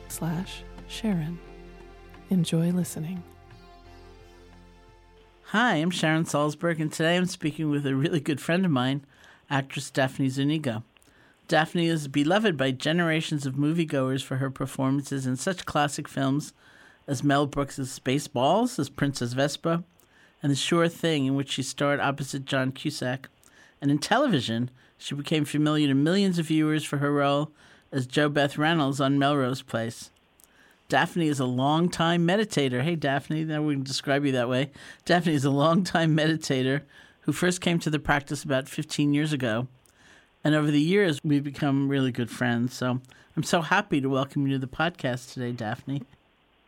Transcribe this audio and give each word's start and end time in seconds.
slash 0.09 0.63
Sharon. 0.89 1.39
Enjoy 2.31 2.71
listening. 2.71 3.23
Hi, 5.51 5.77
I'm 5.77 5.91
Sharon 5.91 6.25
Salzberg, 6.25 6.81
and 6.81 6.93
today 6.93 7.17
I'm 7.17 7.27
speaking 7.27 7.71
with 7.71 7.87
a 7.87 7.95
really 7.95 8.19
good 8.19 8.41
friend 8.41 8.65
of 8.65 8.73
mine, 8.73 9.07
actress 9.49 9.93
Daphne 9.93 10.29
Zuniga. 10.29 10.83
Daphne 11.47 11.87
is 11.87 12.09
beloved 12.09 12.57
by 12.57 12.73
generations 12.73 13.47
of 13.47 13.55
moviegoers 13.55 14.25
for 14.25 14.39
her 14.39 14.51
performances 14.51 15.25
in 15.25 15.37
such 15.37 15.65
classic 15.65 16.09
films 16.09 16.53
as 17.07 17.23
Mel 17.23 17.47
Brooks' 17.47 17.79
Spaceballs 17.79 18.77
as 18.81 18.91
Princess 18.91 19.35
Vespa, 19.35 19.85
and 20.43 20.51
The 20.51 20.57
Sure 20.57 20.89
Thing, 20.89 21.27
in 21.27 21.37
which 21.37 21.53
she 21.53 21.63
starred 21.63 22.01
opposite 22.01 22.45
John 22.45 22.73
Cusack. 22.73 23.29
And 23.81 23.93
in 23.93 23.99
television, 23.99 24.73
she 24.99 25.15
became 25.15 25.45
familiar 25.45 25.87
to 25.87 25.95
millions 25.95 26.41
of 26.41 26.47
viewers 26.47 26.83
for 26.83 26.97
her 26.97 27.13
role 27.13 27.53
as 27.93 28.09
JoBeth 28.09 28.59
Reynolds 28.59 29.01
on 29.01 29.17
Melrose 29.17 29.63
Place. 29.63 30.11
Daphne 30.89 31.27
is 31.27 31.41
a 31.41 31.45
long-time 31.45 32.27
meditator. 32.27 32.83
Hey, 32.83 32.95
Daphne, 32.95 33.45
now 33.45 33.61
we 33.61 33.75
can 33.75 33.83
describe 33.83 34.25
you 34.25 34.33
that 34.33 34.49
way. 34.49 34.71
Daphne 35.05 35.35
is 35.35 35.45
a 35.45 35.51
long-time 35.51 36.17
meditator 36.17 36.83
who 37.23 37.33
first 37.33 37.61
came 37.61 37.81
to 37.81 37.91
the 37.91 37.99
practice 37.99 38.45
about 38.45 38.69
15 38.69 39.13
years 39.13 39.33
ago. 39.33 39.67
And 40.45 40.55
over 40.55 40.71
the 40.71 40.81
years, 40.81 41.19
we've 41.25 41.43
become 41.43 41.89
really 41.89 42.13
good 42.13 42.31
friends. 42.31 42.75
So 42.75 43.01
I'm 43.37 43.43
so 43.43 43.63
happy 43.63 44.01
to 44.01 44.09
welcome 44.09 44.47
you 44.47 44.53
to 44.53 44.59
the 44.61 44.69
podcast 44.69 45.33
today, 45.33 45.51
Daphne. 45.51 46.03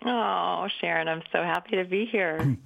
Oh, 0.05 0.67
Sharon, 0.81 1.07
I'm 1.07 1.23
so 1.31 1.45
happy 1.45 1.77
to 1.77 1.85
be 1.85 2.05
here. 2.05 2.57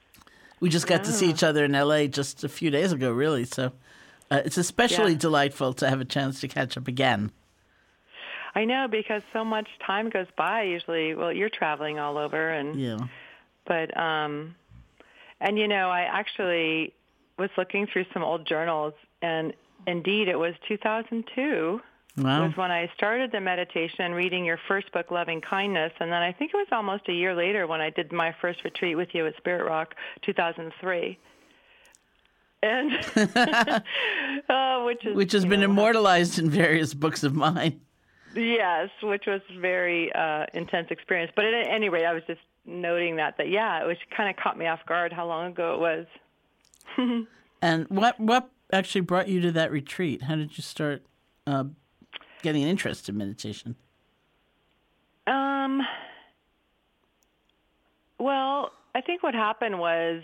we 0.60 0.70
just 0.70 0.86
got 0.86 1.00
yeah. 1.00 1.04
to 1.04 1.12
see 1.12 1.28
each 1.28 1.42
other 1.42 1.66
in 1.66 1.72
LA 1.72 2.06
just 2.06 2.44
a 2.44 2.48
few 2.48 2.70
days 2.70 2.92
ago, 2.92 3.12
really. 3.12 3.44
So 3.44 3.72
uh, 4.30 4.40
it's 4.42 4.56
especially 4.56 5.12
yeah. 5.12 5.18
delightful 5.18 5.74
to 5.74 5.90
have 5.90 6.00
a 6.00 6.06
chance 6.06 6.40
to 6.40 6.48
catch 6.48 6.78
up 6.78 6.88
again. 6.88 7.30
I 8.54 8.64
know 8.64 8.86
because 8.88 9.22
so 9.32 9.44
much 9.44 9.68
time 9.84 10.10
goes 10.10 10.26
by. 10.36 10.62
Usually, 10.62 11.14
well, 11.14 11.32
you're 11.32 11.48
traveling 11.48 11.98
all 11.98 12.18
over, 12.18 12.50
and 12.50 12.78
yeah. 12.78 12.98
But 13.66 13.96
um, 13.96 14.54
and 15.40 15.58
you 15.58 15.68
know, 15.68 15.90
I 15.90 16.02
actually 16.02 16.92
was 17.38 17.50
looking 17.58 17.86
through 17.86 18.06
some 18.12 18.22
old 18.22 18.46
journals, 18.46 18.94
and 19.22 19.52
indeed, 19.86 20.28
it 20.28 20.38
was 20.38 20.54
2002. 20.68 21.80
Wow. 22.16 22.46
Was 22.46 22.56
when 22.56 22.70
I 22.70 22.88
started 22.96 23.32
the 23.32 23.40
meditation, 23.40 24.12
reading 24.12 24.44
your 24.44 24.60
first 24.68 24.92
book, 24.92 25.10
Loving 25.10 25.40
Kindness, 25.40 25.92
and 25.98 26.12
then 26.12 26.22
I 26.22 26.30
think 26.30 26.52
it 26.54 26.56
was 26.56 26.68
almost 26.70 27.08
a 27.08 27.12
year 27.12 27.34
later 27.34 27.66
when 27.66 27.80
I 27.80 27.90
did 27.90 28.12
my 28.12 28.32
first 28.40 28.62
retreat 28.62 28.96
with 28.96 29.08
you 29.14 29.26
at 29.26 29.36
Spirit 29.36 29.66
Rock, 29.66 29.96
2003 30.22 31.18
and 32.64 32.92
uh, 34.48 34.80
which 34.84 35.04
is 35.04 35.14
which 35.14 35.32
has 35.32 35.44
been 35.44 35.60
know, 35.60 35.66
immortalized 35.66 36.38
in 36.38 36.48
various 36.48 36.94
books 36.94 37.22
of 37.22 37.34
mine 37.34 37.80
yes, 38.34 38.90
which 39.02 39.24
was 39.26 39.40
very 39.58 40.12
uh, 40.12 40.46
intense 40.54 40.88
experience. 40.90 41.32
But 41.34 41.46
at 41.46 41.68
any 41.68 41.88
rate, 41.88 42.04
I 42.04 42.12
was 42.12 42.22
just 42.26 42.40
noting 42.66 43.16
that 43.16 43.36
that 43.38 43.48
yeah, 43.48 43.82
it 43.82 43.86
was 43.86 43.96
kind 44.16 44.30
of 44.30 44.36
caught 44.36 44.58
me 44.58 44.66
off 44.66 44.80
guard 44.86 45.12
how 45.12 45.26
long 45.26 45.52
ago 45.52 45.74
it 45.74 45.80
was. 46.98 47.26
and 47.62 47.86
what 47.88 48.18
what 48.18 48.50
actually 48.72 49.02
brought 49.02 49.28
you 49.28 49.40
to 49.42 49.52
that 49.52 49.70
retreat? 49.70 50.22
How 50.22 50.36
did 50.36 50.56
you 50.56 50.62
start 50.62 51.02
uh, 51.46 51.64
getting 52.42 52.62
an 52.62 52.68
interest 52.68 53.08
in 53.08 53.16
meditation? 53.16 53.76
Um. 55.26 55.82
Well, 58.18 58.72
I 58.94 59.00
think 59.00 59.22
what 59.22 59.34
happened 59.34 59.78
was 59.78 60.22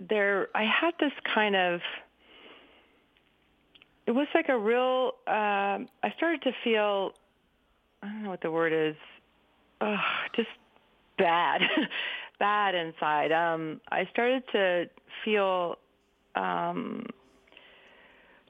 there. 0.00 0.48
I 0.54 0.64
had 0.64 0.92
this 0.98 1.12
kind 1.34 1.54
of 1.54 1.80
it 4.06 4.12
was 4.12 4.28
like 4.34 4.48
a 4.48 4.58
real. 4.58 5.12
Um, 5.26 5.88
I 6.02 6.12
started 6.16 6.42
to 6.42 6.52
feel. 6.62 7.12
I 8.02 8.06
don't 8.06 8.22
know 8.22 8.30
what 8.30 8.42
the 8.42 8.50
word 8.50 8.72
is. 8.72 8.96
Oh, 9.80 9.96
just 10.34 10.48
bad, 11.18 11.60
bad 12.38 12.74
inside. 12.74 13.32
Um, 13.32 13.80
I 13.90 14.08
started 14.12 14.44
to 14.52 14.84
feel 15.24 15.76
um, 16.34 17.06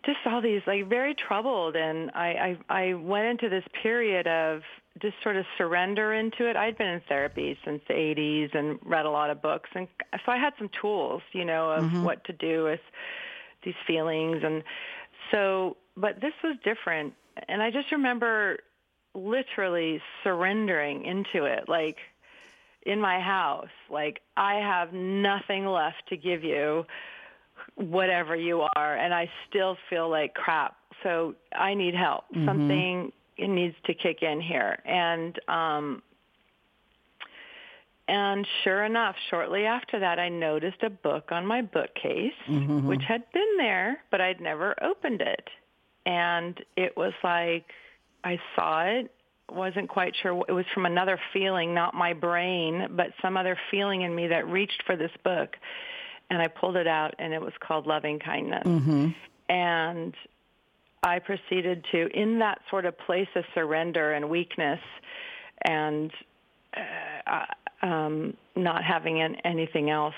just 0.04 0.18
all 0.26 0.40
these 0.40 0.62
like 0.66 0.88
very 0.88 1.14
troubled, 1.14 1.74
and 1.74 2.10
I, 2.14 2.56
I 2.70 2.88
I 2.88 2.94
went 2.94 3.26
into 3.26 3.48
this 3.48 3.64
period 3.82 4.26
of 4.26 4.62
just 5.00 5.14
sort 5.22 5.36
of 5.36 5.44
surrender 5.58 6.14
into 6.14 6.48
it. 6.48 6.56
I'd 6.56 6.78
been 6.78 6.86
in 6.86 7.02
therapy 7.08 7.58
since 7.64 7.82
the 7.86 7.92
80s 7.92 8.54
and 8.54 8.78
read 8.82 9.04
a 9.04 9.10
lot 9.10 9.30
of 9.30 9.42
books, 9.42 9.68
and 9.74 9.88
so 10.24 10.32
I 10.32 10.38
had 10.38 10.52
some 10.58 10.70
tools, 10.80 11.22
you 11.32 11.44
know, 11.44 11.70
of 11.70 11.84
mm-hmm. 11.84 12.02
what 12.02 12.24
to 12.24 12.32
do 12.32 12.64
with 12.64 12.80
these 13.64 13.74
feelings, 13.86 14.42
and 14.42 14.62
so. 15.30 15.76
But 15.98 16.20
this 16.20 16.34
was 16.44 16.56
different, 16.62 17.14
and 17.48 17.62
I 17.62 17.70
just 17.70 17.90
remember 17.90 18.58
literally 19.14 20.00
surrendering 20.22 21.06
into 21.06 21.46
it, 21.46 21.68
like 21.68 21.96
in 22.86 23.00
my 23.00 23.20
house, 23.20 23.68
like 23.90 24.20
I 24.36 24.54
have 24.54 24.92
nothing 24.92 25.66
left 25.66 26.02
to 26.08 26.16
give 26.16 26.44
you 26.44 26.84
whatever 27.74 28.36
you 28.36 28.66
are 28.76 28.96
and 28.96 29.12
I 29.12 29.28
still 29.48 29.76
feel 29.90 30.08
like 30.08 30.34
crap. 30.34 30.76
So 31.02 31.34
I 31.54 31.74
need 31.74 31.94
help. 31.94 32.24
Mm-hmm. 32.34 32.46
Something 32.46 33.12
needs 33.38 33.74
to 33.86 33.94
kick 33.94 34.22
in 34.22 34.40
here. 34.40 34.78
And 34.86 35.38
um 35.48 36.02
and 38.08 38.46
sure 38.64 38.84
enough, 38.84 39.16
shortly 39.30 39.64
after 39.64 40.00
that, 40.00 40.18
I 40.18 40.28
noticed 40.28 40.82
a 40.82 40.90
book 40.90 41.30
on 41.30 41.46
my 41.46 41.62
bookcase, 41.62 42.32
mm-hmm. 42.48 42.86
which 42.86 43.02
had 43.06 43.24
been 43.32 43.56
there, 43.58 43.98
but 44.10 44.20
I'd 44.20 44.40
never 44.40 44.74
opened 44.82 45.20
it. 45.20 45.48
And 46.04 46.62
it 46.76 46.96
was 46.96 47.12
like 47.24 47.66
I 48.22 48.38
saw 48.54 48.82
it, 48.82 49.10
wasn't 49.50 49.88
quite 49.88 50.14
sure. 50.22 50.44
It 50.48 50.52
was 50.52 50.66
from 50.74 50.86
another 50.86 51.18
feeling, 51.32 51.74
not 51.74 51.94
my 51.94 52.12
brain, 52.12 52.88
but 52.92 53.08
some 53.22 53.36
other 53.36 53.58
feeling 53.70 54.02
in 54.02 54.14
me 54.14 54.28
that 54.28 54.48
reached 54.48 54.82
for 54.86 54.96
this 54.96 55.12
book 55.24 55.56
and 56.30 56.42
I 56.42 56.48
pulled 56.48 56.76
it 56.76 56.86
out, 56.86 57.14
and 57.18 57.32
it 57.32 57.40
was 57.40 57.52
called 57.60 57.86
Loving 57.86 58.18
Kindness. 58.18 58.64
Mm-hmm. 58.64 59.08
And 59.48 60.14
I 61.02 61.20
proceeded 61.20 61.84
to, 61.92 62.08
in 62.08 62.40
that 62.40 62.60
sort 62.68 62.84
of 62.84 62.98
place 62.98 63.28
of 63.36 63.44
surrender 63.54 64.12
and 64.12 64.28
weakness, 64.28 64.80
and 65.64 66.10
uh, 66.76 67.44
um, 67.82 68.34
not 68.54 68.84
having 68.84 69.20
an, 69.20 69.36
anything 69.44 69.90
else, 69.90 70.14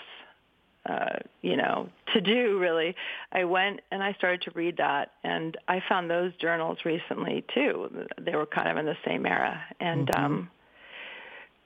uh, 0.87 1.19
you 1.43 1.57
know, 1.57 1.89
to 2.15 2.21
do 2.21 2.59
really, 2.59 2.95
I 3.33 3.45
went 3.45 3.81
and 3.91 4.03
I 4.03 4.13
started 4.15 4.43
to 4.43 4.51
read 4.53 4.77
that, 4.79 5.13
and 5.25 5.57
I 5.67 5.83
found 5.89 6.11
those 6.11 6.35
journals 6.37 6.79
recently 6.85 7.45
too. 7.55 8.07
They 8.21 8.37
were 8.37 8.47
kind 8.47 8.69
of 8.69 8.77
in 8.77 8.87
the 8.87 8.97
same 9.07 9.27
era, 9.27 9.61
and 9.81 10.09
mm-hmm. 10.09 10.25
um, 10.25 10.51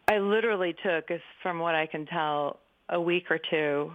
I 0.09 0.19
literally 0.19 0.75
took, 0.83 1.09
from 1.43 1.59
what 1.59 1.75
I 1.75 1.87
can 1.87 2.07
tell, 2.07 2.59
a 2.89 3.01
week 3.01 3.31
or 3.31 3.39
two 3.39 3.93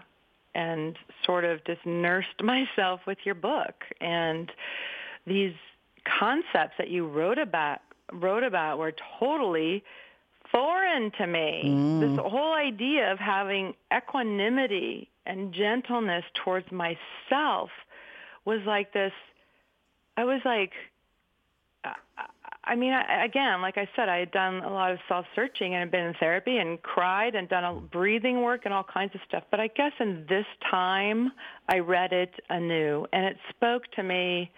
and 0.56 0.98
sort 1.24 1.46
of 1.46 1.64
just 1.66 1.86
nursed 1.86 2.28
myself 2.42 3.02
with 3.06 3.20
your 3.24 3.36
book 3.36 3.76
and 4.02 4.52
these 5.26 5.54
concepts 6.20 6.74
that 6.78 6.90
you 6.90 7.08
wrote 7.08 7.38
about 7.38 7.80
wrote 8.14 8.44
about 8.44 8.78
were 8.78 8.94
totally 9.20 9.84
foreign 10.52 11.12
to 11.18 11.28
me. 11.28 11.64
Mm. 11.66 12.00
This 12.00 12.26
whole 12.26 12.54
idea 12.54 13.12
of 13.12 13.20
having 13.20 13.74
equanimity 13.96 15.10
and 15.26 15.54
gentleness 15.54 16.24
towards 16.44 16.72
myself 16.72 17.70
was 18.46 18.62
like 18.66 18.94
this 18.94 19.12
I 20.16 20.24
was 20.24 20.42
like 20.46 20.72
I 22.68 22.76
mean, 22.76 22.92
I, 22.92 23.24
again, 23.24 23.62
like 23.62 23.78
I 23.78 23.88
said, 23.96 24.10
I 24.10 24.18
had 24.18 24.32
done 24.32 24.56
a 24.56 24.70
lot 24.70 24.92
of 24.92 25.00
self-searching 25.08 25.74
and 25.74 25.80
had 25.80 25.92
been 25.92 26.08
in 26.08 26.14
therapy 26.16 26.58
and 26.58 26.82
cried 26.82 27.34
and 27.34 27.48
done 27.48 27.64
a 27.64 27.80
breathing 27.80 28.42
work 28.42 28.62
and 28.66 28.74
all 28.74 28.84
kinds 28.84 29.16
of 29.16 29.22
stuff. 29.26 29.44
But 29.50 29.62
I 29.62 29.68
guess 29.68 29.94
in 30.02 30.26
this 30.28 30.46
time, 30.70 31.32
I 31.70 31.80
read 31.80 32.12
it 32.12 32.34
anew, 32.50 33.08
and 33.14 33.26
it 33.26 33.38
spoke 33.50 33.90
to 33.96 34.04
me. 34.04 34.52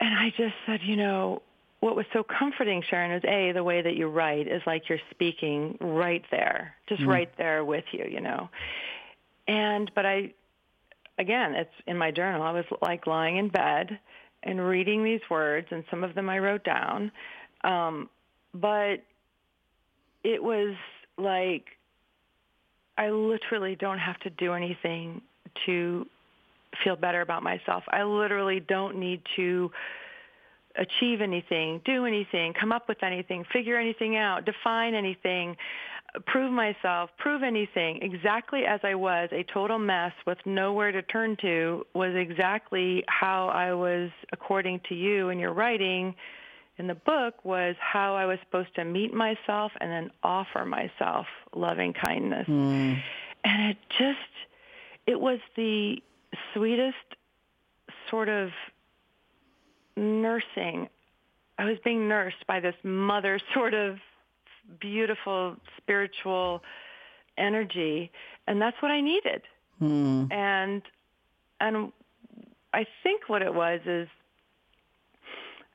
And 0.00 0.14
I 0.18 0.30
just 0.30 0.54
said, 0.66 0.80
you 0.82 0.96
know, 0.96 1.42
what 1.80 1.96
was 1.96 2.06
so 2.12 2.22
comforting, 2.22 2.82
Sharon, 2.88 3.12
is 3.12 3.22
a 3.24 3.52
the 3.52 3.62
way 3.62 3.82
that 3.82 3.96
you 3.96 4.08
write 4.08 4.48
is 4.48 4.62
like 4.66 4.88
you're 4.88 5.00
speaking 5.10 5.76
right 5.80 6.24
there, 6.30 6.74
just 6.88 7.00
mm-hmm. 7.00 7.10
right 7.10 7.30
there 7.36 7.64
with 7.64 7.84
you, 7.92 8.06
you 8.10 8.20
know. 8.20 8.48
And 9.46 9.90
but 9.94 10.06
I, 10.06 10.32
again, 11.18 11.54
it's 11.54 11.74
in 11.86 11.96
my 11.96 12.10
journal. 12.10 12.42
I 12.42 12.52
was 12.52 12.64
like 12.80 13.06
lying 13.06 13.36
in 13.36 13.48
bed 13.48 13.98
and 14.42 14.66
reading 14.66 15.04
these 15.04 15.20
words, 15.30 15.68
and 15.70 15.84
some 15.90 16.02
of 16.02 16.14
them 16.14 16.30
I 16.30 16.38
wrote 16.38 16.64
down. 16.64 17.12
Um, 17.62 18.08
but 18.54 19.02
it 20.24 20.42
was 20.42 20.74
like 21.18 21.64
I 22.98 23.10
literally 23.10 23.76
don't 23.76 23.98
have 23.98 24.18
to 24.20 24.30
do 24.30 24.52
anything 24.52 25.20
to 25.66 26.06
feel 26.82 26.96
better 26.96 27.20
about 27.20 27.42
myself. 27.42 27.84
I 27.88 28.02
literally 28.02 28.60
don't 28.60 28.98
need 28.98 29.22
to 29.36 29.70
achieve 30.78 31.20
anything, 31.20 31.80
do 31.84 32.04
anything, 32.04 32.52
come 32.58 32.72
up 32.72 32.88
with 32.88 33.02
anything, 33.02 33.44
figure 33.52 33.78
anything 33.78 34.16
out, 34.16 34.44
define 34.44 34.94
anything 34.94 35.56
prove 36.24 36.52
myself, 36.52 37.10
prove 37.18 37.42
anything, 37.42 38.00
exactly 38.02 38.64
as 38.64 38.80
I 38.82 38.94
was, 38.94 39.28
a 39.32 39.44
total 39.52 39.78
mess 39.78 40.12
with 40.26 40.38
nowhere 40.46 40.92
to 40.92 41.02
turn 41.02 41.36
to, 41.42 41.84
was 41.94 42.14
exactly 42.14 43.04
how 43.08 43.48
I 43.48 43.74
was, 43.74 44.10
according 44.32 44.80
to 44.88 44.94
you 44.94 45.28
in 45.28 45.38
your 45.38 45.52
writing 45.52 46.14
in 46.78 46.86
the 46.86 46.94
book, 46.94 47.44
was 47.44 47.74
how 47.80 48.14
I 48.14 48.26
was 48.26 48.38
supposed 48.44 48.74
to 48.76 48.84
meet 48.84 49.12
myself 49.12 49.72
and 49.80 49.90
then 49.90 50.10
offer 50.22 50.64
myself 50.64 51.26
loving 51.54 51.92
kindness. 51.92 52.46
Mm. 52.48 53.00
And 53.44 53.70
it 53.70 53.76
just, 53.98 54.18
it 55.06 55.20
was 55.20 55.38
the 55.56 55.96
sweetest 56.52 56.96
sort 58.10 58.28
of 58.28 58.50
nursing. 59.96 60.88
I 61.58 61.64
was 61.64 61.78
being 61.84 62.08
nursed 62.08 62.46
by 62.46 62.60
this 62.60 62.74
mother 62.82 63.40
sort 63.54 63.74
of 63.74 63.96
beautiful 64.80 65.56
spiritual 65.76 66.62
energy, 67.38 68.10
and 68.46 68.60
that's 68.60 68.76
what 68.80 68.90
I 68.90 69.00
needed. 69.00 69.42
Hmm. 69.78 70.26
And 70.30 70.82
and 71.60 71.92
I 72.72 72.86
think 73.02 73.28
what 73.28 73.42
it 73.42 73.54
was 73.54 73.80
is 73.86 74.08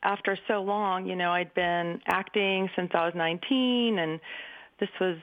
after 0.03 0.37
so 0.47 0.61
long, 0.61 1.05
you 1.05 1.15
know, 1.15 1.31
I'd 1.31 1.53
been 1.53 2.01
acting 2.07 2.69
since 2.75 2.91
I 2.93 3.05
was 3.05 3.13
19 3.15 3.99
and 3.99 4.19
this 4.79 4.89
was, 4.99 5.17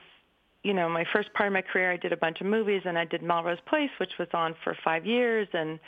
you 0.63 0.73
know, 0.73 0.89
my 0.89 1.05
first 1.13 1.33
part 1.33 1.47
of 1.47 1.53
my 1.53 1.61
career. 1.61 1.91
I 1.91 1.97
did 1.97 2.13
a 2.13 2.17
bunch 2.17 2.41
of 2.41 2.47
movies 2.47 2.81
and 2.85 2.97
I 2.97 3.05
did 3.05 3.21
Melrose 3.21 3.59
Place, 3.67 3.89
which 3.99 4.11
was 4.17 4.27
on 4.33 4.55
for 4.63 4.75
five 4.83 5.05
years. 5.05 5.47
And, 5.53 5.79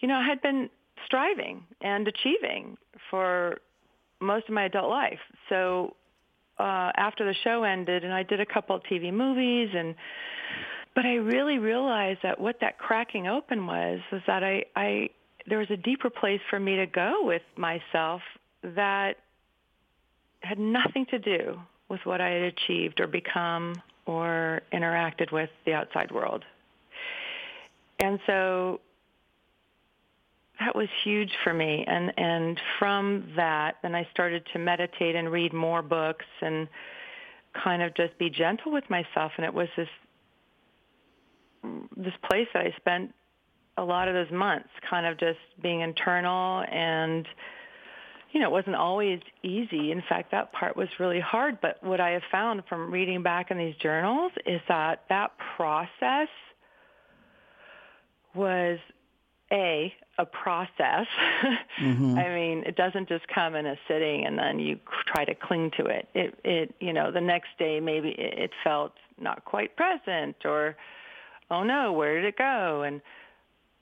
you 0.00 0.08
know, 0.08 0.16
I 0.16 0.26
had 0.26 0.40
been 0.42 0.68
striving 1.04 1.64
and 1.80 2.08
achieving 2.08 2.76
for 3.10 3.58
most 4.20 4.48
of 4.48 4.54
my 4.54 4.64
adult 4.64 4.90
life. 4.90 5.18
So 5.48 5.94
uh, 6.58 6.90
after 6.96 7.24
the 7.24 7.34
show 7.44 7.64
ended, 7.64 8.04
and 8.04 8.12
I 8.12 8.22
did 8.22 8.40
a 8.40 8.46
couple 8.46 8.76
of 8.76 8.82
TV 8.84 9.12
movies, 9.12 9.70
and 9.74 9.94
but 10.94 11.04
I 11.04 11.16
really 11.16 11.58
realized 11.58 12.20
that 12.22 12.40
what 12.40 12.56
that 12.60 12.78
cracking 12.78 13.26
open 13.26 13.66
was 13.66 14.00
was 14.10 14.22
that 14.26 14.42
I, 14.42 14.64
I 14.74 15.10
there 15.46 15.58
was 15.58 15.70
a 15.70 15.76
deeper 15.76 16.10
place 16.10 16.40
for 16.48 16.58
me 16.58 16.76
to 16.76 16.86
go 16.86 17.20
with 17.22 17.42
myself 17.56 18.22
that 18.62 19.16
had 20.40 20.58
nothing 20.58 21.06
to 21.10 21.18
do 21.18 21.60
with 21.88 22.00
what 22.04 22.20
I 22.20 22.30
had 22.30 22.42
achieved 22.42 23.00
or 23.00 23.06
become 23.06 23.74
or 24.06 24.62
interacted 24.72 25.32
with 25.32 25.50
the 25.64 25.74
outside 25.74 26.10
world. 26.10 26.44
And 28.00 28.18
so 28.26 28.80
that 30.66 30.74
was 30.74 30.88
huge 31.04 31.30
for 31.44 31.54
me 31.54 31.84
and 31.86 32.12
and 32.18 32.60
from 32.80 33.32
that 33.36 33.76
then 33.82 33.94
I 33.94 34.06
started 34.10 34.42
to 34.52 34.58
meditate 34.58 35.14
and 35.14 35.30
read 35.30 35.52
more 35.52 35.80
books 35.80 36.24
and 36.42 36.66
kind 37.62 37.82
of 37.82 37.94
just 37.94 38.18
be 38.18 38.28
gentle 38.28 38.72
with 38.72 38.82
myself 38.90 39.30
and 39.36 39.46
it 39.46 39.54
was 39.54 39.68
this 39.76 39.88
this 41.96 42.14
place 42.28 42.48
that 42.52 42.66
I 42.66 42.74
spent 42.78 43.14
a 43.78 43.84
lot 43.84 44.08
of 44.08 44.14
those 44.14 44.32
months 44.32 44.68
kind 44.90 45.06
of 45.06 45.18
just 45.18 45.38
being 45.62 45.82
internal 45.82 46.64
and 46.68 47.26
you 48.32 48.40
know, 48.40 48.48
it 48.48 48.52
wasn't 48.52 48.76
always 48.76 49.20
easy. 49.42 49.92
In 49.92 50.02
fact, 50.08 50.32
that 50.32 50.52
part 50.52 50.76
was 50.76 50.88
really 50.98 51.20
hard. 51.20 51.58
But 51.62 51.82
what 51.82 52.00
I 52.00 52.10
have 52.10 52.22
found 52.30 52.64
from 52.68 52.90
reading 52.90 53.22
back 53.22 53.50
in 53.50 53.56
these 53.56 53.76
journals 53.76 54.32
is 54.44 54.60
that 54.68 55.04
that 55.08 55.30
process 55.56 56.28
was 58.34 58.78
a 59.50 59.94
a 60.18 60.24
process. 60.26 61.06
mm-hmm. 61.80 62.18
I 62.18 62.28
mean, 62.34 62.64
it 62.66 62.76
doesn't 62.76 63.08
just 63.08 63.26
come 63.28 63.54
in 63.54 63.66
a 63.66 63.76
sitting 63.88 64.26
and 64.26 64.38
then 64.38 64.58
you 64.58 64.78
try 65.06 65.24
to 65.24 65.34
cling 65.34 65.70
to 65.78 65.86
it. 65.86 66.08
It 66.14 66.38
it 66.44 66.74
you 66.80 66.92
know 66.92 67.10
the 67.10 67.20
next 67.20 67.48
day 67.58 67.80
maybe 67.80 68.14
it 68.18 68.50
felt 68.64 68.92
not 69.20 69.44
quite 69.44 69.76
present 69.76 70.36
or 70.44 70.76
oh 71.50 71.62
no 71.62 71.92
where 71.92 72.16
did 72.16 72.28
it 72.28 72.36
go 72.36 72.82
and 72.82 73.00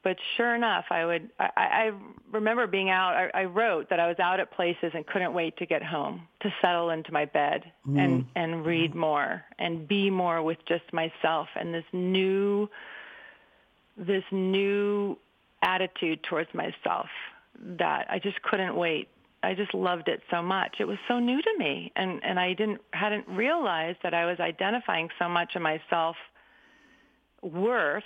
but 0.02 0.16
sure 0.36 0.54
enough 0.54 0.84
i 0.90 1.04
would 1.04 1.30
i, 1.38 1.50
I 1.56 1.90
remember 2.30 2.66
being 2.66 2.90
out 2.90 3.14
I, 3.14 3.42
I 3.42 3.44
wrote 3.44 3.90
that 3.90 3.98
i 3.98 4.06
was 4.06 4.18
out 4.18 4.40
at 4.40 4.52
places 4.52 4.92
and 4.94 5.06
couldn't 5.06 5.32
wait 5.32 5.56
to 5.58 5.66
get 5.66 5.82
home 5.82 6.28
to 6.42 6.52
settle 6.62 6.90
into 6.90 7.12
my 7.12 7.24
bed 7.24 7.64
mm. 7.86 7.98
and 7.98 8.26
and 8.36 8.64
read 8.64 8.94
more 8.94 9.42
and 9.58 9.88
be 9.88 10.10
more 10.10 10.42
with 10.42 10.58
just 10.68 10.84
myself 10.92 11.48
and 11.56 11.74
this 11.74 11.84
new 11.92 12.68
this 13.96 14.24
new 14.30 15.16
attitude 15.64 16.22
towards 16.22 16.52
myself 16.54 17.06
that 17.58 18.06
i 18.10 18.18
just 18.18 18.40
couldn't 18.42 18.76
wait 18.76 19.08
I 19.44 19.54
just 19.54 19.74
loved 19.74 20.08
it 20.08 20.22
so 20.30 20.42
much. 20.42 20.76
It 20.80 20.86
was 20.86 20.96
so 21.06 21.18
new 21.18 21.40
to 21.40 21.54
me, 21.58 21.92
and 21.96 22.24
and 22.24 22.40
I 22.40 22.54
didn't 22.54 22.80
hadn't 22.92 23.28
realized 23.28 23.98
that 24.02 24.14
I 24.14 24.24
was 24.24 24.40
identifying 24.40 25.10
so 25.18 25.28
much 25.28 25.54
of 25.54 25.62
myself 25.62 26.16
worth 27.42 28.04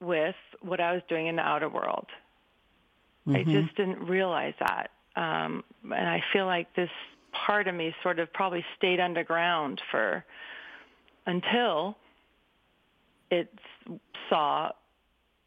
with 0.00 0.34
what 0.62 0.80
I 0.80 0.92
was 0.92 1.02
doing 1.08 1.26
in 1.26 1.36
the 1.36 1.42
outer 1.42 1.68
world. 1.68 2.06
Mm-hmm. 3.26 3.36
I 3.36 3.44
just 3.44 3.76
didn't 3.76 4.06
realize 4.06 4.54
that, 4.60 4.90
um, 5.16 5.62
and 5.84 6.08
I 6.08 6.22
feel 6.32 6.46
like 6.46 6.74
this 6.74 6.90
part 7.32 7.68
of 7.68 7.74
me 7.74 7.94
sort 8.02 8.18
of 8.18 8.32
probably 8.32 8.64
stayed 8.76 9.00
underground 9.00 9.80
for 9.90 10.24
until 11.26 11.96
it 13.30 13.52
saw 14.30 14.70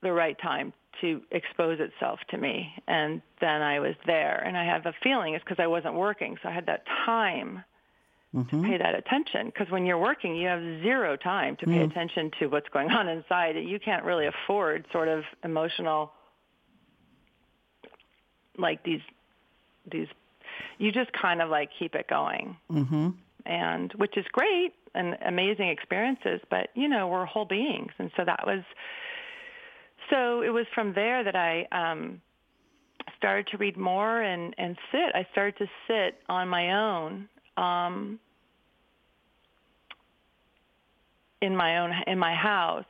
the 0.02 0.12
right 0.12 0.38
time 0.40 0.74
to 1.02 1.22
expose 1.32 1.80
itself 1.80 2.20
to 2.30 2.38
me. 2.38 2.74
And 2.88 3.22
then 3.42 3.62
I 3.62 3.80
was 3.80 3.96
there. 4.06 4.44
And 4.46 4.58
I 4.58 4.66
have 4.66 4.86
a 4.86 4.94
feeling 5.04 5.34
it's 5.34 5.44
because 5.44 5.60
I 5.60 5.68
wasn't 5.68 5.96
working. 5.96 6.38
So 6.42 6.50
I 6.50 6.52
had 6.52 6.66
that 6.68 6.84
time 7.06 7.64
mm-hmm. 8.36 8.64
to 8.64 8.68
pay 8.68 8.78
that 8.78 8.96
attention. 8.96 9.48
Because 9.48 9.70
when 9.70 9.86
you're 9.86 9.98
working, 9.98 10.36
you 10.36 10.48
have 10.48 10.62
zero 10.82 11.16
time 11.16 11.56
to 11.58 11.66
pay 11.66 11.80
mm. 11.80 11.90
attention 11.92 12.32
to 12.40 12.48
what's 12.48 12.70
going 12.70 12.92
on 12.92 13.08
inside. 13.08 13.56
You 13.58 13.80
can't 13.80 14.04
really 14.04 14.28
afford 14.28 14.86
sort 14.92 15.08
of 15.08 15.24
emotional, 15.44 16.12
like 18.58 18.84
these, 18.84 19.02
these, 19.92 20.08
you 20.78 20.92
just 20.92 21.12
kind 21.14 21.42
of 21.42 21.50
like 21.50 21.70
keep 21.78 21.96
it 21.96 22.08
going. 22.08 22.58
Mm-hmm. 22.72 23.10
And 23.46 23.94
which 23.94 24.18
is 24.18 24.26
great 24.32 24.74
and 24.94 25.18
amazing 25.26 25.70
experiences, 25.70 26.42
but 26.50 26.70
you 26.76 26.88
know, 26.88 27.08
we're 27.08 27.26
whole 27.26 27.46
beings. 27.46 27.92
And 27.98 28.12
so 28.18 28.26
that 28.26 28.46
was, 28.46 28.64
so 30.10 30.42
it 30.42 30.50
was 30.50 30.66
from 30.74 30.94
there 30.94 31.24
that 31.24 31.36
I 31.36 31.68
um, 31.72 32.22
started 33.18 33.48
to 33.48 33.58
read 33.58 33.78
more 33.78 34.22
and, 34.22 34.54
and 34.58 34.78
sit. 34.92 35.16
I 35.16 35.28
started 35.32 35.58
to 35.58 35.68
sit 35.88 36.22
on 36.28 36.48
my 36.48 36.72
own 36.74 37.30
um, 37.58 38.20
in 41.42 41.56
my 41.56 41.80
own 41.80 41.94
in 42.08 42.20
my 42.20 42.34
house. 42.34 42.86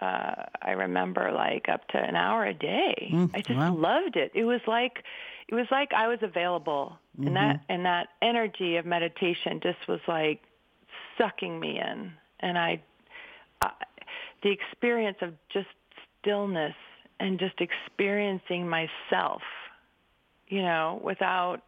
Uh, 0.00 0.44
I 0.60 0.72
remember 0.72 1.32
like 1.32 1.68
up 1.68 1.86
to 1.88 1.98
an 1.98 2.16
hour 2.16 2.44
a 2.44 2.54
day. 2.54 3.10
Mm, 3.12 3.30
I 3.34 3.40
just 3.40 3.58
wow. 3.58 3.74
loved 3.74 4.16
it. 4.16 4.32
It 4.34 4.44
was 4.44 4.60
like 4.66 5.04
it 5.48 5.54
was 5.54 5.66
like 5.70 5.92
I 5.92 6.08
was 6.08 6.18
available, 6.22 6.98
mm-hmm. 7.18 7.28
and 7.28 7.36
that 7.36 7.60
and 7.68 7.84
that 7.86 8.08
energy 8.22 8.76
of 8.76 8.86
meditation 8.86 9.60
just 9.62 9.86
was 9.88 10.00
like 10.08 10.42
sucking 11.18 11.58
me 11.58 11.80
in, 11.80 12.12
and 12.40 12.58
I, 12.58 12.82
I 13.62 13.70
the 14.42 14.50
experience 14.50 15.18
of 15.22 15.32
just 15.52 15.68
stillness 16.24 16.74
and 17.20 17.38
just 17.38 17.54
experiencing 17.60 18.68
myself, 18.68 19.42
you 20.48 20.62
know, 20.62 21.00
without 21.04 21.58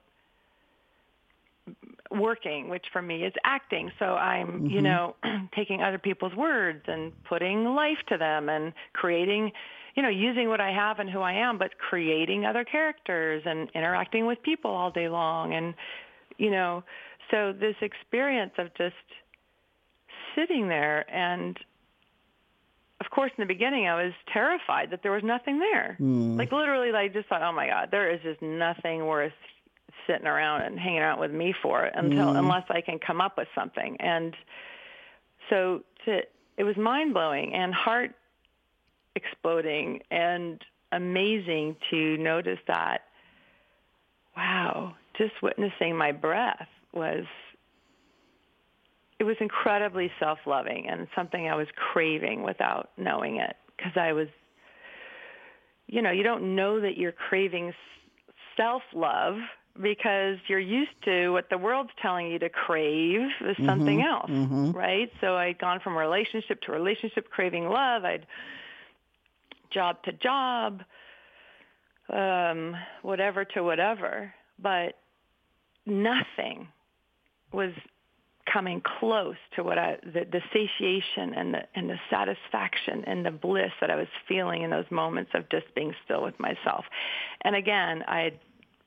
working, 2.10 2.68
which 2.68 2.84
for 2.92 3.02
me 3.02 3.25
is 3.25 3.32
acting. 3.44 3.90
So 3.98 4.04
I'm, 4.04 4.46
mm-hmm. 4.46 4.66
you 4.66 4.82
know, 4.82 5.16
taking 5.56 5.82
other 5.82 5.98
people's 5.98 6.34
words 6.34 6.82
and 6.86 7.12
putting 7.25 7.64
life 7.64 7.98
to 8.08 8.18
them 8.18 8.48
and 8.48 8.72
creating, 8.92 9.50
you 9.96 10.02
know, 10.02 10.08
using 10.08 10.48
what 10.48 10.60
I 10.60 10.70
have 10.70 10.98
and 10.98 11.10
who 11.10 11.20
I 11.20 11.32
am, 11.32 11.58
but 11.58 11.78
creating 11.78 12.44
other 12.44 12.64
characters 12.64 13.42
and 13.44 13.68
interacting 13.75 14.26
with 14.26 14.42
people 14.42 14.70
all 14.70 14.90
day 14.90 15.08
long. 15.08 15.54
And, 15.54 15.75
you 16.38 16.50
know, 16.50 16.84
so 17.30 17.52
this 17.52 17.76
experience 17.80 18.52
of 18.58 18.68
just 18.76 18.94
sitting 20.36 20.68
there 20.68 21.10
and 21.12 21.58
of 23.06 23.10
course, 23.10 23.30
in 23.38 23.42
the 23.42 23.46
beginning, 23.46 23.86
I 23.86 24.02
was 24.02 24.12
terrified 24.32 24.90
that 24.90 25.02
there 25.04 25.12
was 25.12 25.22
nothing 25.22 25.60
there. 25.60 25.96
Mm. 26.00 26.36
Like 26.36 26.50
literally, 26.50 26.90
I 26.90 27.06
just 27.06 27.28
thought, 27.28 27.40
oh 27.40 27.52
my 27.52 27.68
God, 27.68 27.88
there 27.92 28.12
is 28.12 28.20
just 28.22 28.42
nothing 28.42 29.06
worth 29.06 29.32
sitting 30.08 30.26
around 30.26 30.62
and 30.62 30.78
hanging 30.78 31.00
out 31.00 31.20
with 31.20 31.30
me 31.30 31.54
for 31.62 31.84
until 31.84 32.26
mm. 32.26 32.38
unless 32.38 32.64
I 32.68 32.80
can 32.80 32.98
come 32.98 33.20
up 33.20 33.38
with 33.38 33.46
something. 33.54 33.96
And 34.00 34.34
so 35.48 35.82
to 36.04 36.22
it 36.56 36.64
was 36.64 36.76
mind 36.76 37.14
blowing 37.14 37.54
and 37.54 37.72
heart 37.72 38.12
exploding 39.14 40.00
and 40.10 40.60
amazing 40.90 41.76
to 41.90 42.16
notice 42.16 42.58
that. 42.66 43.02
Wow, 44.36 44.94
just 45.16 45.34
witnessing 45.42 45.96
my 45.96 46.12
breath 46.12 46.66
was 46.92 47.25
it 49.18 49.25
was 49.25 49.37
incredibly 49.40 50.11
self-loving 50.20 50.88
and 50.88 51.08
something 51.14 51.49
I 51.49 51.54
was 51.54 51.68
craving 51.75 52.42
without 52.42 52.90
knowing 52.96 53.37
it 53.37 53.56
because 53.76 53.92
I 53.96 54.12
was 54.12 54.28
you 55.88 56.02
know, 56.02 56.11
you 56.11 56.23
don't 56.23 56.56
know 56.56 56.80
that 56.80 56.96
you're 56.96 57.12
craving 57.12 57.73
self-love 58.56 59.37
because 59.80 60.38
you're 60.49 60.58
used 60.58 60.90
to 61.04 61.30
what 61.30 61.49
the 61.50 61.58
world's 61.58 61.90
telling 62.00 62.28
you 62.28 62.38
to 62.38 62.49
crave 62.49 63.20
is 63.40 63.56
mm-hmm, 63.56 63.66
something 63.66 64.02
else, 64.02 64.30
mm-hmm. 64.30 64.73
right? 64.73 65.12
So 65.20 65.37
I'd 65.37 65.58
gone 65.58 65.80
from 65.80 65.96
relationship 65.96 66.61
to 66.62 66.73
relationship 66.73 67.30
craving 67.30 67.68
love. 67.68 68.04
I'd 68.04 68.26
job 69.70 70.02
to 70.04 70.12
job, 70.12 70.82
um, 72.11 72.75
whatever 73.02 73.44
to 73.44 73.62
whatever, 73.62 74.32
but 74.58 74.99
nothing 75.85 76.68
was 77.52 77.73
coming 78.56 78.80
close 79.00 79.36
to 79.54 79.62
what 79.62 79.76
I 79.76 79.98
the, 80.02 80.25
the 80.32 80.40
satiation 80.50 81.34
and 81.34 81.52
the 81.52 81.60
and 81.75 81.90
the 81.90 81.98
satisfaction 82.08 83.04
and 83.06 83.25
the 83.25 83.30
bliss 83.30 83.70
that 83.82 83.90
I 83.90 83.96
was 83.96 84.06
feeling 84.26 84.62
in 84.62 84.70
those 84.70 84.90
moments 84.90 85.32
of 85.34 85.46
just 85.50 85.66
being 85.75 85.94
still 86.04 86.22
with 86.22 86.40
myself. 86.40 86.86
And 87.42 87.54
again, 87.54 88.02
I 88.08 88.20
had 88.20 88.38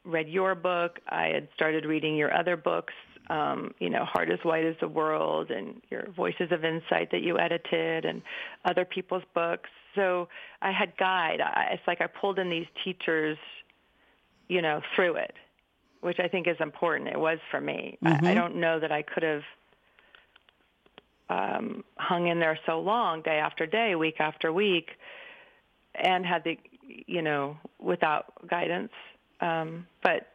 read 0.06 0.28
your 0.28 0.56
book. 0.56 1.00
I 1.08 1.26
had 1.28 1.50
started 1.54 1.86
reading 1.86 2.16
your 2.16 2.34
other 2.36 2.58
books. 2.58 2.94
Um, 3.30 3.76
you 3.78 3.92
know, 3.92 4.06
Heart 4.06 4.32
as 4.32 4.40
Wide 4.44 4.66
as 4.66 4.76
the 4.82 4.88
World 4.88 5.52
and 5.52 5.84
your 5.92 6.08
Voices 6.16 6.52
of 6.52 6.66
Insight 6.66 7.12
that 7.12 7.22
you 7.22 7.38
edited 7.38 8.06
and 8.06 8.24
other 8.66 8.86
people's 8.86 9.22
books. 9.36 9.70
So 9.94 10.30
I 10.64 10.72
had 10.72 10.98
guide. 10.98 11.42
I, 11.42 11.74
it's 11.74 11.84
like 11.86 12.02
I 12.02 12.08
pulled 12.08 12.40
in 12.40 12.50
these 12.50 12.66
teachers, 12.84 13.38
you 14.48 14.64
know, 14.64 14.82
through 14.96 15.18
it 15.18 15.36
which 16.02 16.18
I 16.20 16.28
think 16.28 16.48
is 16.48 16.56
important. 16.62 17.10
It 17.10 17.20
was 17.20 17.40
for 17.52 17.60
me. 17.60 17.98
Mm-hmm. 18.04 18.08
I, 18.08 18.12
I, 18.12 18.32
mm-hmm. 18.32 18.40
don't 18.40 18.56
know 18.56 18.80
that 18.80 18.92
I 18.92 19.02
could 19.02 19.24
have 19.24 19.42
um, 21.30 21.84
hung 21.98 22.28
in 22.28 22.40
there 22.40 22.58
so 22.66 22.80
long, 22.80 23.22
day 23.22 23.38
after 23.38 23.66
day, 23.66 23.96
week 23.96 24.16
after 24.20 24.52
week, 24.52 24.90
and 25.96 26.26
had 26.26 26.44
the, 26.44 26.58
you 27.08 27.22
know, 27.22 27.58
without 27.80 28.48
guidance. 28.48 28.92
Um, 29.42 29.86
but 30.04 30.28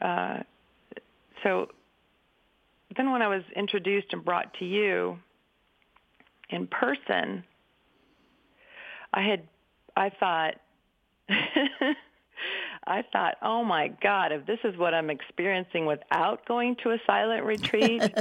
uh, 0.00 0.40
so 1.42 1.68
then 2.96 3.10
when 3.10 3.22
I 3.22 3.28
was 3.28 3.42
introduced 3.56 4.08
and 4.12 4.24
brought 4.24 4.54
to 4.58 4.64
you 4.64 5.18
in 6.50 6.66
person, 6.66 7.44
I 9.12 9.22
had, 9.22 9.42
I 9.96 10.10
thought, 10.10 10.54
I 12.86 13.02
thought, 13.12 13.36
oh 13.40 13.64
my 13.64 13.88
God, 14.02 14.32
if 14.32 14.44
this 14.44 14.58
is 14.64 14.76
what 14.76 14.92
I'm 14.92 15.08
experiencing 15.08 15.86
without 15.86 16.44
going 16.46 16.76
to 16.82 16.90
a 16.90 16.98
silent 17.06 17.44
retreat 17.44 18.02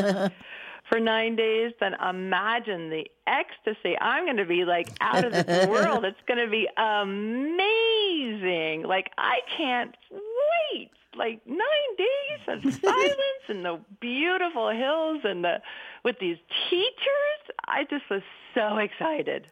for 0.89 0.99
nine 0.99 1.35
days, 1.35 1.73
then 1.79 1.95
imagine 1.95 2.89
the 2.89 3.07
ecstasy. 3.25 3.97
I'm 3.99 4.25
going 4.25 4.37
to 4.37 4.45
be 4.45 4.65
like 4.65 4.89
out 5.01 5.23
of 5.23 5.33
this 5.33 5.67
world. 5.73 6.05
It's 6.05 6.19
going 6.27 6.43
to 6.43 6.49
be 6.49 6.67
amazing. 6.77 8.83
Like, 8.83 9.11
I 9.17 9.39
can't 9.57 9.95
wait. 10.11 10.91
Like 11.15 11.45
nine 11.45 11.95
days 11.97 12.39
of 12.47 12.63
silence 12.81 13.43
and 13.47 13.63
the 13.63 13.79
beautiful 13.99 14.71
hills 14.71 15.21
and 15.23 15.43
the 15.43 15.61
with 16.03 16.17
these 16.19 16.37
teachers. 16.69 17.41
I 17.67 17.83
just 17.89 18.09
was 18.09 18.23
so 18.55 18.77
excited. 18.77 19.47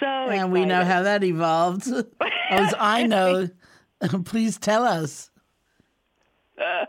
So 0.00 0.06
and 0.06 0.32
excited. 0.32 0.52
we 0.52 0.64
know 0.64 0.84
how 0.84 1.02
that 1.02 1.22
evolved. 1.22 1.86
As 2.50 2.74
I 2.76 3.06
know 3.06 3.48
Please 4.24 4.58
tell 4.58 4.84
us. 4.84 5.30
Uh, 6.58 6.86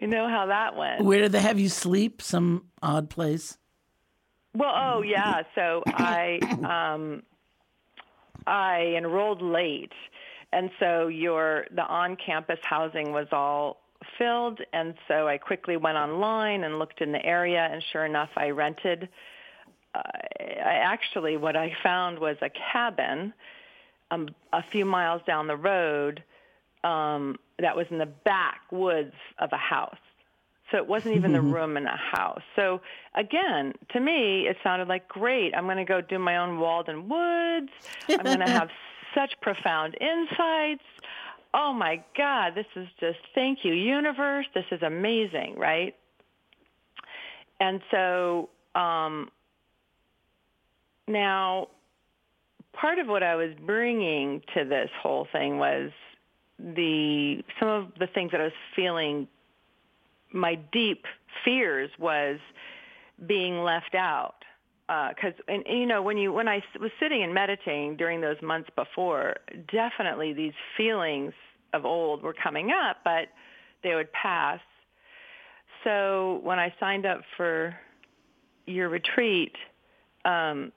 we 0.00 0.06
know 0.06 0.28
how 0.28 0.46
that 0.46 0.76
went. 0.76 1.02
Where 1.04 1.20
did 1.20 1.32
they 1.32 1.40
have 1.40 1.58
you 1.58 1.68
sleep? 1.68 2.22
Some 2.22 2.66
odd 2.82 3.10
place? 3.10 3.58
Well, 4.54 4.72
oh 4.74 5.02
yeah. 5.02 5.42
So 5.54 5.82
I, 5.86 6.38
um, 6.64 7.22
I 8.46 8.94
enrolled 8.96 9.42
late, 9.42 9.92
and 10.52 10.70
so 10.78 11.08
your 11.08 11.66
the 11.74 11.84
on-campus 11.84 12.60
housing 12.62 13.12
was 13.12 13.28
all 13.32 13.82
filled, 14.18 14.60
and 14.72 14.94
so 15.08 15.28
I 15.28 15.38
quickly 15.38 15.76
went 15.76 15.96
online 15.96 16.64
and 16.64 16.78
looked 16.78 17.00
in 17.00 17.12
the 17.12 17.24
area, 17.24 17.68
and 17.70 17.82
sure 17.82 18.04
enough, 18.04 18.30
I 18.36 18.50
rented. 18.50 19.08
Uh, 19.94 20.02
I 20.40 20.80
actually, 20.84 21.36
what 21.36 21.56
I 21.56 21.74
found 21.82 22.18
was 22.18 22.36
a 22.40 22.50
cabin 22.72 23.32
um, 24.10 24.28
a 24.52 24.62
few 24.62 24.84
miles 24.84 25.22
down 25.26 25.46
the 25.46 25.56
road 25.56 26.22
um, 26.84 27.38
that 27.62 27.76
was 27.76 27.86
in 27.90 27.98
the 27.98 28.06
backwoods 28.06 29.14
of 29.38 29.50
a 29.52 29.56
house. 29.56 29.96
So 30.70 30.78
it 30.78 30.86
wasn't 30.86 31.16
even 31.16 31.32
the 31.32 31.40
room 31.54 31.76
in 31.76 31.86
a 31.86 31.96
house. 31.96 32.42
So 32.56 32.80
again, 33.14 33.72
to 33.92 34.00
me, 34.00 34.46
it 34.48 34.56
sounded 34.62 34.88
like 34.88 35.08
great. 35.08 35.54
I'm 35.54 35.64
going 35.64 35.76
to 35.76 35.84
go 35.84 36.00
do 36.00 36.18
my 36.18 36.38
own 36.38 36.58
Walden 36.58 37.08
Woods. 37.08 37.70
I'm 38.08 38.24
going 38.24 38.40
to 38.40 38.50
have 38.50 38.68
such 39.14 39.34
profound 39.40 39.96
insights. 40.00 40.84
Oh 41.54 41.72
my 41.72 42.02
God, 42.16 42.54
this 42.54 42.66
is 42.76 42.88
just, 42.98 43.18
thank 43.34 43.58
you, 43.62 43.74
universe. 43.74 44.46
This 44.54 44.64
is 44.70 44.80
amazing, 44.82 45.56
right? 45.58 45.94
And 47.60 47.80
so 47.90 48.48
um, 48.74 49.30
now 51.06 51.68
part 52.72 52.98
of 52.98 53.06
what 53.06 53.22
I 53.22 53.36
was 53.36 53.50
bringing 53.64 54.40
to 54.54 54.64
this 54.64 54.90
whole 55.02 55.26
thing 55.30 55.58
was 55.58 55.90
the 56.62 57.42
some 57.58 57.68
of 57.68 57.88
the 57.98 58.06
things 58.06 58.30
that 58.32 58.40
I 58.40 58.44
was 58.44 58.52
feeling 58.74 59.26
my 60.32 60.54
deep 60.72 61.04
fears 61.44 61.90
was 61.98 62.38
being 63.26 63.62
left 63.62 63.94
out 63.94 64.36
because 64.86 65.34
uh, 65.38 65.52
and, 65.52 65.66
and 65.66 65.78
you 65.78 65.86
know 65.86 66.02
when 66.02 66.16
you 66.16 66.32
when 66.32 66.48
I 66.48 66.62
was 66.80 66.90
sitting 67.00 67.22
and 67.22 67.34
meditating 67.34 67.96
during 67.96 68.20
those 68.20 68.40
months 68.42 68.70
before, 68.76 69.36
definitely 69.72 70.32
these 70.32 70.52
feelings 70.76 71.32
of 71.72 71.84
old 71.84 72.22
were 72.22 72.34
coming 72.34 72.70
up, 72.70 72.98
but 73.04 73.28
they 73.82 73.94
would 73.94 74.12
pass. 74.12 74.60
So 75.84 76.40
when 76.42 76.58
I 76.58 76.72
signed 76.78 77.06
up 77.06 77.22
for 77.36 77.74
your 78.66 78.88
retreat 78.88 79.52
um, 80.24 80.72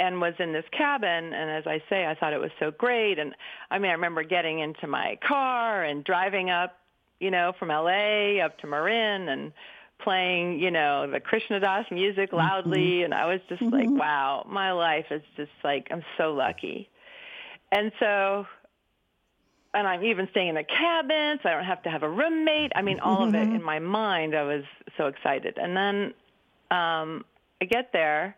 and 0.00 0.20
was 0.20 0.34
in 0.40 0.52
this 0.52 0.64
cabin, 0.76 1.32
and 1.32 1.50
as 1.50 1.66
I 1.66 1.80
say, 1.88 2.06
I 2.06 2.16
thought 2.16 2.32
it 2.32 2.40
was 2.40 2.50
so 2.58 2.72
great. 2.72 3.20
And 3.20 3.36
I 3.70 3.78
mean, 3.78 3.90
I 3.90 3.94
remember 3.94 4.24
getting 4.24 4.58
into 4.58 4.88
my 4.88 5.18
car 5.22 5.84
and 5.84 6.02
driving 6.02 6.50
up 6.50 6.80
you 7.20 7.30
know, 7.30 7.52
from 7.58 7.68
LA 7.68 8.42
up 8.44 8.58
to 8.58 8.66
Marin 8.66 9.28
and 9.28 9.52
playing, 10.02 10.58
you 10.58 10.70
know, 10.70 11.08
the 11.08 11.20
Krishna 11.20 11.60
Das 11.60 11.84
music 11.90 12.32
loudly 12.32 12.80
mm-hmm. 12.80 13.04
and 13.04 13.14
I 13.14 13.26
was 13.26 13.40
just 13.48 13.62
mm-hmm. 13.62 13.74
like, 13.74 13.90
wow, 13.90 14.46
my 14.48 14.72
life 14.72 15.06
is 15.10 15.22
just 15.36 15.50
like 15.62 15.88
I'm 15.90 16.02
so 16.16 16.32
lucky. 16.32 16.88
And 17.70 17.92
so 18.00 18.46
and 19.72 19.86
I'm 19.86 20.02
even 20.02 20.26
staying 20.32 20.48
in 20.48 20.56
a 20.56 20.64
cabin, 20.64 21.38
so 21.42 21.48
I 21.48 21.52
don't 21.52 21.64
have 21.64 21.84
to 21.84 21.90
have 21.90 22.02
a 22.02 22.08
roommate. 22.08 22.72
I 22.74 22.82
mean, 22.82 22.98
all 22.98 23.22
of 23.22 23.32
it 23.34 23.38
mm-hmm. 23.38 23.56
in 23.56 23.62
my 23.62 23.78
mind, 23.78 24.34
I 24.34 24.42
was 24.42 24.64
so 24.96 25.06
excited. 25.06 25.58
And 25.58 25.76
then 25.76 26.14
um 26.70 27.24
I 27.62 27.66
get 27.66 27.92
there, 27.92 28.36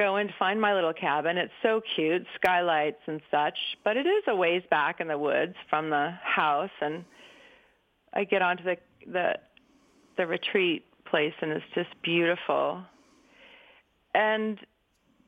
go 0.00 0.16
in 0.16 0.28
to 0.28 0.34
find 0.38 0.58
my 0.58 0.74
little 0.74 0.94
cabin. 0.94 1.36
It's 1.36 1.52
so 1.62 1.82
cute, 1.94 2.26
skylights 2.34 3.02
and 3.06 3.20
such, 3.30 3.58
but 3.84 3.98
it 3.98 4.06
is 4.06 4.24
a 4.28 4.34
ways 4.34 4.62
back 4.70 4.98
in 4.98 5.08
the 5.08 5.18
woods 5.18 5.54
from 5.68 5.90
the 5.90 6.14
house 6.22 6.70
and 6.80 7.04
I 8.14 8.24
get 8.24 8.40
onto 8.42 8.64
the 8.64 8.76
the 9.06 9.34
the 10.16 10.26
retreat 10.26 10.84
place 11.04 11.34
and 11.42 11.52
it's 11.52 11.64
just 11.74 11.90
beautiful. 12.02 12.82
And 14.14 14.58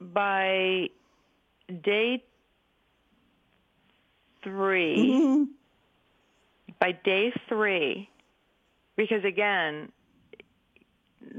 by 0.01 0.89
day 1.85 2.25
3 4.43 4.97
mm-hmm. 4.97 5.45
by 6.81 6.93
day 7.05 7.33
three, 7.49 8.09
because 8.97 9.25
again, 9.25 9.93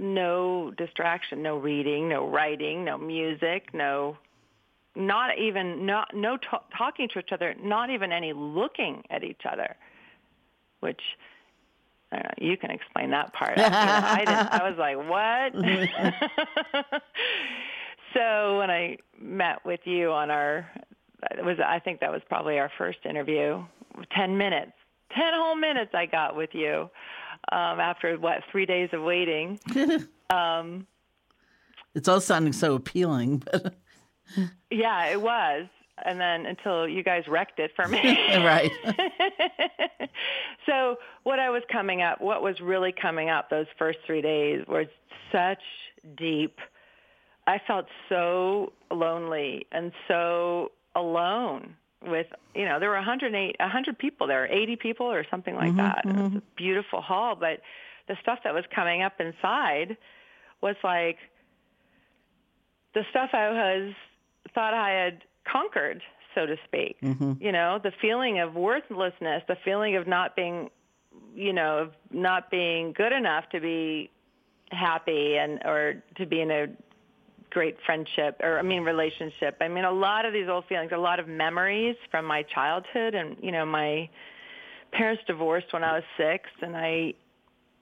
no 0.03 0.71
distraction, 0.77 1.41
no 1.41 1.57
reading, 1.57 2.09
no 2.09 2.27
writing, 2.27 2.83
no 2.83 2.97
music, 2.97 3.73
no, 3.73 4.17
not 4.95 5.37
even 5.39 5.85
not 5.85 6.13
no 6.13 6.37
t- 6.37 6.47
talking 6.77 7.07
to 7.13 7.19
each 7.19 7.31
other, 7.31 7.55
not 7.63 7.89
even 7.89 8.11
any 8.11 8.33
looking 8.33 9.03
at 9.09 9.23
each 9.23 9.41
other, 9.49 9.75
which 10.81 11.01
uh, 12.11 12.19
you 12.37 12.57
can 12.57 12.69
explain 12.69 13.11
that 13.11 13.33
part. 13.33 13.57
I, 13.57 13.63
you 13.63 13.69
know, 13.69 14.07
I, 14.07 14.19
didn't, 14.19 14.51
I 14.51 14.69
was 14.69 14.77
like, 14.77 14.97
what? 15.09 17.01
so 18.13 18.59
when 18.59 18.69
I 18.69 18.97
met 19.19 19.65
with 19.65 19.79
you 19.85 20.11
on 20.11 20.29
our, 20.29 20.69
it 21.31 21.45
was 21.45 21.57
I 21.65 21.79
think 21.79 22.01
that 22.01 22.11
was 22.11 22.21
probably 22.27 22.59
our 22.59 22.71
first 22.77 22.99
interview. 23.05 23.63
Ten 24.11 24.37
minutes, 24.37 24.73
ten 25.15 25.33
whole 25.33 25.55
minutes 25.55 25.91
I 25.93 26.05
got 26.07 26.35
with 26.35 26.49
you 26.53 26.89
um, 27.51 27.79
after 27.79 28.17
what 28.17 28.43
three 28.51 28.65
days 28.65 28.89
of 28.93 29.01
waiting. 29.01 29.59
um, 30.29 30.87
it's 31.95 32.07
all 32.07 32.21
sounding 32.21 32.53
so 32.53 32.75
appealing, 32.75 33.43
but 33.51 33.75
yeah, 34.71 35.05
it 35.07 35.21
was 35.21 35.67
and 36.05 36.19
then 36.19 36.45
until 36.45 36.87
you 36.87 37.03
guys 37.03 37.23
wrecked 37.27 37.59
it 37.59 37.71
for 37.75 37.87
me. 37.87 37.99
right. 38.37 38.71
so 40.65 40.97
what 41.23 41.39
I 41.39 41.49
was 41.49 41.63
coming 41.71 42.01
up, 42.01 42.19
what 42.19 42.41
was 42.41 42.59
really 42.61 42.91
coming 42.91 43.29
up 43.29 43.49
those 43.49 43.67
first 43.77 43.99
three 44.05 44.21
days 44.21 44.65
was 44.67 44.87
such 45.31 45.61
deep. 46.17 46.59
I 47.45 47.59
felt 47.67 47.85
so 48.09 48.73
lonely 48.91 49.67
and 49.71 49.91
so 50.07 50.71
alone 50.95 51.75
with 52.05 52.27
you 52.53 52.65
know 52.65 52.79
there 52.79 52.89
were 52.89 52.95
108 52.95 53.55
100 53.59 53.97
people 53.97 54.27
there 54.27 54.45
80 54.47 54.75
people 54.75 55.05
or 55.05 55.25
something 55.29 55.55
like 55.55 55.69
mm-hmm, 55.69 55.77
that 55.77 56.05
mm-hmm. 56.05 56.19
it 56.19 56.23
was 56.23 56.35
a 56.35 56.41
beautiful 56.57 57.01
hall 57.01 57.35
but 57.35 57.61
the 58.07 58.15
stuff 58.21 58.39
that 58.43 58.53
was 58.53 58.65
coming 58.75 59.01
up 59.01 59.13
inside 59.19 59.97
was 60.61 60.75
like 60.83 61.17
the 62.93 63.03
stuff 63.09 63.29
i 63.33 63.49
was 63.49 63.93
thought 64.53 64.73
i 64.73 64.89
had 64.89 65.21
conquered, 65.49 66.01
so 66.35 66.45
to 66.45 66.55
speak. 66.65 66.97
Mm-hmm. 67.01 67.33
You 67.39 67.51
know, 67.51 67.79
the 67.81 67.91
feeling 68.01 68.39
of 68.39 68.55
worthlessness, 68.55 69.43
the 69.47 69.57
feeling 69.63 69.95
of 69.95 70.07
not 70.07 70.35
being, 70.35 70.69
you 71.35 71.53
know, 71.53 71.79
of 71.79 71.91
not 72.11 72.49
being 72.49 72.93
good 72.93 73.11
enough 73.11 73.49
to 73.51 73.59
be 73.59 74.09
happy 74.71 75.37
and 75.37 75.61
or 75.65 76.03
to 76.17 76.25
be 76.25 76.41
in 76.41 76.51
a 76.51 76.67
great 77.53 77.77
friendship 77.85 78.39
or 78.41 78.59
I 78.59 78.61
mean 78.63 78.83
relationship. 78.83 79.57
I 79.61 79.67
mean 79.67 79.85
a 79.85 79.91
lot 79.91 80.25
of 80.25 80.33
these 80.33 80.49
old 80.49 80.65
feelings, 80.65 80.91
a 80.93 80.97
lot 80.97 81.19
of 81.19 81.27
memories 81.27 81.95
from 82.11 82.25
my 82.25 82.43
childhood 82.43 83.13
and 83.13 83.37
you 83.41 83.51
know 83.51 83.65
my 83.65 84.09
parents 84.91 85.23
divorced 85.27 85.67
when 85.71 85.83
I 85.83 85.93
was 85.93 86.03
6 86.17 86.49
and 86.61 86.75
I 86.75 87.13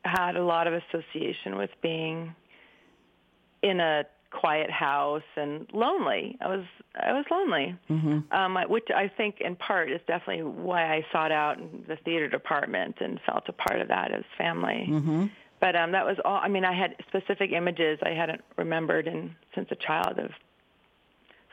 had 0.03 0.35
a 0.35 0.43
lot 0.43 0.67
of 0.67 0.73
association 0.73 1.57
with 1.57 1.69
being 1.81 2.35
in 3.61 3.79
a 3.79 4.03
quiet 4.31 4.71
house 4.71 5.23
and 5.35 5.69
lonely. 5.73 6.37
I 6.41 6.47
was 6.47 6.65
I 6.95 7.13
was 7.13 7.25
lonely, 7.29 7.75
mm-hmm. 7.89 8.33
um, 8.33 8.57
which 8.69 8.87
I 8.93 9.07
think 9.07 9.35
in 9.39 9.55
part 9.55 9.91
is 9.91 10.01
definitely 10.07 10.43
why 10.43 10.93
I 10.93 11.05
sought 11.11 11.31
out 11.31 11.57
the 11.87 11.97
theater 11.97 12.27
department 12.27 12.97
and 12.99 13.19
felt 13.25 13.43
a 13.47 13.53
part 13.53 13.81
of 13.81 13.89
that 13.89 14.11
as 14.11 14.23
family. 14.37 14.87
Mm-hmm. 14.89 15.25
But 15.61 15.75
um, 15.75 15.93
that 15.93 16.05
was 16.05 16.17
all. 16.25 16.35
I 16.37 16.49
mean, 16.49 16.65
I 16.65 16.73
had 16.73 16.95
specific 17.07 17.51
images 17.51 17.99
I 18.03 18.09
hadn't 18.09 18.41
remembered 18.57 19.07
in, 19.07 19.35
since 19.55 19.69
a 19.71 19.75
child 19.75 20.19
of 20.19 20.31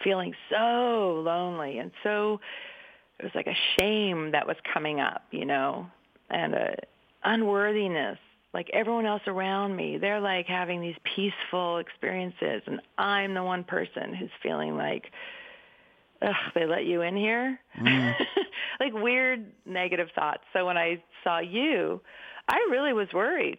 feeling 0.02 0.34
so 0.50 1.22
lonely 1.24 1.78
and 1.78 1.90
so 2.04 2.40
it 3.18 3.24
was 3.24 3.32
like 3.34 3.48
a 3.48 3.56
shame 3.78 4.30
that 4.30 4.46
was 4.46 4.56
coming 4.72 5.00
up, 5.00 5.24
you 5.32 5.44
know, 5.44 5.86
and 6.30 6.54
a 6.54 6.76
unworthiness 7.24 8.18
like 8.54 8.70
everyone 8.72 9.06
else 9.06 9.22
around 9.26 9.76
me, 9.76 9.98
they're 9.98 10.20
like 10.20 10.46
having 10.46 10.80
these 10.80 10.96
peaceful 11.14 11.78
experiences, 11.78 12.62
and 12.66 12.80
I'm 12.96 13.34
the 13.34 13.42
one 13.42 13.64
person 13.64 14.14
who's 14.14 14.30
feeling 14.42 14.76
like, 14.76 15.04
ugh, 16.22 16.34
they 16.54 16.66
let 16.66 16.84
you 16.84 17.02
in 17.02 17.16
here? 17.16 17.60
Mm. 17.80 18.14
like 18.80 18.94
weird 18.94 19.46
negative 19.66 20.08
thoughts. 20.14 20.42
So 20.52 20.64
when 20.64 20.78
I 20.78 21.02
saw 21.22 21.40
you, 21.40 22.00
I 22.48 22.56
really 22.70 22.92
was 22.92 23.08
worried. 23.12 23.58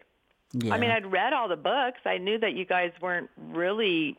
Yeah. 0.53 0.73
I 0.73 0.77
mean, 0.79 0.89
I'd 0.89 1.11
read 1.11 1.33
all 1.33 1.47
the 1.47 1.55
books. 1.55 1.99
I 2.05 2.17
knew 2.17 2.39
that 2.39 2.53
you 2.53 2.65
guys 2.65 2.91
weren't 3.01 3.29
really 3.51 4.17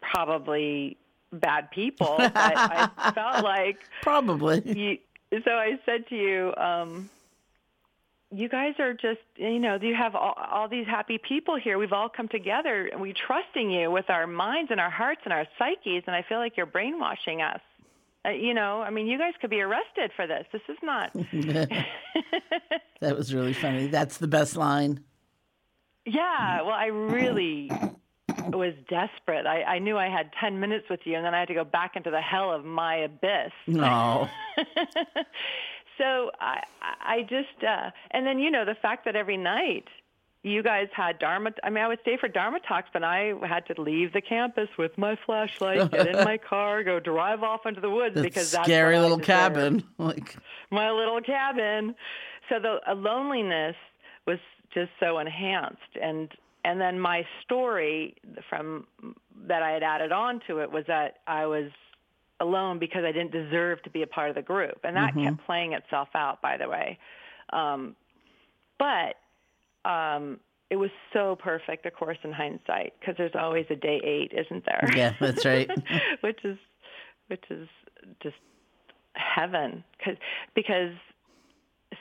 probably 0.00 0.96
bad 1.32 1.70
people, 1.70 2.16
but 2.18 2.32
I 2.36 3.12
felt 3.14 3.44
like 3.44 3.78
probably. 4.02 4.62
You, 4.64 4.98
so 5.44 5.52
I 5.52 5.78
said 5.86 6.08
to 6.08 6.16
you, 6.16 6.54
um, 6.56 7.08
you 8.32 8.48
guys 8.48 8.74
are 8.78 8.92
just, 8.92 9.20
you 9.36 9.58
know, 9.58 9.78
you 9.80 9.94
have 9.94 10.14
all, 10.14 10.34
all 10.34 10.68
these 10.68 10.86
happy 10.86 11.18
people 11.18 11.56
here. 11.56 11.78
We've 11.78 11.92
all 11.92 12.08
come 12.08 12.28
together 12.28 12.86
and 12.86 13.00
we're 13.00 13.14
trusting 13.14 13.70
you 13.70 13.90
with 13.90 14.08
our 14.08 14.26
minds 14.26 14.70
and 14.70 14.80
our 14.80 14.90
hearts 14.90 15.22
and 15.24 15.32
our 15.32 15.46
psyches. 15.58 16.04
And 16.06 16.14
I 16.14 16.22
feel 16.22 16.38
like 16.38 16.56
you're 16.56 16.66
brainwashing 16.66 17.42
us. 17.42 17.60
Uh, 18.24 18.30
you 18.30 18.52
know, 18.52 18.82
I 18.82 18.90
mean, 18.90 19.06
you 19.06 19.18
guys 19.18 19.32
could 19.40 19.50
be 19.50 19.60
arrested 19.60 20.10
for 20.14 20.26
this. 20.26 20.44
This 20.52 20.62
is 20.68 20.76
not. 20.82 21.12
that 23.00 23.16
was 23.16 23.32
really 23.32 23.54
funny. 23.54 23.86
That's 23.86 24.18
the 24.18 24.28
best 24.28 24.56
line. 24.56 25.04
Yeah. 26.04 26.62
Well, 26.62 26.74
I 26.74 26.86
really, 26.86 27.70
was 28.56 28.74
desperate. 28.88 29.46
I, 29.46 29.62
I 29.62 29.78
knew 29.78 29.96
I 29.96 30.08
had 30.08 30.30
10 30.40 30.60
minutes 30.60 30.86
with 30.90 31.00
you, 31.04 31.16
and 31.16 31.24
then 31.24 31.34
I 31.34 31.40
had 31.40 31.48
to 31.48 31.54
go 31.54 31.64
back 31.64 31.96
into 31.96 32.10
the 32.10 32.20
hell 32.20 32.52
of 32.52 32.64
my 32.64 32.96
abyss. 32.96 33.52
No. 33.66 34.28
so 35.98 36.30
I, 36.40 36.62
I 36.82 37.22
just, 37.22 37.64
uh, 37.66 37.90
and 38.10 38.26
then, 38.26 38.38
you 38.38 38.50
know, 38.50 38.64
the 38.64 38.76
fact 38.80 39.04
that 39.06 39.16
every 39.16 39.36
night 39.36 39.86
you 40.42 40.62
guys 40.62 40.88
had 40.92 41.18
Dharma. 41.18 41.50
I 41.62 41.70
mean, 41.70 41.84
I 41.84 41.88
would 41.88 42.00
stay 42.00 42.16
for 42.16 42.28
Dharma 42.28 42.60
talks, 42.60 42.88
but 42.92 43.04
I 43.04 43.34
had 43.46 43.66
to 43.66 43.80
leave 43.80 44.12
the 44.12 44.22
campus 44.22 44.68
with 44.78 44.96
my 44.96 45.18
flashlight, 45.26 45.90
get 45.90 46.06
in 46.06 46.24
my 46.24 46.38
car, 46.48 46.82
go 46.82 46.98
drive 46.98 47.42
off 47.42 47.66
into 47.66 47.80
the 47.80 47.90
woods 47.90 48.20
because 48.20 48.50
that's 48.50 48.66
scary 48.66 48.98
little 48.98 49.18
cabin, 49.18 49.84
like 49.98 50.36
my 50.70 50.90
little 50.90 51.20
cabin. 51.20 51.94
So 52.48 52.58
the 52.58 52.78
loneliness 52.94 53.76
was 54.26 54.38
just 54.72 54.90
so 54.98 55.18
enhanced, 55.18 55.96
and 56.00 56.30
and 56.64 56.80
then 56.80 56.98
my 56.98 57.26
story 57.44 58.16
from 58.48 58.86
that 59.46 59.62
I 59.62 59.72
had 59.72 59.82
added 59.82 60.12
on 60.12 60.40
to 60.46 60.60
it 60.60 60.72
was 60.72 60.84
that 60.86 61.18
I 61.26 61.46
was 61.46 61.70
alone 62.40 62.78
because 62.78 63.04
I 63.04 63.12
didn't 63.12 63.32
deserve 63.32 63.82
to 63.82 63.90
be 63.90 64.02
a 64.02 64.06
part 64.06 64.30
of 64.30 64.36
the 64.36 64.42
group, 64.42 64.80
and 64.84 64.96
that 64.96 65.10
mm-hmm. 65.10 65.24
kept 65.24 65.44
playing 65.44 65.74
itself 65.74 66.08
out. 66.14 66.40
By 66.40 66.56
the 66.56 66.68
way, 66.68 66.98
um, 67.52 67.94
but 68.78 69.16
um, 69.84 70.40
it 70.70 70.76
was 70.76 70.90
so 71.12 71.36
perfect, 71.36 71.84
of 71.86 71.94
course, 71.94 72.18
in 72.22 72.32
hindsight, 72.32 72.94
because 73.00 73.16
there's 73.18 73.34
always 73.34 73.66
a 73.70 73.76
day 73.76 74.00
eight, 74.04 74.32
isn't 74.32 74.64
there? 74.64 74.88
Yeah, 74.94 75.14
that's 75.20 75.44
right. 75.44 75.68
which 76.20 76.38
is, 76.44 76.58
which 77.26 77.44
is 77.50 77.68
just 78.22 78.36
heaven, 79.14 79.82
cause, 80.04 80.16
because 80.54 80.92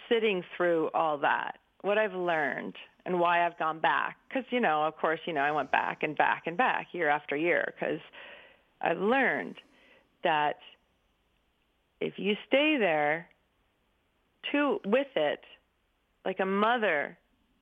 sitting 0.08 0.44
through 0.56 0.90
all 0.94 1.18
that, 1.18 1.58
what 1.82 1.98
I've 1.98 2.14
learned 2.14 2.76
and 3.06 3.20
why 3.20 3.46
I've 3.46 3.58
gone 3.58 3.80
back, 3.80 4.18
because 4.28 4.44
you 4.52 4.60
know, 4.60 4.84
of 4.86 4.96
course, 4.98 5.20
you 5.26 5.34
know, 5.34 5.42
I 5.42 5.52
went 5.52 5.72
back 5.72 6.04
and 6.04 6.16
back 6.16 6.44
and 6.46 6.56
back 6.56 6.88
year 6.92 7.10
after 7.10 7.36
year, 7.36 7.74
because 7.74 8.00
I've 8.82 9.00
learned 9.00 9.56
that 10.24 10.58
if 12.00 12.14
you 12.18 12.36
stay 12.48 12.78
there, 12.80 13.28
to 14.52 14.80
with 14.86 15.08
it, 15.16 15.42
like 16.26 16.40
a 16.40 16.46
mother 16.46 17.18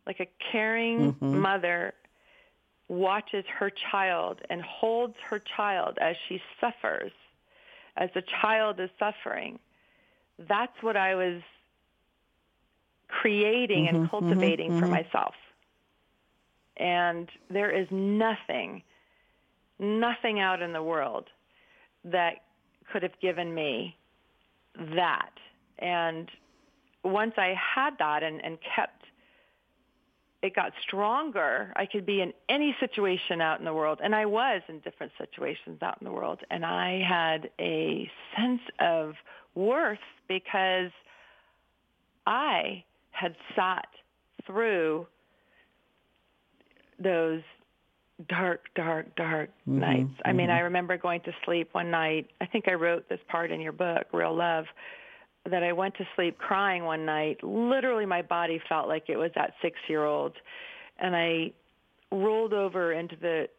like 0.07 0.19
a 0.21 0.27
caring 0.51 1.13
mm-hmm. 1.13 1.39
mother 1.39 1.93
watches 2.87 3.43
her 3.59 3.69
child 3.91 4.39
and 4.49 4.61
holds 4.61 5.15
her 5.29 5.41
child 5.57 5.97
as 5.99 6.15
she 6.27 6.41
suffers, 6.61 7.11
as 7.97 8.09
the 8.15 8.23
child 8.41 8.79
is 8.79 8.89
suffering. 8.97 9.59
That's 10.47 10.71
what 10.81 10.95
I 10.95 11.15
was 11.15 11.41
creating 13.09 13.85
mm-hmm, 13.85 13.95
and 13.95 14.07
mm-hmm, 14.07 14.17
cultivating 14.17 14.71
mm-hmm, 14.71 14.79
for 14.79 14.87
myself. 14.87 15.35
And 16.77 17.27
there 17.49 17.71
is 17.71 17.87
nothing, 17.91 18.83
nothing 19.79 20.39
out 20.39 20.61
in 20.61 20.71
the 20.71 20.83
world 20.83 21.25
that 22.05 22.43
could 22.91 23.03
have 23.03 23.19
given 23.21 23.53
me 23.53 23.97
that. 24.95 25.31
And 25.79 26.29
once 27.03 27.33
I 27.37 27.55
had 27.75 27.97
that 27.99 28.23
and, 28.23 28.43
and 28.43 28.57
kept 28.75 28.96
it 30.41 30.55
got 30.55 30.71
stronger. 30.83 31.73
I 31.75 31.85
could 31.85 32.05
be 32.05 32.21
in 32.21 32.31
any 32.49 32.75
situation 32.79 33.41
out 33.41 33.59
in 33.59 33.65
the 33.65 33.73
world, 33.73 33.99
and 34.03 34.13
I 34.13 34.25
was 34.25 34.61
in 34.67 34.79
different 34.79 35.11
situations 35.17 35.81
out 35.81 35.97
in 35.99 36.05
the 36.05 36.11
world, 36.11 36.39
and 36.51 36.65
I 36.65 37.01
had 37.07 37.49
a 37.59 38.09
sense 38.35 38.61
of 38.79 39.13
worth 39.55 39.97
because 40.27 40.91
I 42.27 42.83
had 43.11 43.35
sat 43.55 43.87
through 44.45 45.07
those 46.99 47.41
dark, 48.29 48.65
dark, 48.75 49.15
dark 49.15 49.49
mm-hmm, 49.67 49.79
nights. 49.79 50.09
I 50.23 50.29
mm-hmm. 50.29 50.37
mean, 50.37 50.49
I 50.49 50.59
remember 50.59 50.97
going 50.97 51.21
to 51.21 51.31
sleep 51.45 51.69
one 51.71 51.89
night. 51.89 52.27
I 52.41 52.45
think 52.45 52.67
I 52.67 52.73
wrote 52.73 53.09
this 53.09 53.19
part 53.27 53.51
in 53.51 53.59
your 53.59 53.71
book, 53.71 54.07
Real 54.13 54.35
Love 54.35 54.65
that 55.49 55.63
I 55.63 55.73
went 55.73 55.95
to 55.95 56.07
sleep 56.15 56.37
crying 56.37 56.83
one 56.83 57.05
night. 57.05 57.43
Literally, 57.43 58.05
my 58.05 58.21
body 58.21 58.61
felt 58.67 58.87
like 58.87 59.05
it 59.07 59.17
was 59.17 59.31
that 59.35 59.53
six-year-old, 59.61 60.33
and 60.99 61.15
I 61.15 61.51
rolled 62.11 62.53
over 62.53 62.93
into 62.93 63.15
the 63.15 63.49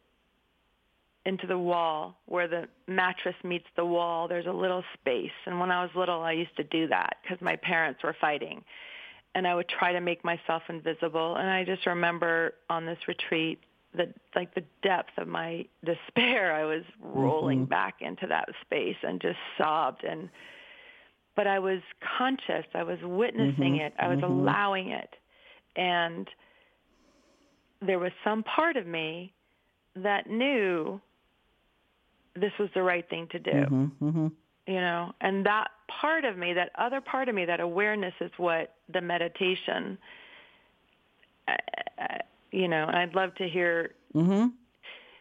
into 1.27 1.47
the 1.47 1.59
wall 1.59 2.17
where 2.25 2.49
the 2.49 2.67
mattress 2.87 3.35
meets 3.45 3.67
the 3.77 3.85
wall. 3.85 4.29
There's 4.29 4.47
a 4.47 4.53
little 4.53 4.83
space, 4.95 5.31
and 5.47 5.61
when 5.61 5.71
I 5.71 5.83
was 5.83 5.91
little, 5.95 6.23
I 6.23 6.33
used 6.33 6.57
to 6.57 6.65
do 6.65 6.89
that 6.89 7.17
because 7.23 7.41
my 7.41 7.57
parents 7.57 8.03
were 8.03 8.17
fighting, 8.21 8.65
and 9.35 9.47
I 9.47 9.55
would 9.55 9.69
try 9.69 9.93
to 9.93 10.01
make 10.01 10.25
myself 10.25 10.63
invisible. 10.69 11.37
And 11.37 11.49
I 11.49 11.65
just 11.65 11.87
remember 11.87 12.55
on 12.71 12.87
this 12.87 12.99
retreat 13.07 13.59
the 13.95 14.13
like 14.35 14.55
the 14.55 14.65
depth 14.83 15.17
of 15.19 15.29
my 15.29 15.67
despair. 15.85 16.55
I 16.55 16.65
was 16.65 16.83
rolling 17.01 17.61
mm-hmm. 17.61 17.71
back 17.71 17.97
into 18.01 18.27
that 18.29 18.49
space 18.63 18.97
and 19.03 19.21
just 19.21 19.39
sobbed 19.57 20.05
and 20.05 20.29
but 21.39 21.47
I 21.47 21.61
was 21.61 21.79
conscious. 22.19 22.67
I 22.75 22.83
was 22.83 22.99
witnessing 23.01 23.75
mm-hmm, 23.75 23.87
it. 23.87 23.95
I 23.97 24.09
was 24.09 24.19
mm-hmm. 24.19 24.41
allowing 24.41 24.91
it. 24.91 25.09
And 25.77 26.27
there 27.81 28.01
was 28.01 28.11
some 28.25 28.43
part 28.43 28.77
of 28.77 28.89
me 28.89 29.33
that 29.95 30.29
knew 30.29 31.01
this 32.35 32.51
was 32.59 32.71
the 32.75 32.83
right 32.83 33.09
thing 33.09 33.29
to 33.31 33.39
do. 33.39 33.53
Mm-hmm, 33.53 34.05
mm-hmm, 34.05 34.27
you 34.67 34.81
know, 34.81 35.13
and 35.21 35.47
that 35.47 35.69
part 35.87 36.25
of 36.25 36.37
me, 36.37 36.55
that 36.55 36.73
other 36.77 37.01
part 37.01 37.29
of 37.29 37.37
me, 37.37 37.45
that 37.45 37.61
awareness 37.61 38.15
is 38.21 38.33
what 38.37 38.75
the 38.93 39.01
meditation, 39.01 39.97
uh, 41.47 41.53
uh 42.03 42.19
you 42.51 42.67
know, 42.67 42.85
and 42.85 42.97
I'd 42.97 43.15
love 43.15 43.33
to 43.37 43.49
hear, 43.49 43.93
mm-hmm. 44.13 44.49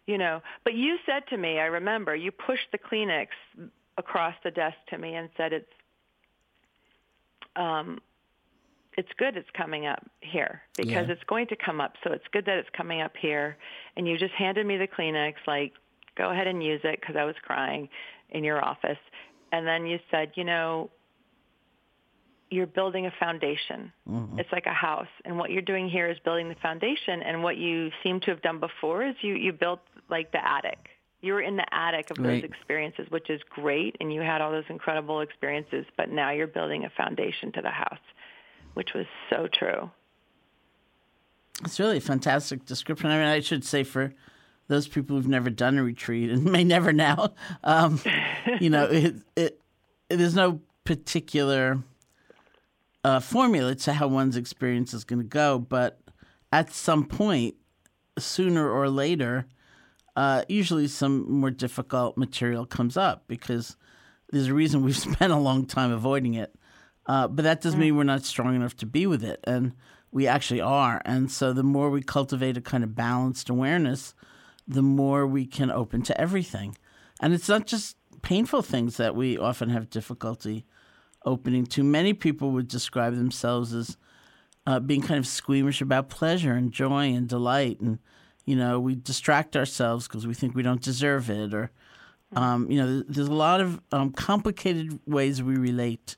you 0.08 0.18
know, 0.18 0.42
but 0.64 0.74
you 0.74 0.98
said 1.06 1.28
to 1.30 1.38
me, 1.38 1.60
I 1.60 1.66
remember, 1.66 2.16
you 2.16 2.32
pushed 2.32 2.72
the 2.72 2.80
Kleenex 2.80 3.28
across 4.00 4.34
the 4.44 4.50
desk 4.50 4.78
to 4.90 4.98
me 4.98 5.14
and 5.14 5.30
said, 5.38 5.54
it's 5.54 5.77
um, 7.58 8.00
it's 8.98 9.10
good 9.18 9.38
it's 9.38 9.50
coming 9.56 9.86
up 9.86 10.04
here 10.22 10.62
because 10.76 10.92
yeah. 10.92 11.14
it's 11.14 11.24
going 11.26 11.48
to 11.48 11.56
come 11.56 11.80
up. 11.80 11.94
So 12.04 12.12
it's 12.12 12.26
good 12.32 12.46
that 12.46 12.58
it's 12.58 12.70
coming 12.76 13.02
up 13.02 13.14
here. 13.20 13.58
And 13.96 14.08
you 14.08 14.18
just 14.18 14.34
handed 14.34 14.66
me 14.66 14.78
the 14.78 14.88
Kleenex, 14.88 15.36
like, 15.46 15.74
go 16.18 16.32
ahead 16.32 16.48
and 16.48 16.64
use 16.64 16.82
it 16.84 17.00
because 17.00 17.16
I 17.16 17.24
was 17.24 17.36
crying 17.44 17.90
in 18.32 18.44
your 18.44 18.64
office. 18.64 18.98
And 19.52 19.68
then 19.68 19.86
you 19.86 20.00
said, 20.10 20.32
you 20.36 20.44
know, 20.44 20.90
you're 22.50 22.66
building 22.66 23.06
a 23.06 23.12
foundation. 23.20 23.92
Mm-hmm. 24.10 24.40
It's 24.40 24.52
like 24.52 24.66
a 24.66 24.74
house. 24.74 25.08
And 25.26 25.38
what 25.38 25.52
you're 25.52 25.62
doing 25.62 25.90
here 25.90 26.10
is 26.10 26.18
building 26.26 26.50
the 26.50 26.56
foundation. 26.56 27.22
And 27.22 27.44
what 27.44 27.58
you 27.58 27.92
seem 28.04 28.20
to 28.22 28.32
have 28.32 28.42
done 28.42 28.60
before 28.60 29.06
is 29.06 29.16
you, 29.22 29.36
you 29.36 29.54
built 29.54 29.82
like 30.10 30.32
the 30.32 30.44
attic 30.44 30.90
you 31.22 31.34
were 31.34 31.42
in 31.42 31.56
the 31.56 31.66
attic 31.74 32.12
of 32.12 32.18
right. 32.20 32.42
those 32.42 32.44
experiences, 32.44 33.08
which 33.10 33.30
is 33.30 33.42
great, 33.50 33.96
and 34.00 34.14
you 34.14 34.22
had 34.22 34.42
all 34.42 34.52
those 34.52 34.66
incredible 34.70 35.22
experiences, 35.22 35.86
but 35.98 36.10
now 36.10 36.32
you're 36.32 36.48
building 36.48 36.86
a 36.86 36.90
foundation 36.90 37.52
to 37.54 37.62
the 37.62 37.70
house, 37.70 38.00
which 38.76 38.90
was 38.94 39.06
so 39.30 39.48
true. 39.52 39.90
It's 41.64 41.80
really 41.80 41.98
a 41.98 42.02
fantastic 42.02 42.66
description. 42.66 43.10
I 43.10 43.18
mean, 43.18 43.28
I 43.28 43.40
should 43.40 43.66
say 43.66 43.84
for 43.84 44.14
those 44.68 44.88
people 44.88 45.16
who've 45.16 45.28
never 45.28 45.50
done 45.50 45.78
a 45.78 45.84
retreat 45.84 46.30
and 46.30 46.44
may 46.52 46.64
never 46.64 46.94
now, 46.94 47.34
um, 47.64 48.00
you 48.60 48.70
know, 48.70 48.86
it, 48.86 49.16
it, 49.36 49.60
it, 50.10 50.18
there's 50.18 50.36
no 50.36 50.62
particular 50.84 51.82
uh, 53.04 53.20
formula 53.20 53.74
to 53.74 53.94
how 53.94 54.08
one's 54.08 54.38
experience 54.38 54.94
is 54.94 55.04
going 55.04 55.20
to 55.20 55.28
go, 55.28 55.58
but 55.58 56.00
at 56.52 56.72
some 56.72 57.06
point, 57.06 57.56
sooner 58.20 58.70
or 58.70 58.90
later, 58.90 59.48
uh, 60.18 60.44
usually 60.50 60.88
some 60.88 61.32
more 61.32 61.52
difficult 61.52 62.18
material 62.18 62.66
comes 62.66 62.98
up 62.98 63.26
because 63.28 63.78
there's 64.32 64.48
a 64.48 64.54
reason 64.54 64.82
we've 64.82 64.98
spent 65.14 65.32
a 65.32 65.38
long 65.38 65.68
time 65.68 65.92
avoiding 65.92 66.34
it. 66.34 66.54
Uh, 67.06 67.28
but 67.28 67.44
that 67.44 67.62
doesn't 67.62 67.80
mean 67.80 67.96
we're 67.96 68.04
not 68.04 68.26
strong 68.26 68.56
enough 68.56 68.76
to 68.76 68.88
be 68.88 69.06
with 69.06 69.24
it. 69.24 69.40
And 69.44 69.74
we 70.12 70.26
actually 70.26 70.60
are. 70.60 71.04
And 71.06 71.32
so 71.32 71.54
the 71.54 71.64
more 71.64 71.92
we 71.92 72.02
cultivate 72.02 72.58
a 72.58 72.62
kind 72.62 72.84
of 72.84 72.96
balanced 72.96 73.48
awareness, 73.50 74.16
the 74.68 74.82
more 74.82 75.28
we 75.28 75.46
can 75.46 75.70
open 75.70 76.02
to 76.02 76.20
everything. 76.20 76.76
And 77.22 77.32
it's 77.32 77.48
not 77.48 77.68
just 77.68 77.96
painful 78.24 78.64
things 78.64 78.98
that 78.98 79.16
we 79.16 79.38
often 79.38 79.70
have 79.70 79.92
difficulty 79.92 80.66
opening 81.26 81.68
to. 81.68 81.84
Many 81.84 82.14
people 82.14 82.50
would 82.52 82.68
describe 82.68 83.16
themselves 83.16 83.72
as 83.72 83.98
uh, 84.66 84.80
being 84.80 85.02
kind 85.02 85.20
of 85.20 85.28
squeamish 85.28 85.80
about 85.80 86.10
pleasure 86.10 86.54
and 86.54 86.72
joy 86.72 87.14
and 87.14 87.30
delight 87.30 87.80
and 87.80 88.00
you 88.48 88.56
know, 88.56 88.80
we 88.80 88.96
distract 88.96 89.58
ourselves 89.58 90.08
because 90.08 90.26
we 90.26 90.34
think 90.34 90.56
we 90.56 90.64
don't 90.64 90.82
deserve 90.82 91.30
it, 91.30 91.54
or 91.54 91.70
um, 92.34 92.72
you 92.72 92.82
know, 92.82 93.04
there's 93.08 93.28
a 93.28 93.34
lot 93.34 93.60
of 93.60 93.82
um, 93.92 94.12
complicated 94.14 95.00
ways 95.06 95.44
we 95.44 95.58
relate 95.58 96.16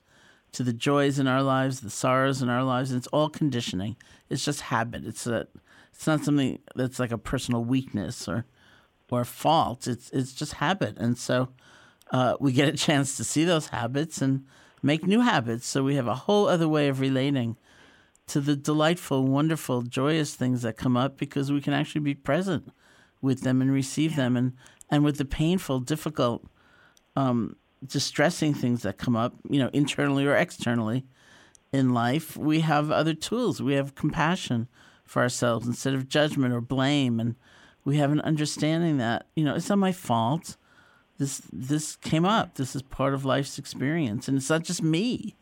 to 0.52 0.64
the 0.64 0.72
joys 0.72 1.18
in 1.18 1.28
our 1.28 1.42
lives, 1.42 1.82
the 1.82 1.90
sorrows 1.90 2.44
in 2.44 2.48
our 2.50 2.64
lives, 2.64 2.92
and 2.92 3.00
it's 3.00 3.08
all 3.08 3.30
conditioning. 3.30 3.96
It's 4.30 4.46
just 4.46 4.62
habit. 4.62 5.06
It's 5.06 5.26
a, 5.26 5.48
it's 5.92 6.06
not 6.06 6.24
something 6.24 6.60
that's 6.76 7.00
like 7.00 7.12
a 7.12 7.18
personal 7.18 7.64
weakness 7.64 8.28
or 8.28 8.46
or 9.10 9.26
fault. 9.26 9.88
It's 9.88 10.12
it's 10.12 10.32
just 10.32 10.54
habit, 10.54 11.00
and 11.00 11.18
so 11.18 11.50
uh, 12.12 12.36
we 12.40 12.52
get 12.52 12.70
a 12.70 12.78
chance 12.78 13.18
to 13.18 13.24
see 13.24 13.44
those 13.44 13.68
habits 13.70 14.22
and 14.22 14.46
make 14.84 15.04
new 15.06 15.22
habits. 15.22 15.66
So 15.66 15.84
we 15.84 15.96
have 15.96 16.08
a 16.08 16.16
whole 16.16 16.48
other 16.48 16.68
way 16.68 16.90
of 16.90 17.00
relating 17.00 17.58
to 18.30 18.42
the 18.42 18.56
delightful, 18.56 19.26
wonderful, 19.26 19.82
joyous 19.82 20.36
things 20.36 20.62
that 20.62 20.78
come 20.78 20.96
up 20.96 21.18
because 21.18 21.52
we 21.52 21.62
can 21.62 21.74
actually 21.74 22.02
be 22.02 22.16
present 22.16 22.72
with 23.22 23.42
them 23.42 23.62
and 23.62 23.72
receive 23.72 24.12
yeah. 24.12 24.18
them 24.18 24.38
and 24.38 24.54
and 24.92 25.04
with 25.04 25.18
the 25.18 25.26
painful, 25.26 25.82
difficult, 25.82 26.44
um, 27.16 27.56
distressing 27.86 28.56
things 28.56 28.82
that 28.82 28.98
come 28.98 29.16
up, 29.16 29.36
you 29.48 29.60
know, 29.60 29.70
internally 29.72 30.26
or 30.26 30.36
externally 30.36 31.06
in 31.72 31.94
life, 31.94 32.36
we 32.36 32.62
have 32.62 32.90
other 32.90 33.14
tools. 33.14 33.62
We 33.62 33.76
have 33.76 33.96
compassion 33.96 34.68
for 35.06 35.22
ourselves 35.22 35.68
instead 35.68 35.94
of 35.94 36.08
judgment 36.08 36.54
or 36.54 36.62
blame, 36.62 37.20
and 37.20 37.36
we 37.86 37.98
have 37.98 38.12
an 38.12 38.22
understanding 38.22 38.98
that 38.98 39.28
you 39.36 39.44
know 39.44 39.56
it's 39.56 39.70
not 39.70 39.78
my 39.78 39.92
fault. 39.92 40.58
This 41.18 41.42
this 41.52 41.96
came 41.98 42.26
up. 42.26 42.56
This 42.56 42.76
is 42.76 42.82
part 42.82 43.14
of 43.14 43.26
life's 43.26 43.60
experience, 43.60 44.28
and 44.28 44.38
it's 44.38 44.50
not 44.50 44.64
just 44.64 44.82
me. 44.82 45.36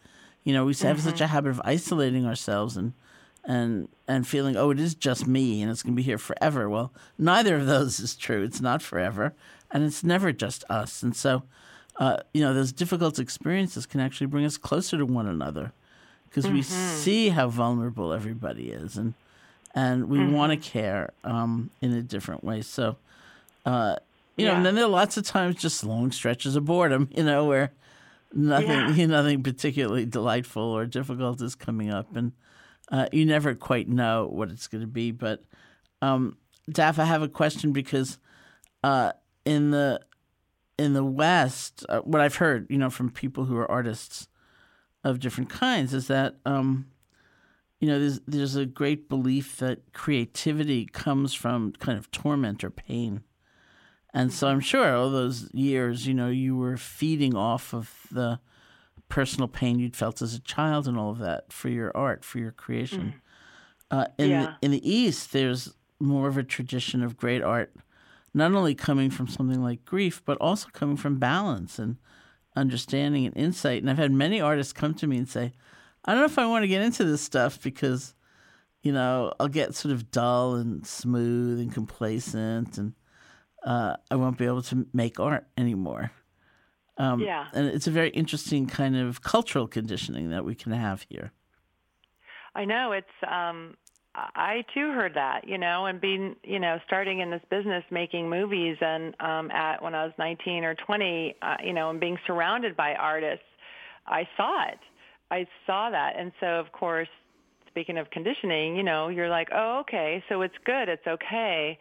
You 0.47 0.53
know, 0.53 0.63
we 0.63 0.73
have 0.75 0.95
mm-hmm. 0.95 1.09
such 1.09 1.19
a 1.19 1.27
habit 1.27 1.49
of 1.49 1.61
isolating 1.65 2.25
ourselves 2.25 2.77
and 2.77 2.93
and 3.43 3.89
and 4.07 4.25
feeling, 4.25 4.55
oh, 4.55 4.71
it 4.71 4.79
is 4.79 4.95
just 4.95 5.27
me 5.27 5.61
and 5.61 5.69
it's 5.69 5.83
going 5.83 5.93
to 5.93 5.97
be 5.97 6.03
here 6.03 6.17
forever. 6.17 6.69
Well, 6.69 6.93
neither 7.17 7.57
of 7.57 7.65
those 7.65 7.99
is 7.99 8.15
true. 8.15 8.43
It's 8.43 8.61
not 8.61 8.81
forever, 8.81 9.33
and 9.71 9.83
it's 9.83 10.05
never 10.05 10.31
just 10.31 10.63
us. 10.69 11.03
And 11.03 11.13
so, 11.13 11.43
uh, 11.97 12.19
you 12.33 12.39
know, 12.39 12.53
those 12.53 12.71
difficult 12.71 13.19
experiences 13.19 13.85
can 13.85 13.99
actually 13.99 14.27
bring 14.27 14.45
us 14.45 14.55
closer 14.55 14.97
to 14.97 15.05
one 15.05 15.27
another 15.27 15.73
because 16.29 16.45
mm-hmm. 16.45 16.55
we 16.55 16.61
see 16.61 17.27
how 17.27 17.49
vulnerable 17.49 18.13
everybody 18.13 18.69
is, 18.69 18.95
and 18.95 19.15
and 19.75 20.07
we 20.07 20.19
mm-hmm. 20.19 20.31
want 20.31 20.53
to 20.53 20.69
care 20.69 21.11
um, 21.25 21.71
in 21.81 21.91
a 21.91 22.01
different 22.01 22.41
way. 22.41 22.61
So, 22.61 22.95
uh, 23.65 23.97
you 24.37 24.45
yeah. 24.45 24.51
know, 24.51 24.57
and 24.59 24.65
then 24.65 24.75
there 24.75 24.85
are 24.85 24.87
lots 24.87 25.17
of 25.17 25.25
times 25.25 25.57
just 25.57 25.83
long 25.83 26.13
stretches 26.13 26.55
of 26.55 26.63
boredom, 26.63 27.09
you 27.13 27.23
know, 27.23 27.43
where 27.43 27.73
nothing, 28.37 28.95
yeah. 28.95 29.05
nothing 29.07 29.43
particularly 29.43 30.05
delightful 30.05 30.63
or 30.63 30.85
difficult 30.85 31.41
is 31.41 31.55
coming 31.55 31.91
up, 31.91 32.15
and 32.15 32.31
uh, 32.91 33.07
you 33.11 33.25
never 33.25 33.55
quite 33.55 33.89
know 33.89 34.27
what 34.31 34.49
it's 34.49 34.67
going 34.67 34.81
to 34.81 34.87
be. 34.87 35.11
But 35.11 35.43
um, 36.01 36.37
Daph, 36.69 36.99
I 36.99 37.05
have 37.05 37.21
a 37.21 37.27
question 37.27 37.73
because 37.73 38.19
uh, 38.83 39.11
in 39.45 39.71
the 39.71 39.99
in 40.77 40.93
the 40.93 41.03
West, 41.03 41.85
uh, 41.89 41.99
what 42.01 42.21
I've 42.21 42.35
heard, 42.35 42.67
you 42.69 42.77
know, 42.77 42.89
from 42.89 43.09
people 43.09 43.45
who 43.45 43.57
are 43.57 43.69
artists 43.69 44.27
of 45.03 45.19
different 45.19 45.49
kinds, 45.49 45.93
is 45.93 46.07
that 46.07 46.35
um, 46.45 46.87
you 47.79 47.87
know 47.87 47.99
there's 47.99 48.19
there's 48.27 48.55
a 48.55 48.65
great 48.65 49.09
belief 49.09 49.57
that 49.57 49.93
creativity 49.93 50.85
comes 50.85 51.33
from 51.33 51.73
kind 51.73 51.97
of 51.97 52.11
torment 52.11 52.63
or 52.63 52.69
pain. 52.69 53.23
And 54.13 54.31
so 54.33 54.47
I'm 54.47 54.59
sure 54.59 54.95
all 54.95 55.09
those 55.09 55.49
years, 55.53 56.07
you 56.07 56.13
know, 56.13 56.29
you 56.29 56.55
were 56.55 56.77
feeding 56.77 57.35
off 57.35 57.73
of 57.73 57.91
the 58.11 58.39
personal 59.09 59.47
pain 59.47 59.79
you'd 59.79 59.95
felt 59.95 60.21
as 60.21 60.33
a 60.33 60.39
child 60.41 60.87
and 60.87 60.97
all 60.97 61.11
of 61.11 61.19
that 61.19 61.51
for 61.51 61.69
your 61.69 61.95
art, 61.95 62.23
for 62.23 62.39
your 62.39 62.51
creation. 62.51 63.15
Mm. 63.91 63.99
Uh, 63.99 64.05
in, 64.17 64.29
yeah. 64.29 64.41
the, 64.41 64.65
in 64.65 64.71
the 64.71 64.89
East, 64.89 65.31
there's 65.31 65.73
more 65.99 66.27
of 66.27 66.37
a 66.37 66.43
tradition 66.43 67.03
of 67.03 67.17
great 67.17 67.41
art, 67.41 67.73
not 68.33 68.53
only 68.53 68.75
coming 68.75 69.09
from 69.09 69.27
something 69.27 69.61
like 69.61 69.85
grief, 69.85 70.21
but 70.25 70.37
also 70.39 70.67
coming 70.73 70.97
from 70.97 71.17
balance 71.17 71.79
and 71.79 71.97
understanding 72.55 73.25
and 73.25 73.37
insight. 73.37 73.81
And 73.81 73.89
I've 73.89 73.97
had 73.97 74.11
many 74.11 74.41
artists 74.41 74.73
come 74.73 74.93
to 74.95 75.07
me 75.07 75.17
and 75.17 75.29
say, 75.29 75.53
I 76.05 76.11
don't 76.11 76.21
know 76.21 76.25
if 76.25 76.39
I 76.39 76.47
want 76.47 76.63
to 76.63 76.67
get 76.67 76.81
into 76.81 77.03
this 77.03 77.21
stuff 77.21 77.61
because, 77.61 78.13
you 78.81 78.91
know, 78.91 79.33
I'll 79.39 79.47
get 79.47 79.75
sort 79.75 79.93
of 79.93 80.11
dull 80.11 80.55
and 80.55 80.85
smooth 80.85 81.59
and 81.59 81.73
complacent 81.73 82.77
and 82.77 82.93
uh, 83.65 83.95
I 84.09 84.15
won't 84.15 84.37
be 84.37 84.45
able 84.45 84.61
to 84.63 84.87
make 84.93 85.19
art 85.19 85.47
anymore. 85.57 86.11
Um, 86.97 87.19
yeah. 87.19 87.47
And 87.53 87.67
it's 87.67 87.87
a 87.87 87.91
very 87.91 88.09
interesting 88.09 88.67
kind 88.67 88.95
of 88.95 89.21
cultural 89.21 89.67
conditioning 89.67 90.29
that 90.31 90.45
we 90.45 90.55
can 90.55 90.71
have 90.71 91.05
here. 91.09 91.31
I 92.55 92.65
know 92.65 92.91
it's. 92.91 93.07
Um, 93.27 93.75
I 94.17 94.63
too 94.73 94.93
heard 94.93 95.13
that, 95.13 95.47
you 95.47 95.59
know, 95.59 95.85
and 95.85 96.01
being, 96.01 96.35
you 96.43 96.57
know, 96.57 96.79
starting 96.87 97.19
in 97.19 97.29
this 97.29 97.41
business, 97.51 97.83
making 97.91 98.27
movies, 98.27 98.75
and 98.81 99.13
um, 99.19 99.51
at 99.51 99.81
when 99.81 99.93
I 99.93 100.05
was 100.05 100.13
19 100.17 100.63
or 100.63 100.73
20, 100.73 101.35
uh, 101.39 101.55
you 101.63 101.73
know, 101.73 101.91
and 101.91 101.99
being 101.99 102.17
surrounded 102.25 102.75
by 102.75 102.95
artists, 102.95 103.45
I 104.07 104.27
saw 104.35 104.69
it. 104.69 104.79
I 105.29 105.45
saw 105.67 105.91
that, 105.91 106.13
and 106.17 106.31
so 106.39 106.47
of 106.47 106.71
course, 106.71 107.09
speaking 107.67 107.99
of 107.99 108.09
conditioning, 108.09 108.75
you 108.75 108.81
know, 108.81 109.09
you're 109.09 109.29
like, 109.29 109.49
oh, 109.53 109.81
okay, 109.81 110.23
so 110.29 110.41
it's 110.41 110.55
good, 110.65 110.89
it's 110.89 111.05
okay, 111.05 111.77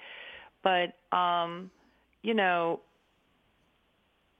but, 0.67 1.17
um, 1.17 1.71
you 2.23 2.35
know, 2.35 2.81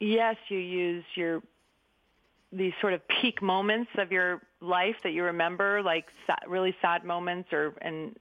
yes, 0.01 0.35
you 0.49 0.59
use 0.59 1.05
your 1.15 1.41
these 2.51 2.73
sort 2.81 2.95
of 2.95 3.01
peak 3.07 3.41
moments 3.41 3.91
of 3.97 4.11
your 4.11 4.41
life 4.61 4.97
that 5.05 5.13
you 5.13 5.23
remember, 5.23 5.83
like 5.83 6.07
really 6.49 6.75
sad 6.83 7.05
moments, 7.05 7.53
or 7.53 7.75
and 7.81 8.17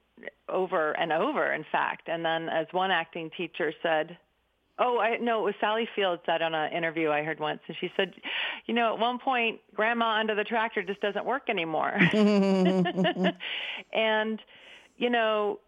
over 0.48 0.92
and 0.92 1.12
over, 1.12 1.52
in 1.52 1.64
fact. 1.72 2.08
And 2.08 2.24
then, 2.24 2.48
as 2.48 2.68
one 2.70 2.92
acting 2.92 3.28
teacher 3.36 3.72
said, 3.82 4.16
"Oh, 4.78 5.00
I 5.00 5.16
no, 5.16 5.40
it 5.40 5.44
was 5.44 5.54
Sally 5.60 5.88
Field 5.96 6.20
said 6.26 6.42
on 6.42 6.54
an 6.54 6.72
interview 6.72 7.10
I 7.10 7.24
heard 7.24 7.40
once, 7.40 7.58
and 7.66 7.76
she 7.80 7.90
said, 7.96 8.14
you 8.66 8.74
know, 8.74 8.94
at 8.94 9.00
one 9.00 9.18
point, 9.18 9.58
Grandma 9.74 10.20
under 10.20 10.36
the 10.36 10.44
tractor 10.44 10.84
just 10.84 11.00
doesn't 11.00 11.24
work 11.24 11.48
anymore." 11.48 11.98
and 13.92 14.40
you 14.96 15.10
know 15.10 15.58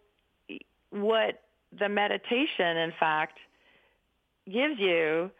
what 0.91 1.41
the 1.77 1.89
meditation, 1.89 2.77
in 2.77 2.93
fact, 2.99 3.37
gives 4.45 4.79
you 4.79 5.31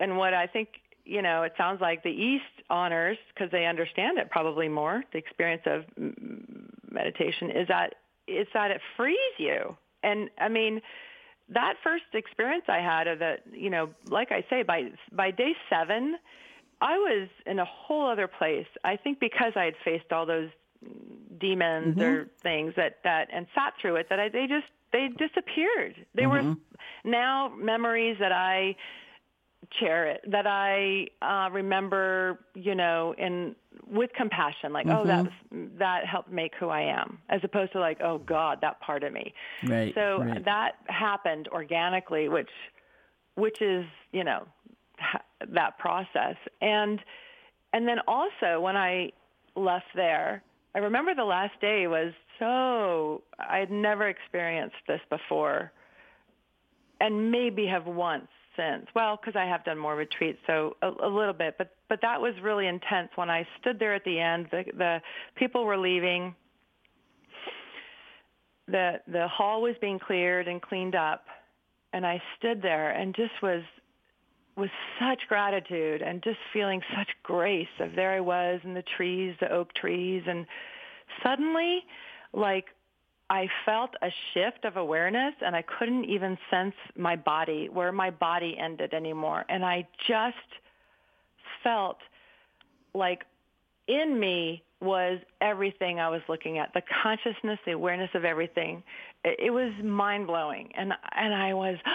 and 0.00 0.16
what 0.16 0.34
I 0.34 0.46
think, 0.46 0.68
you 1.04 1.22
know, 1.22 1.42
it 1.42 1.52
sounds 1.56 1.80
like 1.80 2.02
the 2.02 2.10
East 2.10 2.44
honors 2.70 3.18
because 3.34 3.50
they 3.50 3.66
understand 3.66 4.18
it 4.18 4.30
probably 4.30 4.68
more. 4.68 5.02
The 5.12 5.18
experience 5.18 5.62
of 5.66 5.84
meditation 6.90 7.50
is 7.50 7.68
that 7.68 7.94
it's 8.26 8.50
that 8.54 8.70
it 8.70 8.80
frees 8.96 9.16
you. 9.38 9.76
And 10.02 10.30
I 10.38 10.48
mean, 10.48 10.80
that 11.48 11.74
first 11.82 12.04
experience 12.12 12.64
I 12.68 12.78
had 12.78 13.08
of 13.08 13.18
that, 13.20 13.42
you 13.52 13.70
know, 13.70 13.90
like 14.08 14.30
I 14.30 14.44
say, 14.50 14.62
by 14.62 14.90
by 15.10 15.30
day 15.30 15.54
seven, 15.70 16.16
I 16.80 16.98
was 16.98 17.28
in 17.46 17.58
a 17.58 17.64
whole 17.64 18.06
other 18.06 18.28
place. 18.28 18.66
I 18.84 18.96
think 18.96 19.18
because 19.18 19.54
I 19.56 19.64
had 19.64 19.74
faced 19.84 20.12
all 20.12 20.26
those 20.26 20.50
demons 21.40 21.96
mm-hmm. 21.96 22.02
or 22.02 22.28
things 22.42 22.74
that 22.76 22.98
that 23.02 23.28
and 23.32 23.46
sat 23.54 23.74
through 23.80 23.96
it, 23.96 24.08
that 24.10 24.20
I, 24.20 24.28
they 24.28 24.46
just 24.46 24.66
they 24.92 25.08
disappeared. 25.08 25.94
They 26.14 26.22
mm-hmm. 26.22 26.48
were 26.50 26.56
now 27.04 27.52
memories 27.56 28.16
that 28.20 28.32
I 28.32 28.76
cherish 29.80 30.18
that 30.30 30.46
I 30.46 31.08
uh, 31.20 31.50
remember, 31.50 32.40
you 32.54 32.74
know, 32.74 33.14
in 33.18 33.54
with 33.86 34.10
compassion, 34.14 34.72
like, 34.72 34.86
mm-hmm. 34.86 34.98
oh, 34.98 35.06
that 35.06 35.24
was, 35.24 35.68
that 35.78 36.06
helped 36.06 36.30
make 36.30 36.52
who 36.58 36.68
I 36.68 36.82
am, 36.82 37.18
as 37.28 37.40
opposed 37.42 37.72
to 37.72 37.80
like, 37.80 38.00
oh 38.00 38.18
God, 38.18 38.58
that 38.60 38.80
part 38.80 39.02
of 39.02 39.12
me. 39.12 39.32
Right. 39.66 39.94
So 39.94 40.20
right. 40.20 40.44
that 40.44 40.72
happened 40.86 41.48
organically, 41.48 42.28
which, 42.28 42.50
which 43.34 43.60
is, 43.60 43.84
you 44.12 44.24
know, 44.24 44.46
that 45.52 45.78
process, 45.78 46.36
and 46.60 47.00
and 47.72 47.86
then 47.86 47.98
also 48.08 48.60
when 48.60 48.76
I 48.76 49.12
left 49.54 49.86
there, 49.94 50.42
I 50.74 50.78
remember 50.78 51.14
the 51.14 51.24
last 51.24 51.60
day 51.60 51.86
was 51.86 52.12
so 52.38 53.22
I 53.38 53.58
had 53.58 53.70
never 53.70 54.08
experienced 54.08 54.76
this 54.86 55.00
before, 55.10 55.72
and 57.00 57.30
maybe 57.30 57.66
have 57.66 57.86
once 57.86 58.28
since. 58.56 58.86
Well, 58.94 59.18
because 59.20 59.38
I 59.38 59.44
have 59.46 59.64
done 59.64 59.78
more 59.78 59.96
retreats, 59.96 60.38
so 60.46 60.76
a, 60.82 60.88
a 60.88 61.08
little 61.08 61.32
bit. 61.32 61.56
But 61.58 61.70
but 61.88 62.00
that 62.02 62.20
was 62.20 62.34
really 62.42 62.66
intense 62.66 63.10
when 63.14 63.30
I 63.30 63.46
stood 63.60 63.78
there 63.78 63.94
at 63.94 64.04
the 64.04 64.18
end. 64.18 64.48
The 64.50 64.64
the 64.76 64.98
people 65.36 65.64
were 65.64 65.78
leaving. 65.78 66.34
The 68.66 69.00
the 69.06 69.28
hall 69.28 69.62
was 69.62 69.74
being 69.80 69.98
cleared 69.98 70.48
and 70.48 70.60
cleaned 70.60 70.94
up, 70.94 71.24
and 71.92 72.06
I 72.06 72.20
stood 72.38 72.60
there 72.62 72.90
and 72.90 73.14
just 73.14 73.32
was 73.42 73.62
with 74.56 74.70
such 74.98 75.20
gratitude 75.28 76.02
and 76.02 76.22
just 76.22 76.38
feeling 76.52 76.82
such 76.96 77.08
grace 77.22 77.68
of 77.78 77.94
there 77.94 78.12
I 78.12 78.20
was 78.20 78.60
in 78.64 78.74
the 78.74 78.82
trees, 78.96 79.36
the 79.40 79.50
oak 79.52 79.72
trees, 79.74 80.24
and 80.26 80.46
suddenly, 81.22 81.84
like 82.38 82.66
I 83.30 83.48
felt 83.66 83.90
a 84.00 84.08
shift 84.32 84.64
of 84.64 84.76
awareness 84.76 85.34
and 85.44 85.54
I 85.54 85.62
couldn't 85.62 86.04
even 86.04 86.38
sense 86.50 86.74
my 86.96 87.16
body, 87.16 87.68
where 87.68 87.92
my 87.92 88.10
body 88.10 88.56
ended 88.58 88.94
anymore. 88.94 89.44
And 89.48 89.64
I 89.64 89.86
just 90.06 90.36
felt 91.62 91.98
like 92.94 93.24
in 93.86 94.18
me 94.18 94.62
was 94.80 95.18
everything 95.40 95.98
I 95.98 96.08
was 96.08 96.22
looking 96.28 96.58
at, 96.58 96.72
the 96.72 96.82
consciousness, 97.02 97.58
the 97.66 97.72
awareness 97.72 98.10
of 98.14 98.24
everything. 98.24 98.82
It, 99.24 99.52
was 99.52 99.72
mind 99.82 100.26
blowing. 100.26 100.72
And, 100.76 100.92
and 101.14 101.34
I 101.34 101.52
was, 101.52 101.76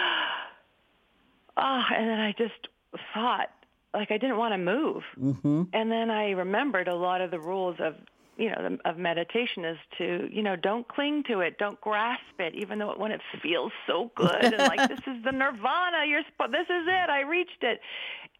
ah, 1.56 1.84
oh, 1.90 1.94
and 1.96 2.08
then 2.08 2.20
I 2.20 2.32
just 2.38 2.68
thought, 3.12 3.48
like 3.92 4.10
I 4.10 4.18
didn't 4.18 4.36
want 4.36 4.52
to 4.52 4.58
move. 4.58 5.02
Mm-hmm. 5.20 5.62
And 5.72 5.90
then 5.90 6.10
I 6.10 6.30
remembered 6.30 6.86
a 6.86 6.94
lot 6.94 7.20
of 7.20 7.30
the 7.30 7.40
rules 7.40 7.76
of 7.80 7.94
you 8.36 8.50
know 8.50 8.78
of 8.84 8.98
meditation 8.98 9.64
is 9.64 9.78
to 9.98 10.28
you 10.30 10.42
know 10.42 10.56
don't 10.56 10.86
cling 10.88 11.22
to 11.24 11.40
it 11.40 11.58
don't 11.58 11.80
grasp 11.80 12.22
it 12.38 12.54
even 12.54 12.78
though 12.78 12.90
it, 12.90 12.98
when 12.98 13.12
it 13.12 13.20
feels 13.42 13.72
so 13.86 14.10
good 14.14 14.44
and 14.44 14.58
like 14.58 14.88
this 14.88 15.00
is 15.06 15.22
the 15.24 15.32
nirvana 15.32 16.04
you're 16.06 16.22
this 16.50 16.66
is 16.68 16.86
it 16.86 17.10
i 17.10 17.22
reached 17.22 17.62
it 17.62 17.80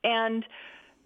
and 0.03 0.45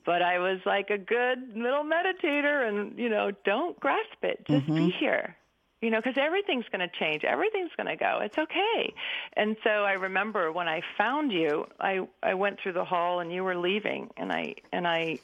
but 0.04 0.22
i 0.22 0.38
was 0.38 0.58
like 0.64 0.90
a 0.90 0.98
good 0.98 1.38
little 1.54 1.84
meditator 1.84 2.68
and 2.68 2.98
you 2.98 3.08
know 3.08 3.30
don't 3.44 3.78
grasp 3.80 4.22
it 4.22 4.44
just 4.46 4.64
mm-hmm. 4.66 4.86
be 4.86 4.90
here 4.98 5.36
you 5.80 5.90
know, 5.90 5.98
because 5.98 6.18
everything's 6.18 6.64
going 6.72 6.80
to 6.80 6.90
change. 6.98 7.22
Everything's 7.24 7.70
going 7.76 7.86
to 7.86 7.96
go. 7.96 8.18
It's 8.20 8.36
okay. 8.36 8.92
And 9.34 9.56
so 9.62 9.70
I 9.70 9.92
remember 9.92 10.50
when 10.50 10.66
I 10.66 10.82
found 10.96 11.30
you, 11.32 11.66
I 11.78 12.00
I 12.22 12.34
went 12.34 12.58
through 12.60 12.72
the 12.72 12.84
hall 12.84 13.20
and 13.20 13.32
you 13.32 13.44
were 13.44 13.56
leaving, 13.56 14.10
and 14.16 14.32
I 14.32 14.56
and 14.72 14.88
I 14.88 15.20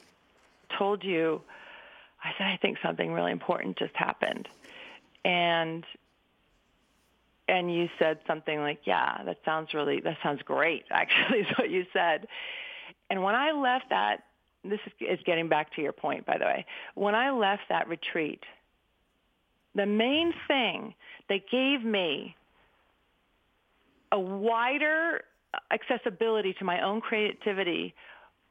told 0.77 1.03
you, 1.03 1.41
I 2.25 2.31
said 2.37 2.47
I 2.47 2.57
think 2.61 2.77
something 2.83 3.11
really 3.11 3.31
important 3.31 3.77
just 3.77 3.95
happened, 3.95 4.47
and 5.23 5.85
and 7.47 7.73
you 7.73 7.89
said 7.99 8.19
something 8.27 8.59
like, 8.59 8.81
"Yeah, 8.85 9.23
that 9.23 9.37
sounds 9.45 9.73
really 9.73 10.01
that 10.01 10.17
sounds 10.23 10.41
great." 10.41 10.85
Actually, 10.91 11.39
is 11.41 11.57
what 11.57 11.69
you 11.69 11.85
said. 11.93 12.27
And 13.09 13.23
when 13.23 13.35
I 13.35 13.51
left 13.51 13.89
that, 13.89 14.23
this 14.63 14.79
is, 14.99 15.19
getting 15.25 15.47
back 15.47 15.75
to 15.75 15.81
your 15.81 15.91
point, 15.91 16.25
by 16.25 16.39
the 16.39 16.45
way. 16.45 16.65
When 16.95 17.13
I 17.13 17.29
left 17.31 17.63
that 17.69 17.87
retreat 17.87 18.43
the 19.75 19.85
main 19.85 20.33
thing 20.47 20.95
that 21.29 21.49
gave 21.51 21.83
me 21.83 22.35
a 24.11 24.19
wider 24.19 25.21
accessibility 25.71 26.53
to 26.53 26.63
my 26.63 26.81
own 26.81 27.01
creativity 27.01 27.93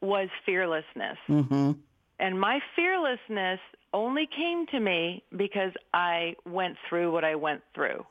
was 0.00 0.28
fearlessness. 0.44 1.16
Mm-hmm. 1.28 1.72
And 2.18 2.40
my 2.40 2.60
fearlessness 2.76 3.60
only 3.92 4.28
came 4.34 4.66
to 4.68 4.80
me 4.80 5.22
because 5.36 5.72
I 5.92 6.36
went 6.44 6.76
through 6.88 7.12
what 7.12 7.24
I 7.24 7.34
went 7.34 7.62
through. 7.74 8.04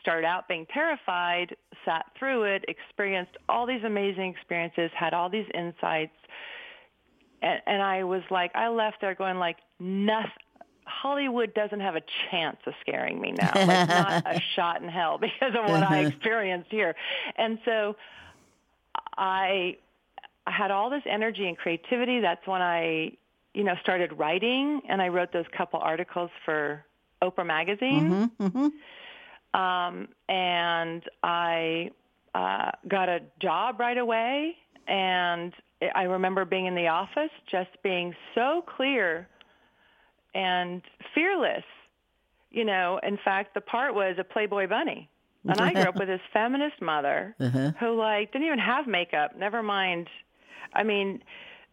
Started 0.00 0.26
out 0.26 0.48
being 0.48 0.66
terrified, 0.72 1.54
sat 1.84 2.06
through 2.18 2.44
it, 2.44 2.64
experienced 2.68 3.32
all 3.48 3.66
these 3.66 3.84
amazing 3.84 4.30
experiences, 4.30 4.90
had 4.94 5.12
all 5.12 5.28
these 5.28 5.46
insights. 5.54 6.16
And, 7.42 7.60
and 7.66 7.82
I 7.82 8.04
was 8.04 8.22
like, 8.30 8.54
I 8.54 8.68
left 8.68 8.98
there 9.00 9.14
going 9.14 9.38
like, 9.38 9.56
nothing, 9.78 10.30
Hollywood 10.84 11.54
doesn't 11.54 11.80
have 11.80 11.96
a 11.96 12.02
chance 12.30 12.56
of 12.66 12.72
scaring 12.80 13.20
me 13.20 13.32
now. 13.32 13.52
Like 13.54 13.88
not 13.88 14.26
a 14.26 14.40
shot 14.56 14.82
in 14.82 14.88
hell 14.88 15.18
because 15.18 15.54
of 15.54 15.70
what 15.70 15.82
I 15.82 16.00
uh-huh. 16.00 16.08
experienced 16.08 16.70
here. 16.70 16.94
And 17.36 17.58
so 17.64 17.96
I 19.16 19.76
I 20.46 20.50
had 20.52 20.70
all 20.70 20.90
this 20.90 21.02
energy 21.06 21.46
and 21.46 21.56
creativity. 21.56 22.20
That's 22.20 22.44
when 22.46 22.62
I, 22.62 23.12
you 23.54 23.64
know, 23.64 23.74
started 23.82 24.12
writing 24.18 24.80
and 24.88 25.02
I 25.02 25.08
wrote 25.08 25.32
those 25.32 25.46
couple 25.56 25.80
articles 25.80 26.30
for 26.44 26.84
Oprah 27.22 27.46
magazine. 27.46 28.30
Mm-hmm, 28.38 28.46
mm-hmm. 28.46 29.60
Um, 29.60 30.08
and 30.28 31.02
I 31.22 31.90
uh, 32.34 32.70
got 32.88 33.08
a 33.08 33.20
job 33.40 33.80
right 33.80 33.98
away 33.98 34.56
and 34.86 35.52
I 35.94 36.02
remember 36.04 36.44
being 36.44 36.66
in 36.66 36.74
the 36.74 36.88
office 36.88 37.30
just 37.50 37.70
being 37.82 38.14
so 38.34 38.64
clear 38.76 39.28
and 40.34 40.82
fearless. 41.14 41.64
You 42.50 42.64
know, 42.64 43.00
in 43.02 43.18
fact, 43.24 43.54
the 43.54 43.60
part 43.60 43.94
was 43.94 44.16
a 44.18 44.24
Playboy 44.24 44.68
bunny. 44.68 45.08
And 45.48 45.58
I 45.58 45.72
grew 45.72 45.82
up 45.84 45.96
with 45.96 46.08
this 46.08 46.20
feminist 46.32 46.82
mother 46.82 47.34
uh-huh. 47.40 47.72
who 47.80 47.96
like 47.96 48.32
didn't 48.32 48.46
even 48.46 48.58
have 48.58 48.86
makeup, 48.86 49.38
never 49.38 49.62
mind. 49.62 50.08
I 50.74 50.82
mean, 50.82 51.22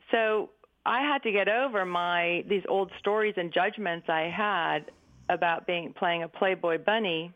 so 0.09 0.51
I 0.87 1.01
had 1.01 1.21
to 1.23 1.31
get 1.31 1.49
over 1.49 1.85
my 1.85 2.43
these 2.49 2.63
old 2.69 2.91
stories 2.99 3.33
and 3.37 3.53
judgments 3.53 4.07
I 4.09 4.33
had 4.35 4.91
about 5.29 5.67
being 5.67 5.93
playing 5.93 6.23
a 6.23 6.27
Playboy 6.27 6.77
bunny. 6.77 7.33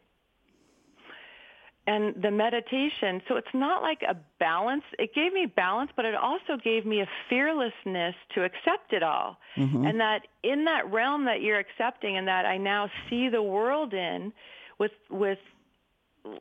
And 1.87 2.15
the 2.21 2.31
meditation 2.31 3.21
so 3.27 3.35
it's 3.35 3.53
not 3.53 3.81
like 3.81 4.01
a 4.07 4.15
balance. 4.39 4.83
It 4.97 5.13
gave 5.13 5.33
me 5.33 5.47
balance 5.47 5.91
but 5.95 6.05
it 6.05 6.15
also 6.15 6.55
gave 6.63 6.85
me 6.85 7.01
a 7.01 7.07
fearlessness 7.29 8.15
to 8.35 8.43
accept 8.43 8.93
it 8.93 9.03
all. 9.03 9.37
Mm-hmm. 9.57 9.85
and 9.85 9.99
that 9.99 10.21
in 10.43 10.63
that 10.65 10.89
realm 10.89 11.25
that 11.25 11.41
you're 11.41 11.59
accepting 11.59 12.15
and 12.15 12.25
that 12.29 12.45
i 12.45 12.57
now 12.57 12.89
see 13.09 13.27
the 13.27 13.43
world 13.43 13.93
in 13.93 14.31
with 14.79 14.91
with 15.09 15.39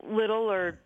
little 0.09 0.49
or 0.49 0.79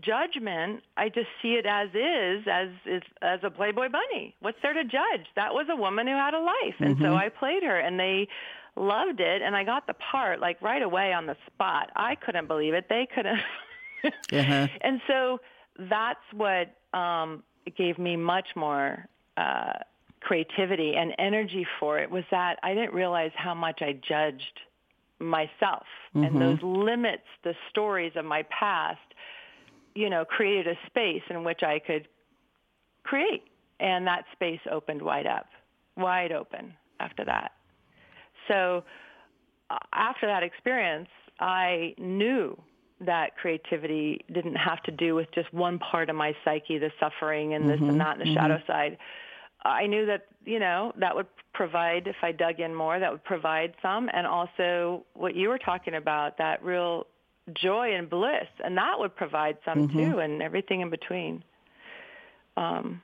judgment 0.00 0.82
i 0.96 1.08
just 1.08 1.26
see 1.42 1.54
it 1.54 1.66
as 1.66 1.88
is 1.88 2.46
as 2.50 2.68
is 2.86 3.02
as 3.22 3.40
a 3.42 3.50
playboy 3.50 3.88
bunny 3.88 4.34
what's 4.40 4.58
there 4.62 4.72
to 4.72 4.84
judge 4.84 5.26
that 5.34 5.52
was 5.52 5.66
a 5.70 5.76
woman 5.76 6.06
who 6.06 6.12
had 6.12 6.34
a 6.34 6.40
life 6.40 6.76
and 6.78 6.94
mm-hmm. 6.94 7.04
so 7.04 7.14
i 7.14 7.28
played 7.28 7.62
her 7.62 7.78
and 7.78 7.98
they 7.98 8.28
loved 8.76 9.18
it 9.18 9.42
and 9.42 9.56
i 9.56 9.64
got 9.64 9.86
the 9.88 9.94
part 9.94 10.38
like 10.40 10.60
right 10.62 10.82
away 10.82 11.12
on 11.12 11.26
the 11.26 11.36
spot 11.46 11.90
i 11.96 12.14
couldn't 12.14 12.46
believe 12.46 12.72
it 12.72 12.86
they 12.88 13.08
couldn't 13.12 13.40
uh-huh. 14.04 14.68
And 14.80 15.00
so 15.06 15.40
that's 15.78 16.20
what 16.32 16.74
um, 16.98 17.42
gave 17.76 17.98
me 17.98 18.16
much 18.16 18.48
more 18.56 19.06
uh, 19.36 19.74
creativity 20.20 20.94
and 20.96 21.12
energy 21.18 21.66
for 21.78 21.98
it 21.98 22.10
was 22.10 22.24
that 22.30 22.58
I 22.62 22.74
didn't 22.74 22.92
realize 22.94 23.30
how 23.36 23.54
much 23.54 23.80
I 23.82 23.92
judged 23.92 24.60
myself 25.18 25.86
mm-hmm. 26.14 26.24
and 26.24 26.40
those 26.40 26.58
limits, 26.62 27.24
the 27.44 27.54
stories 27.70 28.12
of 28.16 28.24
my 28.24 28.44
past, 28.50 29.00
you 29.98 30.08
know, 30.08 30.24
created 30.24 30.68
a 30.68 30.78
space 30.86 31.22
in 31.28 31.42
which 31.42 31.62
I 31.64 31.80
could 31.80 32.06
create. 33.02 33.42
And 33.80 34.06
that 34.06 34.24
space 34.32 34.60
opened 34.70 35.02
wide 35.02 35.26
up, 35.26 35.46
wide 35.96 36.30
open 36.30 36.72
after 37.00 37.24
that. 37.24 37.50
So 38.46 38.84
uh, 39.70 39.78
after 39.92 40.26
that 40.28 40.44
experience, 40.44 41.08
I 41.40 41.94
knew 41.98 42.56
that 43.00 43.36
creativity 43.36 44.24
didn't 44.32 44.54
have 44.54 44.82
to 44.84 44.92
do 44.92 45.16
with 45.16 45.28
just 45.34 45.52
one 45.52 45.80
part 45.80 46.10
of 46.10 46.16
my 46.16 46.32
psyche, 46.44 46.78
the 46.78 46.92
suffering 47.00 47.54
and 47.54 47.68
this 47.68 47.76
mm-hmm, 47.76 47.90
and 47.90 48.00
that 48.00 48.12
and 48.12 48.20
the 48.20 48.24
mm-hmm. 48.26 48.34
shadow 48.34 48.62
side. 48.68 48.98
I 49.64 49.86
knew 49.86 50.06
that, 50.06 50.26
you 50.44 50.60
know, 50.60 50.92
that 51.00 51.14
would 51.16 51.26
provide, 51.54 52.06
if 52.06 52.16
I 52.22 52.30
dug 52.30 52.60
in 52.60 52.72
more, 52.72 53.00
that 53.00 53.10
would 53.10 53.24
provide 53.24 53.74
some. 53.82 54.08
And 54.12 54.26
also 54.26 55.04
what 55.14 55.34
you 55.34 55.48
were 55.48 55.58
talking 55.58 55.94
about, 55.94 56.38
that 56.38 56.64
real 56.64 57.08
joy 57.54 57.94
and 57.94 58.08
bliss. 58.08 58.46
And 58.64 58.76
that 58.76 58.98
would 58.98 59.14
provide 59.16 59.58
some 59.64 59.88
mm-hmm. 59.88 59.98
too 59.98 60.18
and 60.18 60.42
everything 60.42 60.80
in 60.80 60.90
between. 60.90 61.42
Um, 62.56 63.02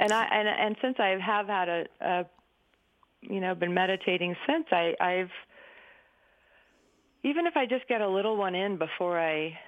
and 0.00 0.12
I, 0.12 0.24
and, 0.26 0.48
and 0.48 0.76
since 0.80 0.96
I 0.98 1.18
have 1.20 1.46
had 1.46 1.68
a, 1.68 1.86
a 2.00 2.26
you 3.22 3.40
know, 3.40 3.54
been 3.54 3.74
meditating 3.74 4.36
since, 4.46 4.66
I, 4.70 4.94
I've, 5.00 5.30
even 7.24 7.46
if 7.46 7.56
I 7.56 7.66
just 7.66 7.88
get 7.88 8.00
a 8.00 8.08
little 8.08 8.36
one 8.36 8.54
in 8.54 8.76
before 8.76 9.18
I, 9.18 9.58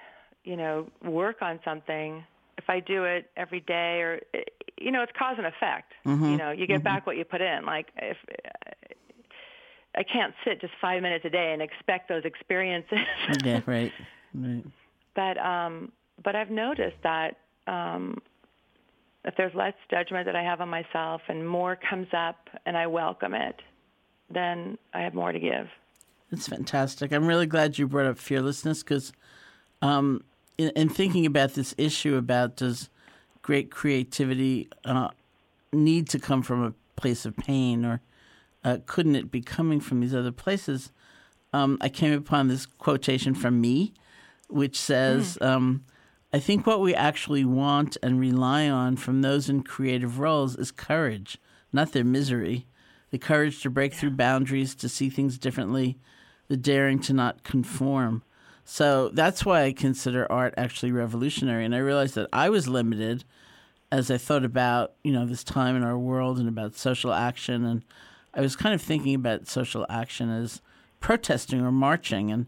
you 0.43 0.55
know, 0.55 0.87
work 1.03 1.41
on 1.41 1.59
something, 1.65 2.23
if 2.57 2.69
I 2.69 2.79
do 2.79 3.03
it 3.03 3.29
every 3.35 3.59
day 3.59 4.01
or, 4.01 4.21
you 4.77 4.91
know, 4.91 5.03
it's 5.03 5.11
cause 5.17 5.35
and 5.37 5.47
effect. 5.47 5.91
Mm-hmm. 6.05 6.25
You 6.25 6.37
know, 6.37 6.51
you 6.51 6.65
get 6.65 6.75
mm-hmm. 6.77 6.83
back 6.83 7.05
what 7.05 7.17
you 7.17 7.25
put 7.25 7.41
in. 7.41 7.65
Like 7.65 7.87
if 7.97 8.17
I 9.95 10.03
can't 10.03 10.33
sit 10.45 10.61
just 10.61 10.73
five 10.79 11.01
minutes 11.01 11.25
a 11.25 11.29
day 11.29 11.51
and 11.53 11.61
expect 11.61 12.07
those 12.07 12.23
experiences. 12.23 12.99
yeah, 13.43 13.61
right. 13.65 13.91
right. 14.33 14.63
But, 15.15 15.37
um, 15.37 15.91
but 16.23 16.35
I've 16.35 16.49
noticed 16.49 16.97
that, 17.03 17.37
um, 17.67 18.21
if 19.23 19.35
there's 19.37 19.53
less 19.53 19.73
judgment 19.89 20.25
that 20.25 20.35
I 20.35 20.43
have 20.43 20.61
on 20.61 20.69
myself 20.69 21.21
and 21.27 21.47
more 21.47 21.77
comes 21.89 22.07
up 22.13 22.49
and 22.65 22.75
I 22.75 22.87
welcome 22.87 23.33
it, 23.33 23.61
then 24.29 24.77
I 24.93 25.01
have 25.01 25.13
more 25.13 25.31
to 25.31 25.39
give. 25.39 25.67
It's 26.31 26.47
fantastic. 26.47 27.11
I'm 27.11 27.27
really 27.27 27.45
glad 27.45 27.77
you 27.77 27.87
brought 27.87 28.05
up 28.05 28.17
fearlessness 28.17 28.83
because, 28.83 29.11
um, 29.81 30.23
in, 30.57 30.69
in, 30.75 30.89
thinking 30.89 31.25
about 31.25 31.53
this 31.53 31.75
issue 31.77 32.15
about 32.15 32.55
does 32.55 32.89
great 33.41 33.69
creativity 33.69 34.69
uh, 34.85 35.09
need 35.73 36.07
to 36.09 36.19
come 36.19 36.41
from 36.41 36.63
a 36.63 36.73
place 36.95 37.25
of 37.25 37.35
pain 37.35 37.83
or 37.83 38.01
uh, 38.63 38.77
couldn't 38.85 39.15
it 39.15 39.31
be 39.31 39.41
coming 39.41 39.79
from 39.79 39.99
these 39.99 40.15
other 40.15 40.31
places? 40.31 40.91
Um, 41.53 41.77
I 41.81 41.89
came 41.89 42.13
upon 42.13 42.47
this 42.47 42.65
quotation 42.65 43.35
from 43.35 43.59
me, 43.59 43.93
which 44.47 44.79
says, 44.79 45.37
mm. 45.41 45.47
um, 45.47 45.85
I 46.33 46.39
think 46.39 46.65
what 46.65 46.79
we 46.79 46.95
actually 46.95 47.43
want 47.43 47.97
and 48.01 48.19
rely 48.19 48.69
on 48.69 48.95
from 48.95 49.21
those 49.21 49.49
in 49.49 49.63
creative 49.63 50.19
roles 50.19 50.55
is 50.55 50.71
courage, 50.71 51.37
not 51.73 51.91
their 51.91 52.05
misery. 52.05 52.67
The 53.09 53.19
courage 53.19 53.61
to 53.63 53.69
break 53.69 53.93
through 53.93 54.11
boundaries, 54.11 54.73
to 54.75 54.87
see 54.87 55.09
things 55.09 55.37
differently, 55.37 55.97
the 56.47 56.55
daring 56.55 56.99
to 56.99 57.13
not 57.13 57.43
conform. 57.43 58.23
So 58.63 59.09
that's 59.09 59.45
why 59.45 59.63
I 59.63 59.73
consider 59.73 60.31
art 60.31 60.53
actually 60.55 60.93
revolutionary. 60.93 61.65
And 61.65 61.75
I 61.75 61.79
realized 61.79 62.15
that 62.15 62.29
I 62.31 62.49
was 62.49 62.69
limited 62.69 63.25
as 63.91 64.09
I 64.09 64.17
thought 64.17 64.45
about, 64.45 64.93
you 65.03 65.11
know, 65.11 65.25
this 65.25 65.43
time 65.43 65.75
in 65.75 65.83
our 65.83 65.97
world 65.97 66.39
and 66.39 66.47
about 66.47 66.75
social 66.75 67.11
action. 67.11 67.65
And 67.65 67.83
I 68.33 68.41
was 68.41 68.55
kind 68.55 68.73
of 68.73 68.81
thinking 68.81 69.15
about 69.15 69.47
social 69.47 69.85
action 69.89 70.29
as 70.29 70.61
protesting 70.99 71.61
or 71.61 71.71
marching. 71.71 72.31
And, 72.31 72.47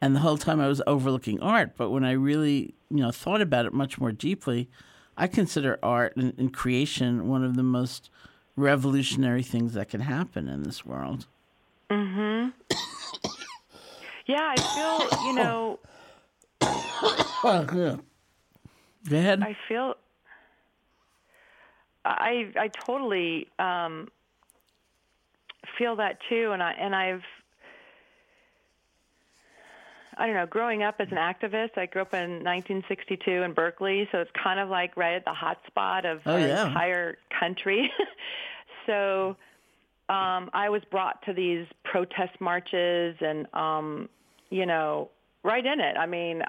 and 0.00 0.14
the 0.14 0.20
whole 0.20 0.38
time 0.38 0.60
I 0.60 0.68
was 0.68 0.82
overlooking 0.86 1.40
art. 1.40 1.72
But 1.76 1.90
when 1.90 2.04
I 2.04 2.12
really, 2.12 2.74
you 2.90 2.98
know, 2.98 3.10
thought 3.10 3.40
about 3.40 3.66
it 3.66 3.72
much 3.72 3.98
more 3.98 4.12
deeply, 4.12 4.68
I 5.16 5.26
consider 5.26 5.78
art 5.82 6.16
and, 6.16 6.34
and 6.38 6.52
creation 6.52 7.28
one 7.28 7.42
of 7.44 7.56
the 7.56 7.62
most 7.62 8.10
revolutionary 8.54 9.42
things 9.42 9.74
that 9.74 9.88
can 9.88 10.00
happen 10.00 10.48
in 10.48 10.62
this 10.62 10.84
world. 10.84 11.26
Mm-hmm. 11.90 12.50
Yeah, 14.26 14.54
I 14.56 14.56
feel, 14.56 15.26
you 15.26 15.32
know. 15.34 15.78
Go 19.08 19.16
ahead. 19.16 19.42
I 19.42 19.56
feel. 19.68 19.94
I 22.04 22.52
I 22.56 22.68
totally 22.68 23.48
um, 23.58 24.08
feel 25.78 25.96
that 25.96 26.18
too, 26.28 26.50
and 26.52 26.62
I 26.62 26.72
and 26.72 26.94
I've 26.94 27.22
I 30.18 30.26
don't 30.26 30.34
know, 30.34 30.46
growing 30.46 30.82
up 30.82 30.96
as 30.98 31.08
an 31.10 31.18
activist, 31.18 31.76
I 31.76 31.86
grew 31.86 32.02
up 32.02 32.14
in 32.14 32.42
1962 32.42 33.30
in 33.30 33.52
Berkeley, 33.52 34.08
so 34.10 34.18
it's 34.18 34.30
kind 34.42 34.58
of 34.58 34.70
like 34.70 34.96
right 34.96 35.14
at 35.14 35.26
the 35.26 35.34
hot 35.34 35.58
spot 35.66 36.06
of 36.06 36.20
oh, 36.24 36.32
our 36.32 36.40
yeah. 36.40 36.68
entire 36.68 37.18
country. 37.38 37.92
so 38.86 39.36
um, 40.08 40.48
I 40.54 40.70
was 40.70 40.82
brought 40.90 41.22
to 41.26 41.34
these 41.34 41.66
protest 41.84 42.40
marches 42.40 43.16
and, 43.20 43.46
um, 43.52 44.08
you 44.48 44.64
know, 44.64 45.10
right 45.42 45.64
in 45.64 45.80
it. 45.80 45.98
I 45.98 46.06
mean, 46.06 46.42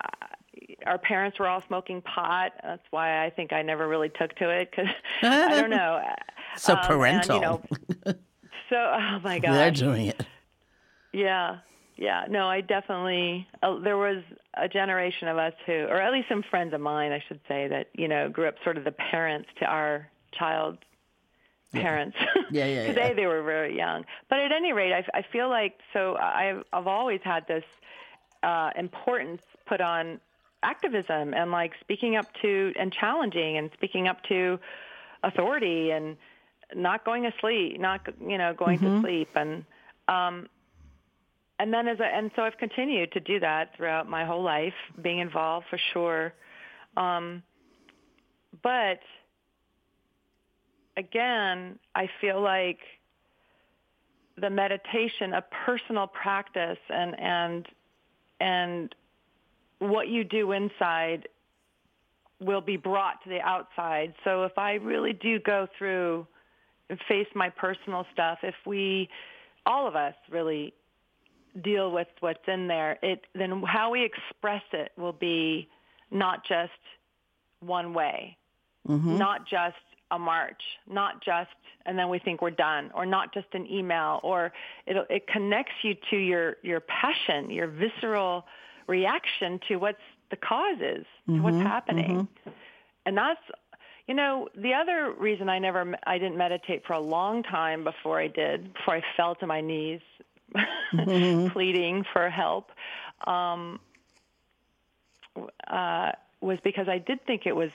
our 0.86 0.98
parents 0.98 1.38
were 1.38 1.48
all 1.48 1.62
smoking 1.68 2.02
pot. 2.02 2.54
That's 2.64 2.84
why 2.92 3.26
I 3.26 3.30
think 3.32 3.52
I 3.52 3.64
never 3.64 3.88
really 3.88 4.10
took 4.10 4.34
to 4.36 4.50
it 4.50 4.72
because 4.72 4.92
I 5.24 5.60
don't 5.60 5.70
know. 5.70 6.02
so 6.58 6.74
um, 6.74 6.80
parental. 6.86 7.36
And, 7.44 7.80
you 8.06 8.14
know, 8.14 8.20
so 8.70 8.76
oh 8.76 9.20
my 9.24 9.40
god, 9.40 9.54
they're 9.54 9.72
doing 9.72 10.08
it. 10.08 10.26
Yeah, 11.14 11.58
yeah. 11.96 12.26
No, 12.30 12.48
I 12.48 12.62
definitely. 12.62 13.48
Uh, 13.64 13.80
there 13.80 13.98
was 13.98 14.24
a 14.56 14.68
generation 14.68 15.28
of 15.28 15.38
us 15.38 15.54
who, 15.66 15.74
or 15.74 16.02
at 16.02 16.12
least 16.12 16.30
some 16.30 16.44
friends 16.50 16.74
of 16.74 16.82
mine, 16.82 17.12
I 17.12 17.24
should 17.28 17.40
say, 17.48 17.68
that 17.68 17.88
you 17.94 18.08
know 18.08 18.30
grew 18.30 18.48
up 18.48 18.56
sort 18.64 18.78
of 18.78 18.84
the 18.84 18.92
parents 18.92 19.50
to 19.60 19.66
our 19.66 20.10
child's 20.38 20.80
parents. 21.74 22.18
Yeah, 22.52 22.66
yeah, 22.66 22.66
yeah. 22.82 22.88
Today 22.88 23.14
they 23.16 23.26
were 23.26 23.44
very 23.44 23.76
young, 23.76 24.06
but 24.30 24.40
at 24.40 24.52
any 24.52 24.74
rate, 24.74 24.94
I, 24.94 25.06
I 25.18 25.24
feel 25.32 25.50
like 25.50 25.80
so 25.94 26.16
I've 26.18 26.64
I've 26.74 26.88
always 26.88 27.22
had 27.24 27.48
this 27.48 27.64
uh, 28.44 28.72
importance 28.76 29.42
put 29.68 29.82
on 29.82 30.20
activism 30.64 31.34
and 31.34 31.52
like 31.52 31.74
speaking 31.80 32.16
up 32.16 32.28
to 32.42 32.74
and 32.80 32.92
challenging 32.92 33.58
and 33.58 33.70
speaking 33.74 34.08
up 34.08 34.24
to 34.24 34.60
authority 35.24 35.92
and 35.92 36.18
not 36.76 37.06
going 37.06 37.24
to 37.24 37.34
sleep, 37.40 37.80
not 37.80 38.02
you 38.20 38.38
know 38.38 38.54
going 38.54 38.80
mm-hmm. 38.80 38.96
to 38.96 39.02
sleep 39.02 39.30
and 39.36 39.64
um 40.08 40.48
and 41.60 41.74
then 41.74 41.88
as 41.88 42.00
a, 42.00 42.06
and 42.06 42.30
so 42.36 42.44
I've 42.44 42.58
continued 42.58 43.14
to 43.14 43.20
do 43.20 43.40
that 43.40 43.76
throughout 43.76 44.08
my 44.08 44.26
whole 44.26 44.44
life, 44.44 44.76
being 45.02 45.20
involved 45.20 45.66
for 45.70 45.80
sure. 45.94 46.34
Um 46.96 47.44
but 48.64 49.00
again, 50.96 51.78
I 51.96 52.10
feel 52.22 52.42
like 52.42 52.80
the 54.40 54.50
meditation, 54.50 55.34
a 55.34 55.44
personal 55.66 56.08
practice 56.08 56.80
and 56.90 57.20
and 57.20 57.68
and 58.40 58.96
what 59.80 60.08
you 60.08 60.24
do 60.24 60.52
inside 60.52 61.28
will 62.40 62.62
be 62.62 62.78
brought 62.78 63.24
to 63.24 63.30
the 63.30 63.42
outside. 63.42 64.14
So 64.24 64.44
if 64.44 64.58
I 64.58 64.74
really 64.74 65.14
do 65.14 65.40
go 65.40 65.68
through 65.78 66.28
face 67.08 67.28
my 67.36 67.50
personal 67.50 68.06
stuff, 68.14 68.40
if 68.44 68.56
we, 68.66 69.10
all 69.66 69.88
of 69.88 69.96
us 69.96 70.16
really 70.30 70.74
deal 71.62 71.92
with 71.92 72.08
what's 72.20 72.48
in 72.48 72.68
there, 72.68 72.98
it, 73.02 73.26
then 73.34 73.62
how 73.64 73.92
we 73.92 74.06
express 74.06 74.64
it 74.74 74.92
will 74.98 75.14
be 75.14 75.68
not 76.12 76.46
just 76.48 76.72
one 77.60 77.94
way, 77.94 78.38
mm-hmm. 78.88 79.18
not 79.18 79.48
just 79.48 79.76
a 80.12 80.20
march, 80.20 80.62
not 80.90 81.24
just, 81.24 81.50
and 81.86 81.98
then 81.98 82.10
we 82.10 82.20
think 82.20 82.42
we're 82.42 82.52
done, 82.52 82.92
or 82.94 83.06
not 83.06 83.34
just 83.34 83.48
an 83.54 83.66
email, 83.70 84.20
or 84.24 84.54
it 84.86 84.96
it 85.10 85.28
connects 85.28 85.74
you 85.84 85.96
to 86.10 86.18
your 86.18 86.58
your 86.62 86.80
passion, 86.82 87.50
your 87.50 87.68
visceral 87.68 88.46
reaction 88.88 89.60
to 89.68 89.78
what's 89.78 89.98
the 90.30 90.36
cause 90.36 90.78
is, 90.80 91.06
mm-hmm, 91.28 91.42
what's 91.42 91.58
happening. 91.58 92.28
Mm-hmm. 92.46 92.50
And 93.06 93.18
that's, 93.18 93.40
you 94.08 94.14
know, 94.14 94.48
the 94.56 94.74
other 94.74 95.14
reason 95.18 95.50
I 95.50 95.60
never, 95.60 95.98
I 96.06 96.18
didn't 96.18 96.38
meditate 96.38 96.86
for 96.86 96.94
a 96.94 97.00
long 97.00 97.44
time 97.44 97.84
before 97.84 98.20
I 98.20 98.28
did, 98.28 98.74
before 98.74 98.96
I 98.96 99.04
fell 99.18 99.36
to 99.36 99.48
my 99.48 99.62
knees, 99.62 100.02
mm-hmm. 100.94 101.48
pleading 101.54 102.06
for 102.14 102.30
help, 102.30 102.72
um, 103.26 103.80
uh, 105.68 106.12
was 106.40 106.58
because 106.64 106.88
I 106.88 107.00
did 107.00 107.26
think 107.26 107.46
it 107.46 107.56
was 107.56 107.72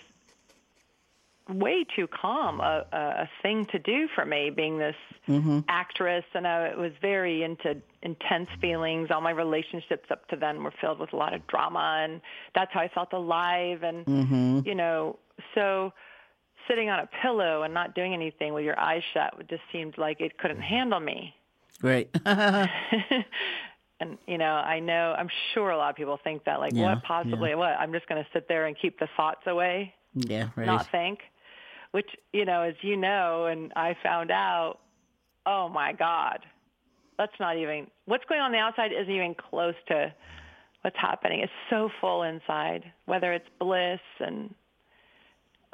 way 1.49 1.85
too 1.97 2.07
calm 2.07 2.61
a, 2.61 2.87
a, 2.93 3.29
thing 3.43 3.67
to 3.67 3.79
do 3.79 4.09
for 4.15 4.25
me 4.25 4.51
being 4.51 4.79
this 4.79 4.95
mm-hmm. 5.29 5.59
actress 5.69 6.25
and 6.35 6.47
I 6.47 6.75
was 6.77 6.93
very 7.03 7.43
into 7.43 7.83
intense 8.01 8.49
feelings 8.61 9.09
all 9.11 9.21
my 9.21 9.33
relationships 9.33 10.09
up 10.11 10.27
to 10.29 10.37
then 10.37 10.63
were 10.63 10.73
filled 10.81 11.01
with 11.01 11.13
a 11.13 11.17
lot 11.17 11.35
of 11.35 11.45
drama 11.49 11.99
and 12.05 12.21
that's 12.55 12.73
how 12.73 12.81
I 12.81 12.89
felt 12.89 13.13
alive 13.13 13.83
and 13.83 14.07
mm-hmm. 14.07 14.61
you 14.65 14.77
know 14.77 15.19
so 15.57 15.93
sitting 16.69 16.89
on 16.89 17.01
a 17.01 17.09
pillow 17.23 17.63
and 17.63 17.75
not 17.75 17.95
doing 17.95 18.15
anything 18.15 18.55
with 18.55 18.65
your 18.65 18.79
eyes 18.79 19.03
shut 19.15 19.35
it 19.39 19.49
just 19.49 19.63
seemed 19.73 19.99
like 19.99 20.21
it 20.21 20.39
couldn't 20.39 20.59
mm-hmm. 20.59 20.75
handle 20.75 21.01
me. 21.01 21.35
Great 21.81 22.11
and 22.25 22.69
you 24.27 24.39
know 24.39 24.45
I 24.45 24.81
know 24.81 25.15
I'm 25.17 25.29
sure 25.55 25.71
a 25.71 25.77
lot 25.77 25.91
of 25.91 25.97
people 25.97 26.19
think 26.23 26.45
that 26.45 26.61
like 26.61 26.73
yeah, 26.75 26.95
what 26.95 27.03
possibly 27.03 27.51
yeah. 27.51 27.57
what? 27.57 27.71
I'm 27.79 27.93
just 27.93 28.09
going 28.09 28.23
to 28.23 28.29
sit 28.33 28.49
there 28.49 28.67
and 28.67 28.77
keep 28.81 28.99
the 28.99 29.09
thoughts 29.17 29.43
away? 29.47 29.95
Yeah, 30.15 30.51
right. 30.57 30.67
not 30.67 30.91
think? 30.91 31.21
Which 31.93 32.09
you 32.33 32.45
know 32.45 32.63
as 32.63 32.75
you 32.83 32.97
know 32.97 33.47
and 33.47 33.73
i 33.77 33.95
found 34.03 34.31
out 34.31 34.79
oh 35.45 35.69
my 35.69 35.93
god 35.93 36.39
let's 37.19 37.33
not 37.39 37.57
even 37.59 37.87
what's 38.07 38.25
going 38.25 38.41
on, 38.41 38.47
on 38.47 38.53
the 38.53 38.59
outside 38.59 38.93
isn't 38.93 39.13
even 39.13 39.35
close 39.35 39.75
to 39.89 40.13
what's 40.83 40.97
happening. 40.99 41.41
It's 41.41 41.53
so 41.71 41.89
full 42.01 42.23
inside 42.23 42.93
whether 43.07 43.33
it's 43.33 43.49
bliss 43.59 44.01
and 44.21 44.55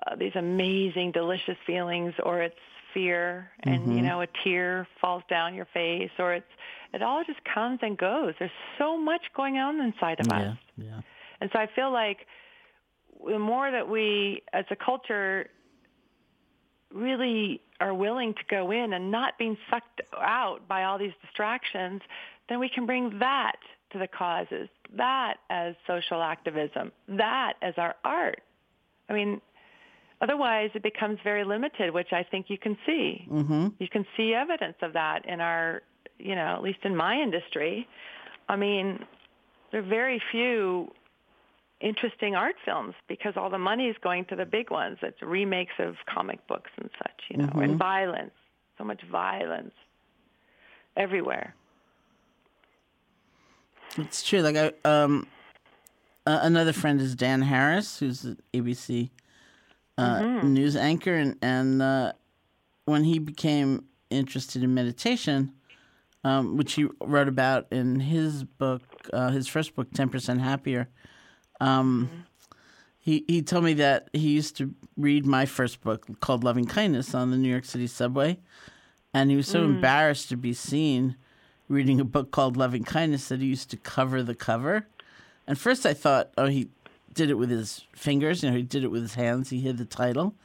uh, 0.06 0.16
these 0.16 0.32
amazing 0.34 1.12
delicious 1.12 1.56
feelings 1.66 2.14
or 2.22 2.42
it's 2.42 2.54
fear 2.94 3.50
and 3.64 3.82
mm-hmm. 3.82 3.92
you 3.92 4.02
know 4.02 4.22
a 4.22 4.26
tear 4.42 4.88
falls 5.00 5.22
down 5.28 5.54
your 5.54 5.66
face 5.74 6.10
or 6.18 6.34
it's 6.34 6.46
it 6.94 7.02
all 7.02 7.22
just 7.24 7.40
comes 7.44 7.78
and 7.82 7.98
goes 7.98 8.32
there's 8.38 8.50
so 8.78 8.96
much 8.96 9.20
going 9.36 9.58
on 9.58 9.78
inside 9.80 10.18
of 10.20 10.26
yeah, 10.30 10.38
us 10.38 10.56
yeah. 10.78 11.00
and 11.40 11.50
so 11.52 11.58
i 11.58 11.68
feel 11.76 11.92
like 11.92 12.26
the 13.26 13.38
more 13.38 13.70
that 13.70 13.88
we 13.88 14.42
as 14.54 14.64
a 14.70 14.76
culture 14.76 15.48
really 16.92 17.60
are 17.80 17.94
willing 17.94 18.34
to 18.34 18.40
go 18.50 18.70
in 18.70 18.92
and 18.92 19.10
not 19.10 19.38
being 19.38 19.56
sucked 19.70 20.00
out 20.16 20.66
by 20.66 20.84
all 20.84 20.98
these 20.98 21.12
distractions, 21.22 22.00
then 22.48 22.58
we 22.58 22.68
can 22.68 22.86
bring 22.86 23.18
that 23.18 23.56
to 23.92 23.98
the 23.98 24.08
causes, 24.08 24.68
that 24.96 25.34
as 25.50 25.74
social 25.86 26.22
activism, 26.22 26.92
that 27.08 27.54
as 27.62 27.74
our 27.76 27.94
art. 28.04 28.40
I 29.08 29.12
mean, 29.12 29.40
otherwise 30.20 30.70
it 30.74 30.82
becomes 30.82 31.18
very 31.22 31.44
limited, 31.44 31.92
which 31.92 32.12
I 32.12 32.22
think 32.22 32.46
you 32.48 32.58
can 32.58 32.76
see. 32.86 33.26
Mm-hmm. 33.30 33.68
You 33.78 33.88
can 33.88 34.06
see 34.16 34.34
evidence 34.34 34.76
of 34.82 34.92
that 34.94 35.26
in 35.26 35.40
our, 35.40 35.82
you 36.18 36.34
know, 36.34 36.54
at 36.56 36.62
least 36.62 36.80
in 36.84 36.96
my 36.96 37.16
industry. 37.16 37.86
I 38.48 38.56
mean, 38.56 39.04
there 39.70 39.80
are 39.80 39.88
very 39.88 40.20
few 40.30 40.90
interesting 41.80 42.34
art 42.34 42.56
films 42.64 42.94
because 43.06 43.34
all 43.36 43.50
the 43.50 43.58
money 43.58 43.86
is 43.86 43.96
going 44.02 44.24
to 44.26 44.36
the 44.36 44.46
big 44.46 44.70
ones. 44.70 44.98
It's 45.02 45.20
remakes 45.22 45.74
of 45.78 45.94
comic 46.12 46.44
books 46.46 46.70
and 46.76 46.90
such, 46.98 47.20
you 47.30 47.36
know, 47.38 47.46
mm-hmm. 47.46 47.60
and 47.60 47.78
violence. 47.78 48.32
So 48.78 48.84
much 48.84 49.02
violence 49.10 49.74
everywhere. 50.96 51.54
It's 53.96 54.22
true. 54.22 54.40
Like 54.40 54.56
I, 54.56 54.72
um, 54.84 55.26
uh, 56.26 56.40
another 56.42 56.72
friend 56.72 57.00
is 57.00 57.14
Dan 57.14 57.42
Harris, 57.42 57.98
who's 57.98 58.24
an 58.24 58.38
ABC 58.52 59.10
uh, 59.98 60.20
mm-hmm. 60.20 60.54
news 60.54 60.76
anchor, 60.76 61.14
and 61.14 61.36
and 61.42 61.82
uh, 61.82 62.12
when 62.86 63.04
he 63.04 63.18
became 63.18 63.84
interested 64.08 64.62
in 64.62 64.72
meditation, 64.72 65.52
um, 66.24 66.56
which 66.56 66.74
he 66.74 66.86
wrote 67.02 67.28
about 67.28 67.66
in 67.70 68.00
his 68.00 68.44
book, 68.44 68.82
uh, 69.12 69.30
his 69.30 69.46
first 69.46 69.74
book, 69.74 69.88
Ten 69.92 70.08
Percent 70.08 70.40
Happier, 70.40 70.88
um, 71.60 72.08
mm-hmm. 72.10 72.20
He 73.08 73.24
he 73.26 73.40
told 73.40 73.64
me 73.64 73.72
that 73.72 74.10
he 74.12 74.28
used 74.28 74.58
to 74.58 74.74
read 74.98 75.24
my 75.24 75.46
first 75.46 75.80
book 75.80 76.06
called 76.20 76.44
Loving 76.44 76.66
Kindness 76.66 77.14
on 77.14 77.30
the 77.30 77.38
New 77.38 77.48
York 77.48 77.64
City 77.64 77.86
subway, 77.86 78.38
and 79.14 79.30
he 79.30 79.36
was 79.36 79.48
so 79.48 79.60
mm. 79.60 79.76
embarrassed 79.76 80.28
to 80.28 80.36
be 80.36 80.52
seen 80.52 81.16
reading 81.68 82.00
a 82.00 82.04
book 82.04 82.32
called 82.32 82.58
Loving 82.58 82.84
Kindness 82.84 83.28
that 83.28 83.40
he 83.40 83.46
used 83.46 83.70
to 83.70 83.78
cover 83.78 84.22
the 84.22 84.34
cover. 84.34 84.88
And 85.46 85.58
first 85.58 85.86
I 85.86 85.94
thought, 85.94 86.32
oh, 86.36 86.48
he 86.48 86.68
did 87.18 87.30
it 87.30 87.34
with 87.34 87.50
his 87.50 87.84
fingers. 87.96 88.44
You 88.44 88.50
know, 88.50 88.56
he 88.56 88.62
did 88.62 88.84
it 88.84 88.92
with 88.92 89.02
his 89.02 89.14
hands. 89.14 89.50
He 89.50 89.60
hid 89.60 89.76
the 89.76 89.84
title. 89.84 90.36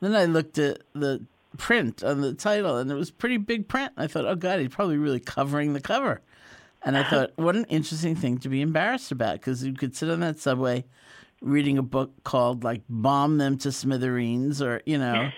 Then 0.00 0.14
I 0.14 0.26
looked 0.26 0.58
at 0.58 0.80
the 0.92 1.24
print 1.56 2.04
on 2.04 2.20
the 2.20 2.34
title, 2.34 2.76
and 2.76 2.90
it 2.90 2.94
was 2.94 3.10
pretty 3.10 3.38
big 3.38 3.66
print. 3.66 3.92
I 3.96 4.06
thought, 4.06 4.26
oh 4.26 4.36
God, 4.36 4.60
he's 4.60 4.68
probably 4.68 4.98
really 4.98 5.20
covering 5.20 5.72
the 5.72 5.80
cover. 5.80 6.20
And 6.82 6.98
I 6.98 7.02
thought, 7.02 7.32
what 7.36 7.56
an 7.56 7.64
interesting 7.70 8.14
thing 8.14 8.38
to 8.38 8.50
be 8.50 8.60
embarrassed 8.60 9.10
about 9.10 9.40
because 9.40 9.64
you 9.64 9.72
could 9.72 9.96
sit 9.96 10.10
on 10.10 10.20
that 10.20 10.38
subway 10.38 10.84
reading 11.40 11.78
a 11.78 11.82
book 11.82 12.12
called 12.24 12.62
like 12.62 12.82
Bomb 12.90 13.38
Them 13.38 13.56
to 13.58 13.72
Smithereens 13.72 14.60
or, 14.60 14.82
you 14.84 14.98
know, 14.98 15.30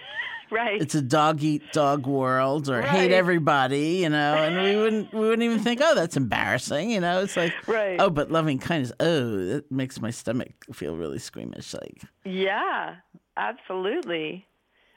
right. 0.52 0.80
It's 0.80 0.94
a 0.94 1.02
dog 1.02 1.42
eat 1.42 1.62
dog 1.72 2.06
world 2.06 2.68
or 2.68 2.78
right. 2.78 2.88
hate 2.88 3.12
everybody, 3.12 3.98
you 3.98 4.08
know, 4.08 4.34
and 4.34 4.56
we 4.62 4.76
wouldn't 4.82 5.12
we 5.12 5.20
wouldn't 5.20 5.42
even 5.42 5.60
think, 5.60 5.80
oh, 5.82 5.94
that's 5.94 6.16
embarrassing, 6.16 6.90
you 6.90 7.00
know. 7.00 7.22
It's 7.22 7.36
like 7.36 7.52
right. 7.66 8.00
oh, 8.00 8.10
but 8.10 8.30
loving 8.30 8.58
kindness, 8.58 8.92
oh, 9.00 9.36
that 9.46 9.70
makes 9.70 10.00
my 10.00 10.10
stomach 10.10 10.52
feel 10.72 10.96
really 10.96 11.18
squeamish 11.18 11.74
like. 11.74 12.02
Yeah, 12.24 12.96
absolutely. 13.36 14.46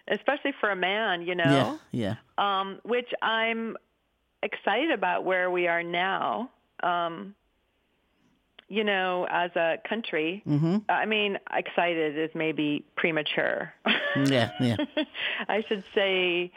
Especially 0.07 0.53
for 0.59 0.69
a 0.69 0.75
man, 0.75 1.21
you 1.21 1.35
know. 1.35 1.79
Yeah. 1.91 2.15
Yeah. 2.37 2.59
Um, 2.61 2.79
which 2.83 3.09
I'm 3.21 3.77
excited 4.41 4.91
about 4.91 5.23
where 5.23 5.49
we 5.49 5.67
are 5.67 5.83
now. 5.83 6.49
Um, 6.81 7.35
you 8.67 8.83
know, 8.83 9.27
as 9.29 9.51
a 9.55 9.77
country, 9.87 10.41
mm-hmm. 10.47 10.77
I 10.89 11.05
mean, 11.05 11.37
excited 11.51 12.17
is 12.17 12.31
maybe 12.33 12.83
premature. 12.95 13.71
yeah, 14.15 14.51
yeah. 14.59 14.77
I 15.47 15.63
should 15.67 15.83
say 15.93 16.51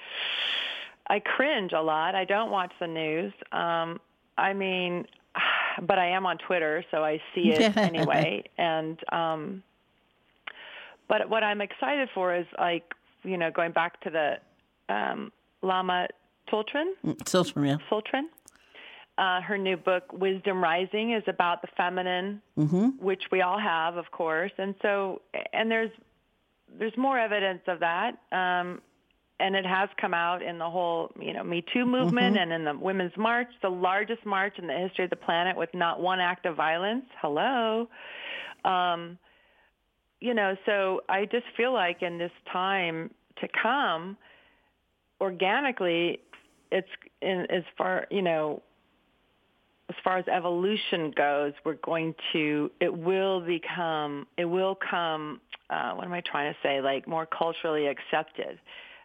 I 1.07 1.21
cringe 1.21 1.73
a 1.73 1.81
lot. 1.81 2.15
I 2.15 2.25
don't 2.25 2.51
watch 2.51 2.73
the 2.81 2.87
news. 2.87 3.33
Um, 3.53 4.01
I 4.37 4.53
mean, 4.53 5.07
but 5.83 5.99
I 5.99 6.09
am 6.09 6.27
on 6.27 6.39
Twitter, 6.39 6.85
so 6.91 7.05
I 7.05 7.21
see 7.35 7.53
it 7.53 7.77
anyway. 7.77 8.45
And 8.59 8.99
um, 9.13 9.63
but 11.09 11.29
what 11.29 11.45
I'm 11.45 11.61
excited 11.61 12.09
for 12.15 12.35
is 12.35 12.47
like, 12.59 12.95
you 13.23 13.37
know, 13.37 13.51
going 13.51 13.73
back 13.73 14.01
to 14.03 14.11
the 14.11 14.95
um, 14.95 15.33
Lama 15.63 16.09
Tsultrim. 16.51 16.93
Tsultrim, 17.05 17.67
yeah. 17.67 17.77
Tsultrim. 17.91 18.25
Uh, 19.19 19.41
her 19.41 19.57
new 19.57 19.79
book, 19.79 20.13
Wisdom 20.13 20.63
Rising, 20.63 21.13
is 21.13 21.23
about 21.27 21.63
the 21.63 21.69
feminine, 21.75 22.43
mm-hmm. 22.59 22.89
which 23.03 23.25
we 23.33 23.41
all 23.41 23.59
have, 23.59 23.97
of 23.97 24.11
course. 24.11 24.53
And 24.59 24.75
so, 24.83 25.23
and 25.55 25.71
there's 25.71 25.91
there's 26.79 26.97
more 26.97 27.19
evidence 27.19 27.63
of 27.67 27.81
that, 27.81 28.19
um, 28.33 28.81
and 29.39 29.55
it 29.55 29.67
has 29.67 29.89
come 30.01 30.15
out 30.15 30.43
in 30.43 30.59
the 30.59 30.69
whole, 30.69 31.11
you 31.21 31.33
know, 31.33 31.45
Me 31.45 31.65
Too 31.73 31.85
movement 31.85 32.37
mm-hmm. 32.37 32.53
and 32.53 32.53
in 32.53 32.65
the 32.65 32.79
Women's 32.79 33.17
March, 33.17 33.49
the 33.63 33.69
largest 33.69 34.25
march 34.25 34.55
in 34.59 34.67
the 34.67 34.75
history 34.75 35.05
of 35.05 35.11
the 35.11 35.17
planet 35.17 35.57
with 35.57 35.69
not 35.75 36.01
one 36.01 36.21
act 36.21 36.47
of 36.47 36.57
violence. 36.57 37.05
Hello. 37.21 37.89
Um, 38.65 39.19
you 40.21 40.33
know, 40.33 40.57
so 40.65 41.03
I 41.09 41.27
just 41.27 41.45
feel 41.57 41.73
like 41.73 42.03
in 42.03 42.19
this 42.19 42.33
time 42.51 43.11
to 43.41 43.49
come, 43.63 44.17
organically, 45.21 46.21
it's 46.73 46.89
in, 47.23 47.47
as 47.51 47.63
far 47.77 48.07
you 48.11 48.23
know 48.23 48.63
far 50.03 50.19
as 50.19 50.27
evolution 50.29 51.13
goes, 51.17 51.53
we're 51.65 51.75
going 51.75 52.15
to, 52.33 52.71
it 52.81 52.97
will 52.97 53.41
become, 53.41 54.27
it 54.37 54.45
will 54.45 54.75
come, 54.75 55.41
uh, 55.71 55.93
what 55.93 56.07
am 56.07 56.13
I 56.13 56.23
trying 56.23 56.53
to 56.53 56.59
say, 56.63 56.81
like 56.81 57.07
more 57.07 57.27
culturally 57.27 57.87
accepted. 57.87 58.59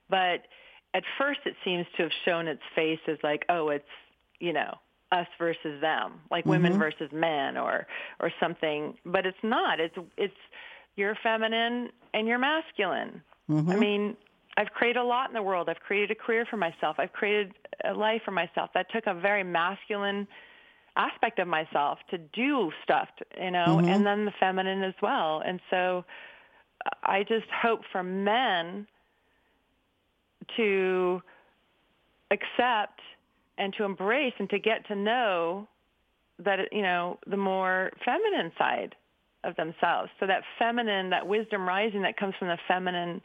But 0.10 0.46
at 0.94 1.04
first 1.18 1.40
it 1.46 1.56
seems 1.64 1.86
to 1.98 2.04
have 2.04 2.12
shown 2.26 2.48
its 2.48 2.62
face 2.76 3.00
as 3.08 3.18
like, 3.24 3.46
oh, 3.50 3.70
it's, 3.70 3.86
you 4.40 4.54
know, 4.54 4.74
us 5.12 5.28
versus 5.38 5.80
them, 5.82 6.22
like 6.30 6.44
mm-hmm. 6.44 6.52
women 6.52 6.80
versus 6.80 7.10
men 7.12 7.58
or, 7.58 7.88
or 8.20 8.32
something. 8.40 8.96
But 9.06 9.26
it's 9.26 9.38
not. 9.44 9.80
It's, 9.80 9.96
it's, 10.18 10.34
you're 10.96 11.16
feminine 11.24 11.90
and 12.14 12.28
you're 12.28 12.40
masculine. 12.40 13.22
Mm-hmm. 13.50 13.72
I 13.72 13.76
mean, 13.76 14.18
I've 14.58 14.72
created 14.72 15.00
a 15.00 15.04
lot 15.04 15.30
in 15.30 15.34
the 15.34 15.42
world. 15.42 15.70
I've 15.70 15.80
created 15.80 16.12
a 16.12 16.16
career 16.16 16.46
for 16.50 16.58
myself. 16.58 16.98
I've 17.00 17.14
created 17.14 17.54
a 17.86 17.94
life 17.94 18.22
for 18.26 18.32
myself. 18.32 18.70
That 18.74 18.92
took 18.92 19.08
a 19.08 19.14
very 19.14 19.44
masculine 19.44 20.28
aspect 20.96 21.40
of 21.40 21.48
myself 21.48 22.00
to 22.10 22.18
do 22.18 22.72
stuff, 22.84 23.08
you 23.40 23.52
know, 23.52 23.66
mm-hmm. 23.68 23.88
and 23.88 24.06
then 24.06 24.26
the 24.26 24.34
feminine 24.40 24.84
as 24.84 24.94
well. 25.02 25.42
And 25.46 25.60
so 25.70 26.04
I 27.04 27.24
just 27.24 27.48
hope 27.50 27.82
for 27.92 28.04
men 28.04 28.88
to 30.58 31.22
accept 32.32 33.00
and 33.58 33.74
to 33.78 33.84
embrace 33.84 34.34
and 34.40 34.50
to 34.50 34.60
get 34.60 34.88
to 34.88 34.96
know 34.96 35.68
that, 36.40 36.60
you 36.72 36.82
know, 36.82 37.20
the 37.28 37.38
more 37.38 37.92
feminine 38.04 38.52
side 38.58 38.96
of 39.44 39.56
themselves. 39.56 40.10
So 40.20 40.28
that 40.28 40.44
feminine, 40.58 41.12
that 41.12 41.28
wisdom 41.28 41.68
rising 41.68 42.02
that 42.04 42.18
comes 42.18 42.34
from 42.38 42.48
the 42.48 42.58
feminine 42.68 43.22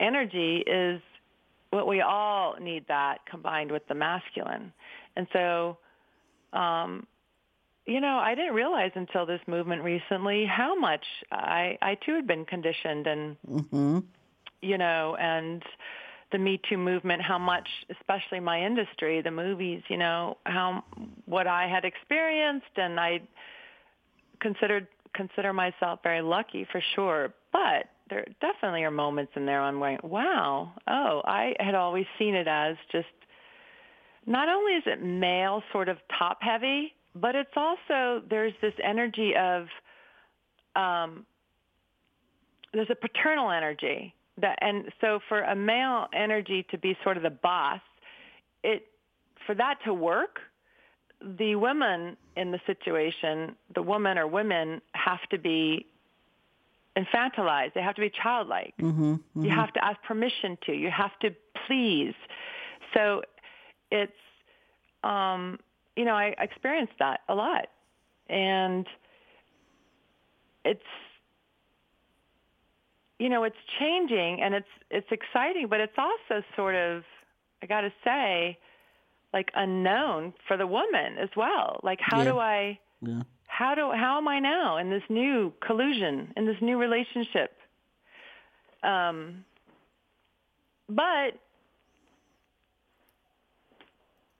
energy 0.00 0.64
is 0.66 1.00
what 1.70 1.86
we 1.86 2.00
all 2.00 2.54
need 2.60 2.86
that 2.88 3.18
combined 3.30 3.70
with 3.70 3.86
the 3.88 3.94
masculine. 3.94 4.72
And 5.16 5.26
so 5.32 5.76
um, 6.52 7.06
you 7.86 8.00
know, 8.00 8.18
I 8.18 8.34
didn't 8.34 8.54
realize 8.54 8.92
until 8.94 9.24
this 9.24 9.40
movement 9.46 9.82
recently 9.82 10.44
how 10.44 10.78
much 10.78 11.04
I, 11.32 11.78
I 11.80 11.96
too 12.04 12.16
had 12.16 12.26
been 12.26 12.44
conditioned 12.44 13.06
and, 13.06 13.36
mm-hmm. 13.48 13.98
you 14.60 14.76
know, 14.76 15.16
and 15.18 15.62
the 16.30 16.36
Me 16.36 16.60
Too 16.68 16.76
movement, 16.76 17.22
how 17.22 17.38
much, 17.38 17.66
especially 17.98 18.40
my 18.40 18.62
industry, 18.62 19.22
the 19.22 19.30
movies, 19.30 19.82
you 19.88 19.96
know, 19.96 20.36
how, 20.44 20.84
what 21.24 21.46
I 21.46 21.66
had 21.66 21.86
experienced 21.86 22.76
and 22.76 23.00
I 23.00 23.22
considered, 24.40 24.86
consider 25.14 25.54
myself 25.54 26.00
very 26.02 26.20
lucky 26.20 26.66
for 26.70 26.82
sure. 26.94 27.32
But 27.52 27.86
there 28.10 28.26
definitely 28.42 28.84
are 28.84 28.90
moments 28.90 29.32
in 29.34 29.46
there 29.46 29.62
I'm 29.62 29.78
going, 29.78 29.98
wow, 30.02 30.72
oh, 30.86 31.22
I 31.24 31.54
had 31.58 31.74
always 31.74 32.04
seen 32.18 32.34
it 32.34 32.46
as 32.46 32.76
just 32.92 33.06
not 34.28 34.48
only 34.50 34.74
is 34.74 34.82
it 34.86 35.02
male 35.02 35.62
sort 35.72 35.88
of 35.88 35.96
top 36.16 36.42
heavy, 36.42 36.92
but 37.14 37.34
it's 37.34 37.56
also 37.56 38.22
there's 38.28 38.52
this 38.60 38.74
energy 38.84 39.32
of 39.34 39.66
um, 40.76 41.24
there's 42.74 42.90
a 42.90 42.94
paternal 42.94 43.50
energy 43.50 44.14
that 44.36 44.58
and 44.60 44.92
so 45.00 45.18
for 45.28 45.40
a 45.40 45.56
male 45.56 46.06
energy 46.12 46.66
to 46.70 46.78
be 46.78 46.96
sort 47.02 47.16
of 47.16 47.22
the 47.22 47.30
boss, 47.30 47.80
it 48.62 48.86
for 49.46 49.54
that 49.54 49.78
to 49.86 49.94
work, 49.94 50.40
the 51.38 51.56
women 51.56 52.14
in 52.36 52.52
the 52.52 52.60
situation, 52.66 53.56
the 53.74 53.82
woman 53.82 54.18
or 54.18 54.26
women 54.26 54.82
have 54.92 55.22
to 55.30 55.38
be 55.38 55.86
infantilized. 56.98 57.72
They 57.72 57.82
have 57.82 57.94
to 57.94 58.02
be 58.02 58.10
childlike. 58.10 58.74
Mm-hmm, 58.78 59.14
mm-hmm. 59.14 59.44
You 59.44 59.50
have 59.50 59.72
to 59.72 59.82
ask 59.82 60.02
permission 60.02 60.58
to. 60.66 60.72
You 60.72 60.90
have 60.90 61.18
to 61.20 61.34
please. 61.66 62.14
So 62.92 63.22
it's 63.90 64.12
um, 65.04 65.58
you 65.96 66.04
know 66.04 66.14
I 66.14 66.34
experienced 66.38 66.94
that 66.98 67.20
a 67.28 67.34
lot, 67.34 67.66
and 68.28 68.86
it's 70.64 70.80
you 73.18 73.28
know 73.28 73.44
it's 73.44 73.56
changing 73.78 74.40
and 74.42 74.54
it's 74.54 74.68
it's 74.90 75.08
exciting, 75.10 75.66
but 75.68 75.80
it's 75.80 75.96
also 75.98 76.44
sort 76.56 76.74
of 76.74 77.02
I 77.62 77.66
got 77.66 77.82
to 77.82 77.92
say 78.04 78.58
like 79.32 79.50
unknown 79.54 80.32
for 80.46 80.56
the 80.56 80.66
woman 80.66 81.18
as 81.20 81.28
well. 81.36 81.80
Like 81.82 81.98
how 82.00 82.18
yeah. 82.18 82.24
do 82.24 82.38
I 82.38 82.78
yeah. 83.02 83.22
how 83.46 83.74
do 83.74 83.90
how 83.92 84.18
am 84.18 84.28
I 84.28 84.38
now 84.38 84.78
in 84.78 84.90
this 84.90 85.02
new 85.08 85.52
collusion 85.60 86.32
in 86.36 86.46
this 86.46 86.56
new 86.60 86.78
relationship? 86.78 87.52
Um, 88.82 89.44
but 90.88 91.38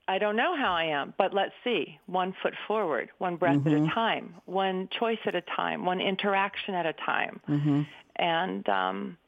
I 0.09 0.17
don't 0.19 0.37
know 0.37 0.57
how 0.57 0.73
I 0.73 0.85
am, 0.85 1.13
but 1.19 1.35
let's 1.35 1.53
see. 1.63 1.99
One 2.07 2.35
foot 2.43 2.55
forward, 2.67 3.11
one 3.19 3.37
breath 3.37 3.57
mm-hmm. 3.57 3.69
at 3.69 3.75
a 3.75 3.77
mm-hmm. 3.77 3.95
time, 3.95 4.35
one 4.47 4.89
choice 4.99 5.19
at 5.27 5.35
a 5.35 5.43
time, 5.43 5.85
one 5.85 6.01
interaction 6.01 6.75
at 6.75 6.87
a 6.87 6.95
time. 6.95 7.41
Mm-hmm. 7.47 7.83
And 8.17 8.69
um, 8.71 9.19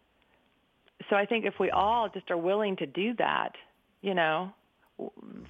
so 1.10 1.16
I 1.16 1.26
think 1.26 1.44
if 1.44 1.54
we 1.60 1.70
all 1.70 2.08
just 2.08 2.30
are 2.30 2.38
willing 2.38 2.76
to 2.76 2.86
do 2.86 3.14
that, 3.18 3.52
you 4.00 4.14
know, 4.14 4.52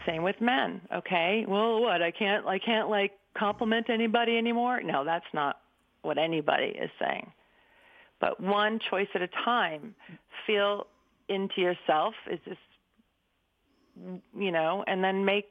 same 0.05 0.24
with 0.24 0.41
men. 0.41 0.81
Okay, 0.93 1.45
well, 1.47 1.81
what? 1.81 2.03
I 2.03 2.11
can't, 2.11 2.45
I 2.47 2.59
can't 2.59 2.91
like 2.91 3.12
compliment 3.39 3.89
anybody 3.89 4.37
anymore. 4.37 4.83
No, 4.83 5.05
that's 5.05 5.24
not 5.33 5.61
what 6.03 6.18
anybody 6.18 6.66
is 6.66 6.91
saying. 7.01 7.31
But 8.20 8.41
one 8.41 8.81
choice 8.91 9.09
at 9.14 9.22
a 9.22 9.28
time. 9.45 9.95
Feel 10.47 10.87
into 11.28 11.61
yourself. 11.61 12.14
Is 12.31 12.41
this 12.45 12.59
you 14.36 14.51
know, 14.51 14.84
and 14.86 15.03
then 15.03 15.24
make 15.24 15.48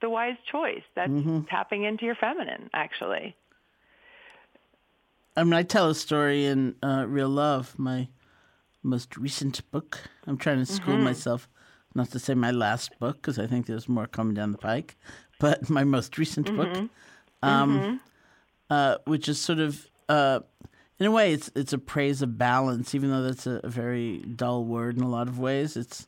the 0.00 0.10
wise 0.10 0.36
choice. 0.50 0.82
That's 0.94 1.10
mm-hmm. 1.10 1.42
tapping 1.42 1.84
into 1.84 2.04
your 2.04 2.14
feminine, 2.14 2.70
actually. 2.72 3.36
I 5.36 5.44
mean, 5.44 5.54
I 5.54 5.62
tell 5.62 5.90
a 5.90 5.94
story 5.94 6.46
in 6.46 6.76
uh, 6.82 7.06
Real 7.08 7.28
Love, 7.28 7.74
my 7.78 8.08
most 8.82 9.16
recent 9.16 9.68
book. 9.70 9.98
I'm 10.26 10.36
trying 10.36 10.58
to 10.58 10.66
school 10.66 10.94
mm-hmm. 10.94 11.04
myself 11.04 11.48
not 11.94 12.10
to 12.10 12.18
say 12.18 12.34
my 12.34 12.50
last 12.50 12.98
book 12.98 13.16
because 13.16 13.38
I 13.38 13.46
think 13.46 13.66
there's 13.66 13.88
more 13.88 14.06
coming 14.06 14.34
down 14.34 14.52
the 14.52 14.58
pike, 14.58 14.96
but 15.40 15.68
my 15.70 15.84
most 15.84 16.18
recent 16.18 16.46
mm-hmm. 16.46 16.56
book, 16.56 16.90
um, 17.42 17.78
mm-hmm. 17.78 17.96
uh, 18.70 18.96
which 19.06 19.28
is 19.28 19.40
sort 19.40 19.60
of, 19.60 19.88
uh, 20.08 20.40
in 20.98 21.06
a 21.06 21.10
way, 21.10 21.32
it's 21.32 21.50
it's 21.56 21.72
a 21.72 21.78
praise 21.78 22.22
of 22.22 22.38
balance, 22.38 22.94
even 22.94 23.10
though 23.10 23.22
that's 23.22 23.46
a, 23.46 23.60
a 23.64 23.68
very 23.68 24.18
dull 24.18 24.64
word 24.64 24.96
in 24.96 25.02
a 25.02 25.08
lot 25.08 25.28
of 25.28 25.38
ways. 25.40 25.76
It's 25.76 26.06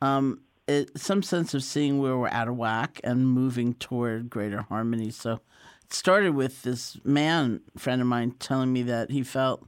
um, 0.00 0.40
it, 0.66 0.98
some 0.98 1.22
sense 1.22 1.54
of 1.54 1.62
seeing 1.62 2.00
where 2.00 2.16
we're 2.16 2.28
out 2.28 2.48
of 2.48 2.56
whack 2.56 3.00
and 3.04 3.28
moving 3.28 3.74
toward 3.74 4.30
greater 4.30 4.62
harmony. 4.62 5.10
So 5.10 5.40
it 5.82 5.92
started 5.92 6.34
with 6.34 6.62
this 6.62 6.98
man 7.04 7.60
friend 7.76 8.00
of 8.00 8.06
mine 8.06 8.32
telling 8.38 8.72
me 8.72 8.82
that 8.82 9.10
he 9.10 9.22
felt 9.22 9.66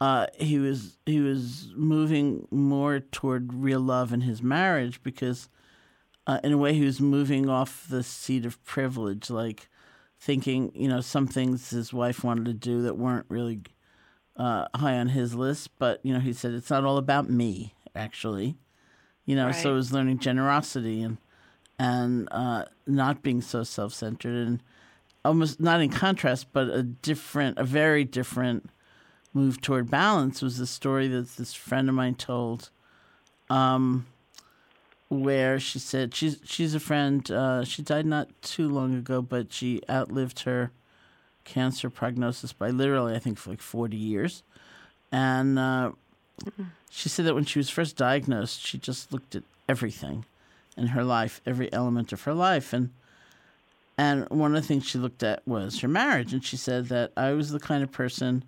uh, 0.00 0.26
he 0.38 0.58
was 0.58 0.98
he 1.06 1.20
was 1.20 1.72
moving 1.74 2.46
more 2.50 3.00
toward 3.00 3.52
real 3.52 3.80
love 3.80 4.12
in 4.12 4.20
his 4.20 4.42
marriage 4.42 5.02
because 5.02 5.48
uh, 6.26 6.38
in 6.44 6.52
a 6.52 6.58
way 6.58 6.74
he 6.74 6.84
was 6.84 7.00
moving 7.00 7.48
off 7.48 7.86
the 7.88 8.02
seat 8.04 8.46
of 8.46 8.62
privilege, 8.64 9.28
like 9.28 9.68
thinking 10.20 10.70
you 10.74 10.88
know 10.88 11.00
some 11.00 11.26
things 11.26 11.70
his 11.70 11.92
wife 11.92 12.22
wanted 12.22 12.44
to 12.44 12.52
do 12.54 12.82
that 12.82 12.96
weren't 12.96 13.26
really 13.28 13.62
uh, 14.36 14.66
high 14.76 14.96
on 14.96 15.08
his 15.08 15.34
list, 15.34 15.76
but 15.80 15.98
you 16.04 16.12
know 16.12 16.20
he 16.20 16.32
said 16.32 16.52
it's 16.52 16.70
not 16.70 16.84
all 16.84 16.96
about 16.96 17.28
me 17.28 17.74
actually 17.96 18.56
you 19.28 19.36
know. 19.36 19.46
Right. 19.46 19.54
So 19.54 19.72
it 19.72 19.74
was 19.74 19.92
learning 19.92 20.20
generosity 20.20 21.02
and 21.02 21.18
and 21.78 22.28
uh, 22.32 22.64
not 22.86 23.22
being 23.22 23.42
so 23.42 23.62
self 23.62 23.92
centered. 23.92 24.46
And 24.46 24.62
almost 25.22 25.60
not 25.60 25.82
in 25.82 25.90
contrast, 25.90 26.46
but 26.52 26.68
a 26.68 26.82
different, 26.82 27.58
a 27.58 27.64
very 27.64 28.04
different 28.04 28.70
move 29.34 29.60
toward 29.60 29.90
balance 29.90 30.40
was 30.40 30.56
the 30.56 30.66
story 30.66 31.06
that 31.08 31.36
this 31.36 31.52
friend 31.52 31.90
of 31.90 31.94
mine 31.94 32.14
told, 32.14 32.70
um, 33.50 34.06
where 35.10 35.60
she 35.60 35.78
said 35.78 36.14
she's 36.14 36.40
she's 36.44 36.74
a 36.74 36.80
friend. 36.80 37.30
Uh, 37.30 37.64
she 37.64 37.82
died 37.82 38.06
not 38.06 38.30
too 38.40 38.68
long 38.68 38.94
ago, 38.94 39.20
but 39.20 39.52
she 39.52 39.82
outlived 39.90 40.40
her 40.40 40.70
cancer 41.44 41.90
prognosis 41.90 42.54
by 42.54 42.70
literally, 42.70 43.14
I 43.14 43.18
think, 43.18 43.36
for 43.36 43.50
like 43.50 43.60
forty 43.60 43.98
years, 43.98 44.42
and 45.12 45.58
uh, 45.58 45.92
she 46.90 47.08
said 47.08 47.26
that 47.26 47.34
when 47.34 47.44
she 47.44 47.58
was 47.58 47.70
first 47.70 47.96
diagnosed, 47.96 48.64
she 48.64 48.78
just 48.78 49.12
looked 49.12 49.34
at 49.34 49.42
everything 49.68 50.24
in 50.76 50.88
her 50.88 51.04
life, 51.04 51.40
every 51.44 51.72
element 51.72 52.12
of 52.12 52.22
her 52.22 52.34
life, 52.34 52.72
and 52.72 52.90
and 53.98 54.28
one 54.30 54.54
of 54.54 54.62
the 54.62 54.66
things 54.66 54.86
she 54.86 54.96
looked 54.96 55.24
at 55.24 55.46
was 55.46 55.80
her 55.80 55.88
marriage. 55.88 56.32
And 56.32 56.44
she 56.44 56.56
said 56.56 56.86
that 56.86 57.10
I 57.16 57.32
was 57.32 57.50
the 57.50 57.58
kind 57.58 57.82
of 57.82 57.90
person 57.90 58.44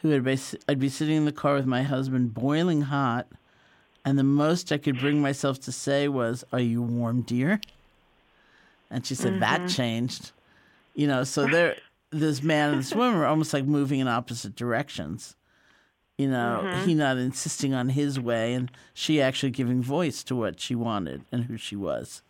who 0.00 0.08
would 0.08 0.24
be, 0.24 0.38
I'd 0.66 0.80
be 0.80 0.88
sitting 0.88 1.16
in 1.16 1.24
the 1.26 1.32
car 1.32 1.54
with 1.54 1.66
my 1.66 1.82
husband, 1.82 2.32
boiling 2.32 2.82
hot, 2.82 3.26
and 4.06 4.18
the 4.18 4.24
most 4.24 4.72
I 4.72 4.78
could 4.78 4.98
bring 4.98 5.20
myself 5.20 5.60
to 5.60 5.72
say 5.72 6.08
was, 6.08 6.44
Are 6.50 6.60
you 6.60 6.80
warm, 6.80 7.22
dear? 7.22 7.60
And 8.90 9.04
she 9.04 9.14
said, 9.14 9.32
mm-hmm. 9.32 9.40
That 9.40 9.68
changed. 9.68 10.32
You 10.94 11.08
know, 11.08 11.24
so 11.24 11.46
there, 11.46 11.76
this 12.10 12.42
man 12.42 12.70
and 12.70 12.78
this 12.80 12.94
woman 12.94 13.18
were 13.18 13.26
almost 13.26 13.52
like 13.52 13.64
moving 13.64 14.00
in 14.00 14.08
opposite 14.08 14.56
directions. 14.56 15.36
You 16.18 16.28
know, 16.28 16.60
mm-hmm. 16.62 16.86
he 16.86 16.94
not 16.94 17.18
insisting 17.18 17.74
on 17.74 17.88
his 17.88 18.20
way, 18.20 18.54
and 18.54 18.70
she 18.92 19.20
actually 19.20 19.50
giving 19.50 19.82
voice 19.82 20.22
to 20.24 20.36
what 20.36 20.60
she 20.60 20.74
wanted 20.74 21.24
and 21.32 21.44
who 21.44 21.56
she 21.56 21.74
was. 21.74 22.22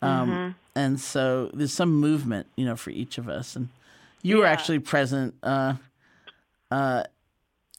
Um, 0.00 0.30
mm-hmm. 0.30 0.50
And 0.76 1.00
so 1.00 1.50
there's 1.52 1.72
some 1.72 1.92
movement, 1.92 2.46
you 2.56 2.64
know, 2.64 2.76
for 2.76 2.90
each 2.90 3.18
of 3.18 3.28
us. 3.28 3.56
And 3.56 3.70
you 4.22 4.36
yeah. 4.36 4.42
were 4.42 4.46
actually 4.46 4.78
present 4.78 5.34
uh, 5.42 5.74
uh, 6.70 7.02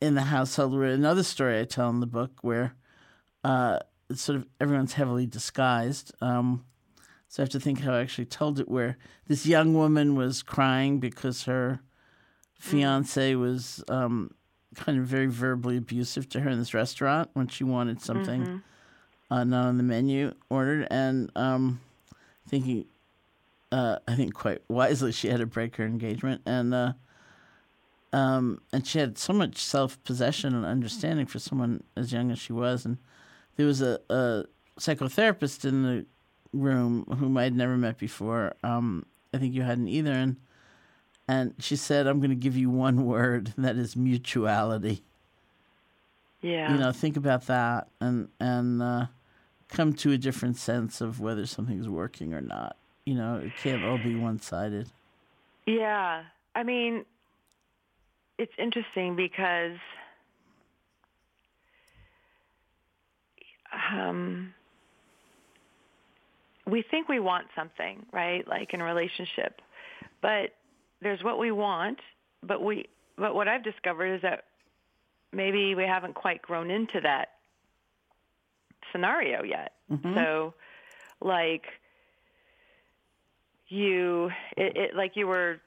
in 0.01 0.15
the 0.15 0.23
household 0.23 0.73
where 0.73 0.89
another 0.89 1.23
story 1.23 1.59
I 1.59 1.63
tell 1.63 1.89
in 1.89 2.01
the 2.01 2.05
book 2.05 2.31
where 2.41 2.73
uh, 3.43 3.79
it's 4.09 4.21
sort 4.21 4.35
of 4.37 4.45
everyone's 4.59 4.93
heavily 4.93 5.25
disguised. 5.25 6.11
Um, 6.21 6.65
so 7.27 7.41
I 7.41 7.43
have 7.43 7.51
to 7.51 7.59
think 7.59 7.81
how 7.81 7.93
I 7.93 8.01
actually 8.01 8.25
told 8.25 8.59
it, 8.59 8.67
where 8.67 8.97
this 9.27 9.45
young 9.45 9.73
woman 9.73 10.15
was 10.15 10.41
crying 10.41 10.99
because 10.99 11.43
her 11.43 11.79
fiance 12.57 13.35
was 13.35 13.83
um, 13.87 14.33
kind 14.75 14.99
of 14.99 15.05
very 15.05 15.27
verbally 15.27 15.77
abusive 15.77 16.29
to 16.29 16.41
her 16.41 16.49
in 16.49 16.59
this 16.59 16.73
restaurant 16.73 17.29
when 17.33 17.47
she 17.47 17.63
wanted 17.63 18.01
something 18.01 18.41
mm-hmm. 18.41 19.33
uh, 19.33 19.43
not 19.43 19.65
on 19.65 19.77
the 19.77 19.83
menu 19.83 20.33
ordered. 20.49 20.87
And 20.91 21.31
um, 21.35 21.79
thinking, 22.47 22.85
uh, 23.71 23.97
I 24.07 24.15
think 24.15 24.33
quite 24.33 24.61
wisely, 24.67 25.11
she 25.11 25.29
had 25.29 25.39
to 25.39 25.45
break 25.45 25.75
her 25.75 25.85
engagement, 25.85 26.41
and 26.45 26.73
uh, 26.73 26.93
um, 28.11 28.61
and 28.73 28.85
she 28.85 28.99
had 28.99 29.17
so 29.17 29.33
much 29.33 29.57
self 29.57 30.03
possession 30.03 30.55
and 30.55 30.65
understanding 30.65 31.27
for 31.27 31.39
someone 31.39 31.83
as 31.95 32.11
young 32.11 32.31
as 32.31 32.39
she 32.39 32.53
was, 32.53 32.85
and 32.85 32.97
there 33.55 33.67
was 33.67 33.81
a, 33.81 33.99
a 34.09 34.45
psychotherapist 34.79 35.65
in 35.65 35.83
the 35.83 36.05
room 36.51 37.05
whom 37.19 37.37
I'd 37.37 37.55
never 37.55 37.77
met 37.77 37.97
before. 37.99 38.55
Um, 38.63 39.05
I 39.33 39.37
think 39.37 39.53
you 39.53 39.61
hadn't 39.61 39.87
either, 39.87 40.13
and 40.13 40.37
and 41.29 41.53
she 41.59 41.75
said, 41.75 42.07
"I'm 42.07 42.19
going 42.19 42.31
to 42.31 42.35
give 42.35 42.57
you 42.57 42.71
one 42.71 43.05
word, 43.05 43.53
and 43.55 43.63
that 43.63 43.77
is 43.77 43.95
mutuality." 43.95 45.03
Yeah, 46.41 46.73
you 46.73 46.79
know, 46.79 46.91
think 46.91 47.17
about 47.17 47.45
that, 47.45 47.87
and 48.01 48.29
and 48.39 48.81
uh, 48.81 49.05
come 49.69 49.93
to 49.93 50.11
a 50.11 50.17
different 50.17 50.57
sense 50.57 51.01
of 51.01 51.19
whether 51.19 51.45
something's 51.45 51.87
working 51.87 52.33
or 52.33 52.41
not. 52.41 52.75
You 53.05 53.13
know, 53.13 53.35
it 53.35 53.51
can't 53.61 53.83
all 53.83 53.99
be 53.99 54.15
one 54.15 54.41
sided. 54.41 54.89
Yeah. 55.65 56.23
I 56.55 56.63
mean, 56.63 57.05
it's 58.37 58.51
interesting 58.57 59.15
because 59.15 59.77
um, 63.91 64.53
we 66.65 66.81
think 66.81 67.07
we 67.07 67.19
want 67.19 67.47
something, 67.55 68.05
right? 68.11 68.47
Like 68.47 68.73
in 68.73 68.81
a 68.81 68.83
relationship. 68.83 69.61
But 70.21 70.55
there's 71.01 71.23
what 71.23 71.39
we 71.39 71.51
want, 71.51 71.99
but 72.43 72.63
we 72.63 72.87
but 73.17 73.35
what 73.35 73.47
I've 73.47 73.63
discovered 73.63 74.15
is 74.15 74.21
that 74.21 74.45
maybe 75.31 75.75
we 75.75 75.83
haven't 75.83 76.15
quite 76.15 76.41
grown 76.41 76.71
into 76.71 77.01
that 77.01 77.29
scenario 78.91 79.43
yet. 79.43 79.73
Mm-hmm. 79.91 80.15
So, 80.15 80.53
like 81.21 81.63
you, 83.67 84.29
it, 84.57 84.77
it 84.77 84.95
like 84.95 85.11
you 85.15 85.27
were, 85.27 85.59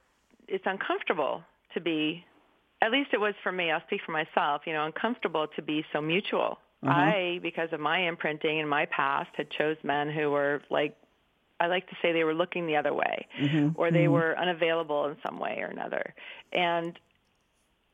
it's 0.49 0.65
uncomfortable 0.67 1.43
to 1.75 1.81
be. 1.81 2.25
At 2.81 2.91
least 2.91 3.11
it 3.13 3.21
was 3.21 3.35
for 3.45 3.53
me. 3.53 3.71
I'll 3.71 3.83
speak 3.87 4.01
for 4.05 4.13
myself. 4.13 4.63
You 4.67 4.73
know, 4.73 4.85
uncomfortable 4.85 5.47
to 5.55 5.63
be 5.63 5.85
so 5.93 6.01
mutual. 6.01 6.59
Mm-hmm. 6.83 6.89
I, 6.89 7.39
because 7.43 7.69
of 7.73 7.79
my 7.79 8.09
imprinting 8.09 8.59
and 8.59 8.69
my 8.69 8.87
past, 8.87 9.31
had 9.37 9.51
chose 9.51 9.77
men 9.85 10.11
who 10.11 10.31
were 10.31 10.63
like 10.69 10.97
I 11.63 11.69
like 11.69 11.89
to 11.91 11.97
say 12.03 12.13
they 12.13 12.25
were 12.25 12.35
looking 12.35 12.67
the 12.67 12.77
other 12.77 12.93
way 12.93 13.27
mm-hmm. 13.41 13.69
or 13.77 13.93
they 13.93 14.01
mm-hmm. 14.01 14.13
were 14.13 14.37
unavailable 14.37 15.07
in 15.07 15.17
some 15.25 15.39
way 15.39 15.59
or 15.61 15.67
another. 15.67 16.13
And 16.53 16.99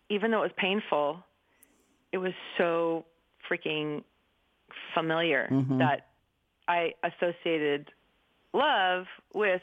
even 0.08 0.30
though 0.30 0.38
it 0.38 0.46
was 0.46 0.56
painful, 0.56 1.22
it 2.10 2.18
was 2.18 2.32
so 2.56 3.04
freaking 3.50 4.04
familiar 4.94 5.48
mm-hmm. 5.50 5.78
that 5.78 6.06
I 6.66 6.94
associated 7.02 7.90
love 8.54 9.04
with 9.34 9.60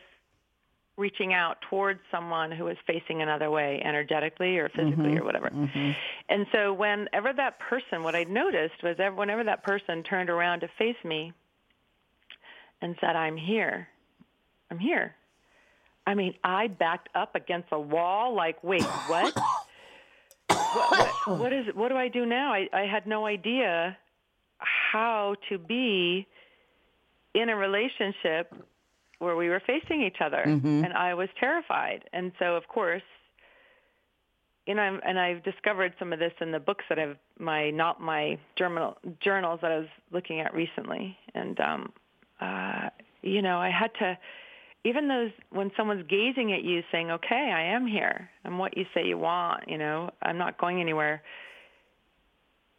reaching 0.98 1.34
out 1.34 1.58
towards 1.70 2.00
someone 2.12 2.52
who 2.52 2.68
is 2.68 2.78
facing 2.86 3.24
another 3.24 3.50
way 3.50 3.82
energetically 3.84 4.60
or 4.60 4.70
physically 4.70 5.06
mm-hmm. 5.06 5.18
or 5.18 5.26
whatever. 5.26 5.50
Mm-hmm. 5.50 5.92
And 6.30 6.46
so 6.52 6.74
whenever 6.74 7.34
that 7.34 7.60
person, 7.60 8.04
what 8.04 8.16
I 8.16 8.24
noticed 8.24 8.84
was 8.84 8.98
whenever 9.16 9.44
that 9.44 9.64
person 9.64 10.04
turned 10.04 10.30
around 10.30 10.62
to 10.62 10.70
face 10.78 10.96
me 11.04 11.34
and 12.82 12.96
said, 13.02 13.16
I'm 13.16 13.36
here, 13.36 13.88
I'm 14.72 14.80
here. 14.80 15.16
I 16.08 16.14
mean, 16.14 16.36
I 16.44 16.68
backed 16.68 17.10
up 17.16 17.36
against 17.36 17.70
a 17.72 17.80
wall 17.80 18.36
like, 18.36 18.64
wait, 18.64 18.84
what? 18.84 19.34
what, 20.48 21.10
what, 21.26 21.40
what 21.40 21.54
is 21.54 21.66
what 21.74 21.90
do 21.90 21.96
I 21.96 22.08
do 22.08 22.26
now? 22.26 22.54
I, 22.54 22.68
I 22.74 22.82
had 22.82 23.08
no 23.08 23.26
idea 23.26 23.98
how 24.60 25.36
to 25.50 25.58
be 25.58 26.28
in 27.34 27.50
a 27.50 27.56
relationship 27.56 28.54
where 29.20 29.36
we 29.36 29.50
were 29.50 29.62
facing 29.66 30.04
each 30.04 30.18
other 30.22 30.44
mm-hmm. 30.46 30.84
and 30.84 30.94
I 30.94 31.14
was 31.14 31.30
terrified. 31.40 32.04
And 32.14 32.32
so 32.40 32.56
of 32.56 32.68
course, 32.68 33.02
you 34.68 34.74
know, 34.74 35.00
and 35.06 35.20
I've 35.20 35.44
discovered 35.44 35.94
some 36.00 36.12
of 36.14 36.20
this 36.20 36.34
in 36.42 36.52
the 36.52 36.60
books 36.60 36.86
that 36.90 37.00
I've 37.00 37.18
my 37.40 37.70
not 37.72 38.02
my 38.02 38.38
journal 38.58 38.98
journals 39.22 39.60
that 39.62 39.72
I 39.72 39.80
was 39.80 39.90
looking 40.12 40.40
at 40.40 40.54
recently. 40.54 41.18
And 41.34 41.60
um 41.60 41.94
uh 42.40 42.90
you 43.22 43.42
know, 43.42 43.58
I 43.58 43.70
had 43.70 43.92
to 44.00 44.18
even 44.86 45.10
those 45.10 45.32
when 45.50 45.72
someone's 45.76 46.06
gazing 46.08 46.54
at 46.54 46.64
you 46.64 46.84
saying, 46.92 47.12
"Okay, 47.12 47.52
I 47.54 47.76
am 47.76 47.86
here. 47.86 48.30
I'm 48.46 48.58
what 48.58 48.78
you 48.78 48.86
say 48.94 49.06
you 49.06 49.18
want, 49.18 49.68
you 49.68 49.78
know. 49.78 50.12
I'm 50.22 50.38
not 50.38 50.58
going 50.58 50.80
anywhere." 50.80 51.22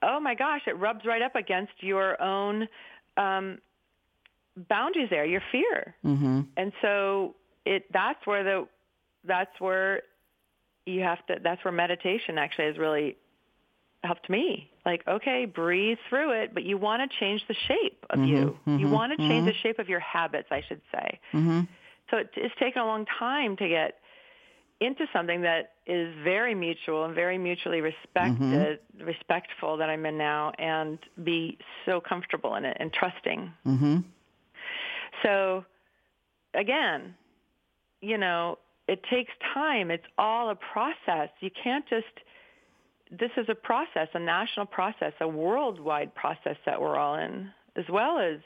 oh 0.02 0.20
my 0.20 0.34
gosh, 0.34 0.62
it 0.66 0.78
rubs 0.78 1.04
right 1.04 1.22
up 1.22 1.34
against 1.34 1.72
your 1.80 2.20
own 2.22 2.68
um, 3.16 3.58
boundaries 4.68 5.08
there, 5.10 5.24
your 5.24 5.42
fear. 5.52 5.94
Mm-hmm. 6.04 6.42
And 6.56 6.72
so 6.82 7.34
it 7.64 7.92
that's 7.92 8.24
where 8.26 8.44
the 8.44 8.68
that's 9.24 9.60
where 9.60 10.02
you 10.84 11.02
have 11.02 11.24
to 11.26 11.36
that's 11.42 11.64
where 11.64 11.72
meditation 11.72 12.38
actually 12.38 12.66
has 12.66 12.78
really 12.78 13.16
helped 14.04 14.30
me. 14.30 14.70
Like, 14.84 15.02
okay, 15.08 15.46
breathe 15.46 15.98
through 16.08 16.42
it, 16.42 16.54
but 16.54 16.62
you 16.62 16.78
want 16.78 17.10
to 17.10 17.18
change 17.18 17.42
the 17.48 17.54
shape 17.66 18.06
of 18.08 18.20
mm-hmm, 18.20 18.28
you. 18.28 18.58
Mm-hmm, 18.66 18.78
you 18.78 18.88
want 18.88 19.12
to 19.12 19.18
change 19.18 19.30
mm-hmm. 19.30 19.46
the 19.46 19.54
shape 19.54 19.78
of 19.80 19.88
your 19.88 20.00
habits, 20.00 20.48
I 20.50 20.62
should 20.68 20.80
say. 20.92 21.18
So 22.10 22.18
it, 22.18 22.30
it's 22.36 22.54
taken 22.58 22.82
a 22.82 22.86
long 22.86 23.06
time 23.18 23.56
to 23.56 23.68
get 23.68 23.98
into 24.80 25.06
something 25.12 25.42
that 25.42 25.72
is 25.86 26.14
very 26.22 26.54
mutual 26.54 27.04
and 27.04 27.14
very 27.14 27.38
mutually 27.38 27.80
respected, 27.80 28.38
mm-hmm. 28.38 29.04
respectful 29.04 29.78
that 29.78 29.88
I'm 29.88 30.04
in 30.04 30.18
now, 30.18 30.52
and 30.58 30.98
be 31.24 31.58
so 31.86 32.00
comfortable 32.00 32.56
in 32.56 32.64
it 32.64 32.76
and 32.78 32.92
trusting. 32.92 33.52
Mm-hmm. 33.66 33.98
So, 35.22 35.64
again, 36.54 37.14
you 38.02 38.18
know, 38.18 38.58
it 38.86 39.02
takes 39.10 39.32
time. 39.54 39.90
It's 39.90 40.06
all 40.18 40.50
a 40.50 40.54
process. 40.54 41.30
You 41.40 41.50
can't 41.50 41.86
just. 41.88 42.06
This 43.10 43.30
is 43.36 43.46
a 43.48 43.54
process, 43.54 44.08
a 44.14 44.18
national 44.18 44.66
process, 44.66 45.12
a 45.20 45.28
worldwide 45.28 46.12
process 46.14 46.56
that 46.66 46.80
we're 46.80 46.96
all 46.96 47.14
in, 47.14 47.50
as 47.76 47.84
well 47.88 48.18
as, 48.18 48.40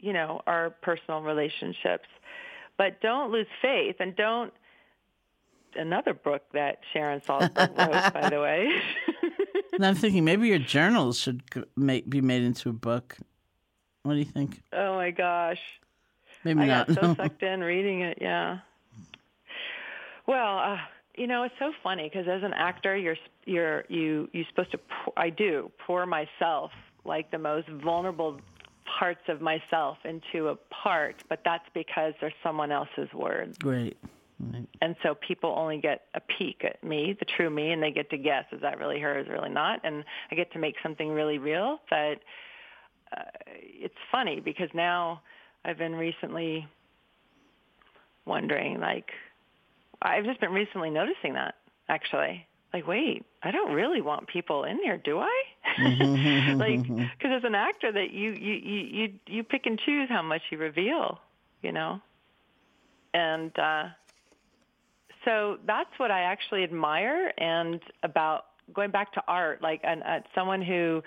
you 0.00 0.12
know, 0.12 0.40
our 0.46 0.70
personal 0.70 1.20
relationships. 1.20 2.08
But 2.76 3.00
don't 3.00 3.30
lose 3.30 3.46
faith 3.60 3.96
and 4.00 4.16
don't 4.16 4.52
another 5.76 6.14
book 6.14 6.42
that 6.52 6.78
Sharon 6.92 7.20
Salzberg 7.20 7.76
wrote, 7.78 8.12
by 8.14 8.28
the 8.28 8.40
way. 8.40 8.70
and 9.72 9.84
I'm 9.84 9.94
thinking 9.94 10.24
maybe 10.24 10.48
your 10.48 10.58
journals 10.58 11.18
should 11.18 11.42
make, 11.76 12.08
be 12.08 12.20
made 12.20 12.42
into 12.42 12.70
a 12.70 12.72
book. 12.72 13.16
What 14.02 14.14
do 14.14 14.18
you 14.18 14.24
think? 14.24 14.62
Oh 14.72 14.94
my 14.94 15.10
gosh. 15.10 15.60
Maybe 16.44 16.60
I 16.62 16.66
not. 16.66 16.88
got 16.88 17.00
so 17.00 17.14
sucked 17.22 17.42
in 17.42 17.60
reading 17.60 18.00
it. 18.00 18.18
Yeah. 18.20 18.58
Well, 20.26 20.58
uh, 20.58 20.78
you 21.16 21.26
know, 21.26 21.42
it's 21.42 21.54
so 21.58 21.72
funny 21.82 22.08
because 22.08 22.26
as 22.28 22.42
an 22.42 22.54
actor, 22.54 22.96
you're 22.96 23.16
you're 23.44 23.84
you 23.88 24.28
you're 24.32 24.46
supposed 24.48 24.70
to. 24.70 24.78
Pour, 24.78 25.12
I 25.16 25.28
do 25.28 25.70
pour 25.86 26.06
myself 26.06 26.70
like 27.04 27.30
the 27.30 27.38
most 27.38 27.68
vulnerable 27.68 28.40
parts 28.98 29.22
of 29.28 29.40
myself 29.40 29.98
into 30.04 30.48
a 30.48 30.56
part, 30.82 31.22
but 31.28 31.40
that's 31.44 31.64
because 31.74 32.14
there's 32.20 32.34
someone 32.42 32.72
else's 32.72 33.12
words. 33.14 33.56
Right. 33.64 33.96
Right. 34.40 34.66
And 34.80 34.96
so 35.02 35.14
people 35.14 35.54
only 35.54 35.78
get 35.78 36.02
a 36.14 36.20
peek 36.20 36.64
at 36.64 36.82
me, 36.82 37.14
the 37.18 37.26
true 37.26 37.50
me, 37.50 37.72
and 37.72 37.82
they 37.82 37.90
get 37.90 38.08
to 38.10 38.16
guess 38.16 38.44
is 38.52 38.62
that 38.62 38.78
really 38.78 38.98
her, 38.98 39.18
is 39.18 39.28
really 39.28 39.50
not, 39.50 39.80
and 39.84 40.02
I 40.30 40.34
get 40.34 40.50
to 40.54 40.58
make 40.58 40.76
something 40.82 41.10
really 41.10 41.36
real. 41.36 41.78
But 41.90 42.20
uh, 43.14 43.24
it's 43.58 43.94
funny 44.10 44.40
because 44.40 44.70
now 44.72 45.20
I've 45.62 45.76
been 45.76 45.94
recently 45.94 46.66
wondering, 48.24 48.80
like, 48.80 49.10
I've 50.00 50.24
just 50.24 50.40
been 50.40 50.52
recently 50.52 50.88
noticing 50.88 51.34
that 51.34 51.56
actually. 51.90 52.46
Like, 52.72 52.86
wait, 52.86 53.24
I 53.42 53.50
don't 53.50 53.72
really 53.72 54.00
want 54.00 54.28
people 54.28 54.64
in 54.64 54.78
there, 54.84 54.96
do 54.96 55.18
I? 55.18 55.44
like, 56.54 56.82
because 56.82 57.32
as 57.36 57.44
an 57.44 57.54
actor, 57.54 57.90
that 57.90 58.12
you 58.12 58.32
you 58.32 58.54
you 58.54 58.80
you 58.80 59.12
you 59.26 59.44
pick 59.44 59.66
and 59.66 59.78
choose 59.78 60.08
how 60.08 60.22
much 60.22 60.42
you 60.50 60.58
reveal, 60.58 61.20
you 61.62 61.72
know. 61.72 62.00
And 63.12 63.56
uh, 63.58 63.86
so 65.24 65.58
that's 65.66 65.90
what 65.98 66.10
I 66.10 66.22
actually 66.22 66.62
admire 66.62 67.32
and 67.38 67.80
about 68.02 68.46
going 68.72 68.90
back 68.90 69.12
to 69.14 69.22
art, 69.26 69.62
like 69.62 69.80
an, 69.82 70.02
uh, 70.02 70.20
someone 70.34 70.62
who 70.62 71.02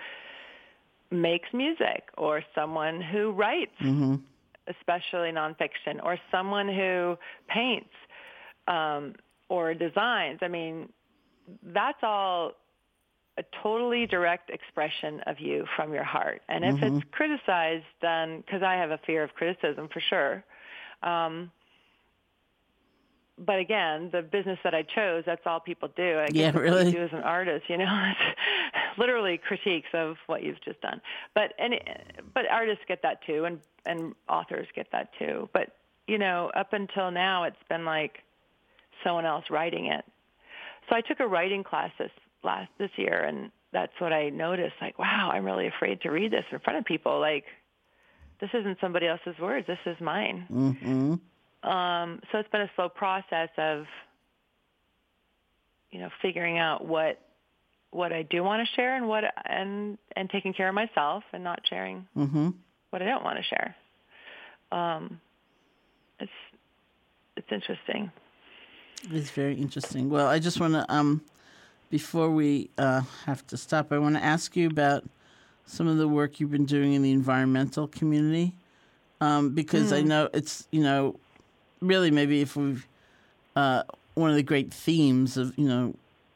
makes 1.12 1.48
music 1.54 2.04
or 2.18 2.44
someone 2.54 3.02
who 3.02 3.32
writes, 3.32 3.72
mm-hmm. 3.82 4.16
especially 4.68 5.32
nonfiction, 5.32 6.04
or 6.04 6.18
someone 6.32 6.68
who 6.68 7.18
paints 7.48 7.94
um, 8.68 9.14
or 9.50 9.74
designs. 9.74 10.40
I 10.42 10.48
mean, 10.48 10.90
that's 11.64 12.00
all 12.04 12.54
a 13.38 13.44
totally 13.64 14.06
direct 14.06 14.50
expression 14.50 15.22
of 15.26 15.40
you 15.40 15.66
from 15.76 15.94
your 15.94 16.04
heart. 16.04 16.42
And 16.48 16.64
if 16.64 16.76
mm-hmm. 16.76 16.98
it's 16.98 17.06
criticized, 17.12 17.86
then 18.02 18.42
because 18.42 18.62
I 18.62 18.76
have 18.76 18.92
a 18.92 19.00
fear 19.06 19.24
of 19.24 19.34
criticism 19.34 19.90
for 19.92 20.00
sure. 20.00 20.44
Um, 21.02 21.52
but 23.38 23.58
again, 23.58 24.10
the 24.12 24.22
business 24.22 24.60
that 24.64 24.76
I 24.76 24.84
chose, 24.84 25.24
that's 25.26 25.42
all 25.46 25.60
people 25.60 25.90
do. 25.96 26.20
I 26.20 26.28
yeah, 26.32 26.52
really. 26.52 26.92
Do 26.92 27.02
as 27.02 27.12
an 27.14 27.24
artist, 27.24 27.66
you 27.68 27.78
know, 27.78 27.86
it's 28.20 29.00
literally 29.00 29.40
critiques 29.40 29.90
of 29.94 30.18
what 30.28 30.44
you've 30.44 30.62
just 30.62 30.80
done. 30.82 31.02
But 31.34 31.54
and 31.58 31.74
but 32.34 32.48
artists 32.50 32.84
get 32.88 33.02
that 33.02 33.26
too, 33.26 33.46
and 33.46 33.60
and 33.86 34.14
authors 34.30 34.68
get 34.76 34.92
that 34.92 35.10
too. 35.18 35.50
But 35.54 35.76
you 36.08 36.20
know, 36.20 36.52
up 36.56 36.74
until 36.74 37.10
now, 37.10 37.44
it's 37.44 37.64
been 37.70 37.86
like 37.86 38.20
someone 39.04 39.26
else 39.26 39.46
writing 39.50 39.88
it. 39.88 40.06
So 40.90 40.96
I 40.96 41.02
took 41.02 41.20
a 41.20 41.28
writing 41.28 41.64
class 41.64 41.92
this 41.98 42.12
last 42.44 42.70
this 42.78 42.92
year, 42.98 43.24
and 43.24 43.52
that's 43.72 43.94
what 44.00 44.14
I 44.14 44.30
noticed. 44.30 44.76
Like, 44.82 45.00
wow, 45.00 45.32
I'm 45.34 45.46
really 45.46 45.68
afraid 45.68 46.02
to 46.02 46.10
read 46.10 46.32
this 46.32 46.46
in 46.52 46.60
front 46.60 46.80
of 46.80 46.86
people. 46.86 47.20
Like, 47.20 47.46
this 48.40 48.50
isn't 48.54 48.78
somebody 48.82 49.08
else's 49.08 49.40
words. 49.40 49.66
This 49.68 49.80
is 49.86 50.00
mine. 50.02 50.46
Mm-hmm. 50.52 51.70
Um, 51.70 52.20
so 52.32 52.40
it's 52.40 52.50
been 52.50 52.62
a 52.62 52.72
slow 52.76 52.90
process 52.90 53.50
of, 53.58 53.86
you 55.92 56.00
know, 56.00 56.10
figuring 56.22 56.58
out 56.58 56.86
what 56.86 57.20
what 57.92 58.12
I 58.12 58.24
do 58.24 58.44
want 58.44 58.68
to 58.68 58.76
share 58.76 58.96
and 58.96 59.08
what 59.08 59.24
and 59.46 59.98
and 60.16 60.30
taking 60.30 60.54
care 60.54 60.68
of 60.68 60.76
myself 60.76 61.24
and 61.32 61.44
not 61.44 61.60
sharing 61.70 62.08
mm-hmm. 62.18 62.50
what 62.90 63.02
I 63.02 63.06
don't 63.06 63.24
want 63.24 63.38
to 63.38 63.44
share. 63.44 63.76
Um, 64.72 65.22
it's 66.20 66.32
it's 67.38 67.48
interesting. 67.52 68.12
It's 69.12 69.32
very 69.32 69.56
interesting. 69.56 70.10
Well, 70.10 70.28
I 70.28 70.40
just 70.40 70.60
want 70.60 70.74
to 70.74 70.86
um, 70.94 71.22
before 71.90 72.30
we 72.30 72.70
uh, 72.78 73.02
have 73.26 73.46
to 73.48 73.58
stop, 73.58 73.92
I 73.92 73.98
want 73.98 74.16
to 74.16 74.24
ask 74.24 74.56
you 74.56 74.68
about 74.68 75.04
some 75.66 75.88
of 75.88 75.98
the 75.98 76.08
work 76.08 76.40
you've 76.40 76.52
been 76.52 76.66
doing 76.66 76.94
in 76.94 77.02
the 77.02 77.12
environmental 77.12 77.88
community. 77.88 78.54
Um, 79.22 79.52
because 79.52 79.92
mm. 79.92 79.98
I 79.98 80.02
know 80.02 80.30
it's 80.34 80.68
you 80.72 80.82
know 80.82 81.20
really 81.82 82.12
maybe 82.12 82.42
if 82.42 82.56
we've 82.56 82.88
uh, 83.56 83.84
one 84.16 84.30
of 84.30 84.36
the 84.36 84.44
great 84.44 84.74
themes 84.74 85.38
of 85.38 85.58
you 85.58 85.68
know 85.68 85.94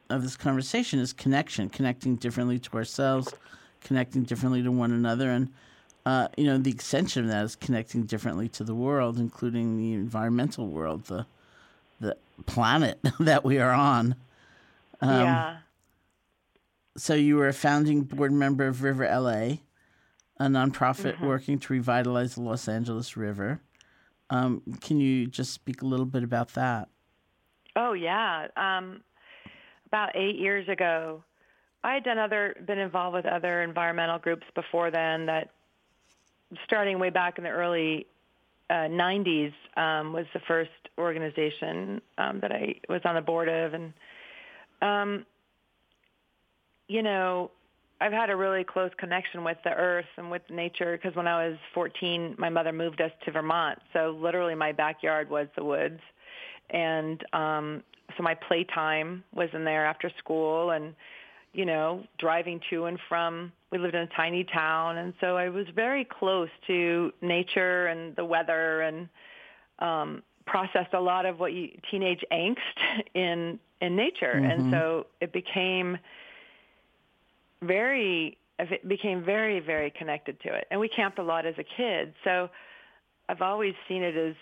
of 0.09 0.23
this 0.23 0.37
conversation 0.37 0.99
is 0.99 1.13
connection, 1.13 1.69
connecting 1.69 2.15
differently 2.15 2.59
to 2.59 2.77
ourselves, 2.77 3.33
connecting 3.81 4.23
differently 4.23 4.63
to 4.63 4.71
one 4.71 4.91
another, 4.91 5.31
and 5.31 5.51
uh, 6.05 6.27
you 6.37 6.45
know 6.45 6.57
the 6.57 6.71
extension 6.71 7.23
of 7.23 7.29
that 7.29 7.43
is 7.43 7.55
connecting 7.55 8.03
differently 8.03 8.47
to 8.49 8.63
the 8.63 8.75
world, 8.75 9.17
including 9.17 9.77
the 9.77 9.93
environmental 9.93 10.67
world, 10.67 11.05
the 11.05 11.25
the 11.99 12.17
planet 12.45 12.99
that 13.19 13.43
we 13.43 13.59
are 13.59 13.71
on. 13.71 14.15
Um, 15.01 15.21
yeah. 15.21 15.57
So 16.97 17.13
you 17.13 17.35
were 17.35 17.47
a 17.47 17.53
founding 17.53 18.03
board 18.03 18.31
member 18.31 18.67
of 18.67 18.81
River 18.81 19.05
LA, 19.05 19.59
a 20.39 20.49
nonprofit 20.49 21.15
mm-hmm. 21.15 21.27
working 21.27 21.59
to 21.59 21.73
revitalize 21.73 22.35
the 22.35 22.41
Los 22.41 22.67
Angeles 22.67 23.15
River. 23.15 23.61
Um, 24.29 24.61
can 24.81 24.99
you 24.99 25.27
just 25.27 25.53
speak 25.53 25.81
a 25.81 25.85
little 25.85 26.05
bit 26.05 26.23
about 26.23 26.53
that? 26.55 26.89
Oh 27.75 27.93
yeah. 27.93 28.47
Um, 28.57 29.01
about 29.85 30.15
eight 30.15 30.35
years 30.37 30.67
ago, 30.67 31.23
I 31.83 31.93
had 31.93 32.03
done 32.03 32.17
other 32.17 32.55
been 32.65 32.79
involved 32.79 33.15
with 33.15 33.25
other 33.25 33.61
environmental 33.61 34.17
groups 34.17 34.45
before 34.55 34.89
then. 34.89 35.27
That 35.27 35.51
starting 36.65 36.99
way 36.99 37.09
back 37.09 37.37
in 37.37 37.43
the 37.43 37.49
early 37.49 38.07
uh, 38.69 38.89
90s 38.89 39.53
um, 39.75 40.13
was 40.13 40.25
the 40.33 40.41
first 40.47 40.71
organization 40.97 42.01
um, 42.17 42.39
that 42.41 42.51
I 42.51 42.75
was 42.89 43.01
on 43.05 43.15
the 43.15 43.21
board 43.21 43.49
of, 43.49 43.73
and 43.73 43.93
um, 44.81 45.25
you 46.87 47.03
know, 47.03 47.51
I've 47.99 48.11
had 48.11 48.29
a 48.29 48.35
really 48.35 48.63
close 48.63 48.91
connection 48.97 49.43
with 49.43 49.57
the 49.63 49.71
earth 49.71 50.05
and 50.17 50.29
with 50.29 50.43
nature 50.49 50.97
because 50.97 51.15
when 51.15 51.27
I 51.27 51.47
was 51.49 51.57
14, 51.73 52.35
my 52.37 52.49
mother 52.49 52.71
moved 52.71 53.01
us 53.01 53.11
to 53.25 53.31
Vermont. 53.31 53.79
So 53.93 54.17
literally 54.21 54.55
my 54.55 54.71
backyard 54.71 55.29
was 55.29 55.47
the 55.55 55.63
woods. 55.63 55.99
And 56.69 57.23
um 57.33 57.83
so 58.15 58.23
my 58.23 58.35
playtime 58.35 59.23
was 59.33 59.49
in 59.53 59.65
there 59.65 59.85
after 59.85 60.11
school 60.19 60.71
and 60.71 60.95
you 61.53 61.65
know, 61.65 62.03
driving 62.19 62.61
to 62.69 62.85
and 62.85 62.99
from 63.09 63.51
we 63.71 63.79
lived 63.79 63.95
in 63.95 64.01
a 64.01 64.15
tiny 64.15 64.43
town 64.43 64.97
and 64.97 65.13
so 65.19 65.35
I 65.37 65.49
was 65.49 65.65
very 65.75 66.05
close 66.05 66.49
to 66.67 67.11
nature 67.21 67.87
and 67.87 68.15
the 68.15 68.25
weather 68.25 68.81
and 68.81 69.09
um 69.79 70.21
processed 70.47 70.93
a 70.93 70.99
lot 70.99 71.27
of 71.27 71.39
what 71.39 71.53
you 71.53 71.69
teenage 71.91 72.23
angst 72.31 72.57
in 73.13 73.59
in 73.81 73.95
nature. 73.95 74.33
Mm-hmm. 74.35 74.49
And 74.49 74.71
so 74.71 75.05
it 75.21 75.31
became 75.31 75.99
very 77.61 78.37
it 78.59 78.87
became 78.87 79.23
very 79.23 79.59
very 79.59 79.91
connected 79.91 80.39
to 80.41 80.53
it 80.53 80.67
and 80.71 80.79
we 80.79 80.89
camped 80.89 81.19
a 81.19 81.23
lot 81.23 81.45
as 81.45 81.55
a 81.57 81.63
kid 81.63 82.13
so 82.23 82.49
i've 83.29 83.41
always 83.41 83.73
seen 83.87 84.03
it 84.03 84.15
as 84.15 84.35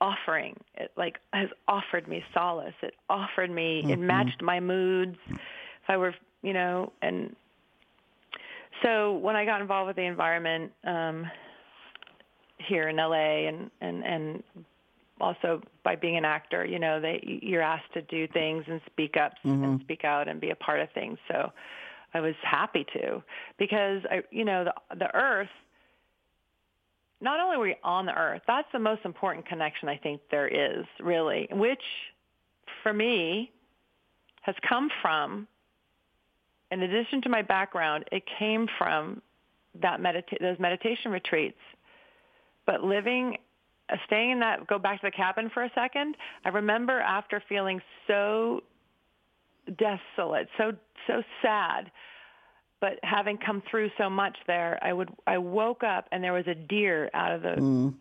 offering 0.00 0.56
it 0.74 0.90
like 0.96 1.18
has 1.32 1.48
offered 1.68 2.08
me 2.08 2.22
solace 2.34 2.74
it 2.82 2.94
offered 3.08 3.50
me 3.50 3.82
mm-hmm. 3.82 3.90
it 3.90 3.98
matched 3.98 4.42
my 4.42 4.58
moods 4.60 5.16
if 5.28 5.88
i 5.88 5.96
were 5.96 6.14
you 6.42 6.52
know 6.52 6.92
and 7.02 7.34
so 8.82 9.14
when 9.14 9.36
i 9.36 9.44
got 9.44 9.60
involved 9.60 9.86
with 9.86 9.96
the 9.96 10.02
environment 10.02 10.72
um 10.84 11.26
here 12.58 12.88
in 12.88 12.96
la 12.96 13.12
and 13.12 13.70
and 13.80 14.04
and 14.04 14.42
also 15.22 15.62
by 15.84 15.96
being 15.96 16.16
an 16.16 16.24
actor 16.24 16.66
you 16.66 16.78
know 16.78 17.00
they 17.00 17.20
you're 17.42 17.62
asked 17.62 17.92
to 17.94 18.02
do 18.02 18.26
things 18.28 18.64
and 18.68 18.80
speak 18.86 19.16
up 19.16 19.32
mm-hmm. 19.44 19.64
and 19.64 19.80
speak 19.80 20.04
out 20.04 20.28
and 20.28 20.40
be 20.40 20.50
a 20.50 20.56
part 20.56 20.80
of 20.80 20.90
things 20.92 21.16
so 21.28 21.50
I 22.14 22.20
was 22.20 22.34
happy 22.42 22.86
to 22.94 23.22
because 23.58 24.02
I, 24.10 24.22
you 24.30 24.44
know, 24.44 24.64
the 24.64 24.96
the 24.96 25.14
earth. 25.14 25.48
Not 27.20 27.38
only 27.38 27.56
were 27.56 27.64
we 27.64 27.76
on 27.84 28.06
the 28.06 28.14
earth, 28.14 28.42
that's 28.48 28.66
the 28.72 28.80
most 28.80 29.02
important 29.04 29.46
connection 29.46 29.88
I 29.88 29.96
think 29.96 30.20
there 30.30 30.48
is 30.48 30.84
really, 30.98 31.48
which 31.52 31.82
for 32.82 32.92
me 32.92 33.52
has 34.42 34.56
come 34.68 34.90
from. 35.00 35.46
In 36.72 36.82
addition 36.82 37.22
to 37.22 37.28
my 37.28 37.42
background, 37.42 38.06
it 38.10 38.24
came 38.38 38.66
from 38.76 39.22
that 39.80 40.00
medita- 40.00 40.40
those 40.40 40.58
meditation 40.58 41.12
retreats. 41.12 41.58
But 42.66 42.82
living 42.82 43.36
staying 44.06 44.30
in 44.32 44.40
that 44.40 44.66
go 44.66 44.78
back 44.78 45.00
to 45.00 45.06
the 45.06 45.10
cabin 45.10 45.50
for 45.52 45.62
a 45.62 45.70
second 45.74 46.16
i 46.44 46.48
remember 46.48 47.00
after 47.00 47.42
feeling 47.48 47.80
so 48.06 48.60
desolate, 49.76 50.48
so 50.58 50.72
so 51.06 51.22
sad. 51.40 51.90
But 52.80 52.98
having 53.04 53.38
come 53.38 53.62
through 53.70 53.90
so 53.96 54.10
much 54.10 54.36
there, 54.46 54.78
I 54.82 54.92
would 54.92 55.10
I 55.26 55.38
woke 55.38 55.84
up 55.84 56.06
and 56.10 56.22
there 56.22 56.32
was 56.32 56.46
a 56.46 56.54
deer 56.54 57.10
out 57.14 57.32
of 57.32 57.42
the 57.42 57.60
mm. 57.60 57.94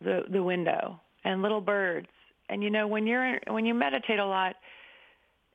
the, 0.00 0.22
the 0.30 0.42
window 0.42 1.00
and 1.24 1.42
little 1.42 1.60
birds. 1.60 2.08
And 2.48 2.62
you 2.62 2.70
know 2.70 2.86
when 2.86 3.06
you're 3.06 3.40
when 3.48 3.66
you 3.66 3.74
meditate 3.74 4.18
a 4.18 4.26
lot, 4.26 4.56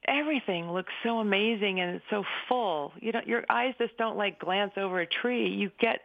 everything 0.08 0.72
looks 0.72 0.94
so 1.04 1.20
amazing 1.20 1.80
and 1.80 1.96
it's 1.96 2.06
so 2.10 2.24
full. 2.50 2.92
You 3.00 3.14
don't 3.14 3.28
your 3.28 3.46
eyes 3.50 3.74
just 3.78 3.98
don't 3.98 4.18
like 4.18 4.40
glance 4.40 4.74
over 4.78 5.00
a 5.00 5.08
tree. 5.08 5.48
You 5.48 5.72
get 5.80 6.02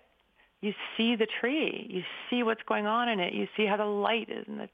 you 0.60 0.72
see 0.96 1.16
the 1.16 1.26
tree. 1.40 1.86
You 1.88 2.02
see 2.28 2.42
what's 2.42 2.62
going 2.68 2.86
on 2.86 3.08
in 3.08 3.20
it. 3.20 3.32
You 3.32 3.46
see 3.56 3.66
how 3.66 3.76
the 3.76 3.84
light 3.84 4.28
is 4.28 4.44
and 4.46 4.60
the 4.60 4.68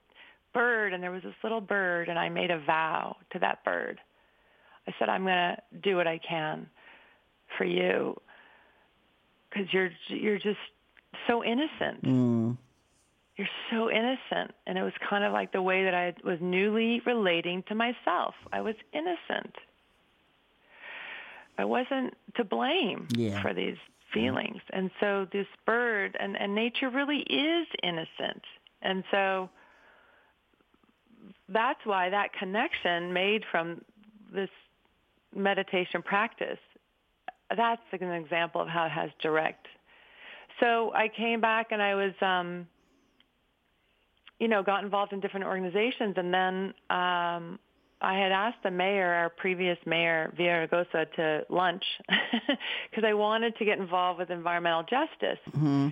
bird, 0.52 0.92
and 0.92 1.02
there 1.02 1.10
was 1.10 1.22
this 1.22 1.34
little 1.42 1.60
bird, 1.60 2.08
and 2.08 2.18
I 2.18 2.28
made 2.28 2.50
a 2.50 2.58
vow 2.58 3.16
to 3.32 3.38
that 3.40 3.64
bird. 3.64 4.00
I 4.88 4.94
said, 4.98 5.08
I'm 5.08 5.22
going 5.22 5.34
to 5.34 5.56
do 5.82 5.96
what 5.96 6.06
I 6.06 6.18
can 6.18 6.66
for 7.56 7.64
you 7.64 8.16
because 9.48 9.72
you're 9.72 9.90
you're 10.08 10.38
just 10.38 10.58
so 11.26 11.44
innocent. 11.44 12.04
Mm. 12.04 12.56
You're 13.36 13.48
so 13.70 13.90
innocent, 13.90 14.54
and 14.66 14.78
it 14.78 14.82
was 14.82 14.94
kind 15.08 15.22
of 15.22 15.32
like 15.32 15.52
the 15.52 15.60
way 15.60 15.84
that 15.84 15.94
I 15.94 16.14
was 16.24 16.38
newly 16.40 17.02
relating 17.04 17.62
to 17.68 17.74
myself. 17.74 18.34
I 18.50 18.62
was 18.62 18.74
innocent. 18.94 19.54
I 21.58 21.66
wasn't 21.66 22.14
to 22.36 22.44
blame 22.44 23.08
yeah. 23.14 23.42
for 23.42 23.52
these 23.52 23.76
feelings, 24.12 24.60
and 24.70 24.90
so 25.00 25.26
this 25.32 25.46
bird 25.64 26.16
and 26.18 26.36
and 26.40 26.54
nature 26.54 26.90
really 26.90 27.20
is 27.20 27.66
innocent, 27.82 28.42
and 28.82 29.04
so 29.10 29.48
that's 31.48 31.80
why 31.84 32.10
that 32.10 32.32
connection 32.32 33.12
made 33.12 33.42
from 33.50 33.82
this 34.32 34.50
meditation 35.34 36.02
practice 36.02 36.58
that's 37.54 37.80
an 37.92 38.10
example 38.12 38.60
of 38.60 38.68
how 38.68 38.86
it 38.86 38.90
has 38.90 39.10
direct. 39.22 39.66
So 40.60 40.92
I 40.94 41.08
came 41.08 41.40
back 41.40 41.68
and 41.70 41.82
I 41.82 41.94
was, 41.94 42.12
um, 42.20 42.66
you 44.40 44.48
know, 44.48 44.62
got 44.62 44.82
involved 44.82 45.12
in 45.12 45.20
different 45.20 45.46
organizations, 45.46 46.14
and 46.16 46.32
then 46.32 46.74
um, 46.90 47.58
I 48.00 48.18
had 48.18 48.30
asked 48.30 48.62
the 48.62 48.70
mayor, 48.70 49.06
our 49.06 49.30
previous 49.30 49.78
mayor, 49.86 50.32
Villaraigosa, 50.38 51.12
to 51.16 51.46
lunch 51.48 51.82
because 52.90 53.04
I 53.04 53.14
wanted 53.14 53.56
to 53.56 53.64
get 53.64 53.78
involved 53.78 54.18
with 54.18 54.30
environmental 54.30 54.82
justice. 54.82 55.38
Mm-hmm. 55.48 55.88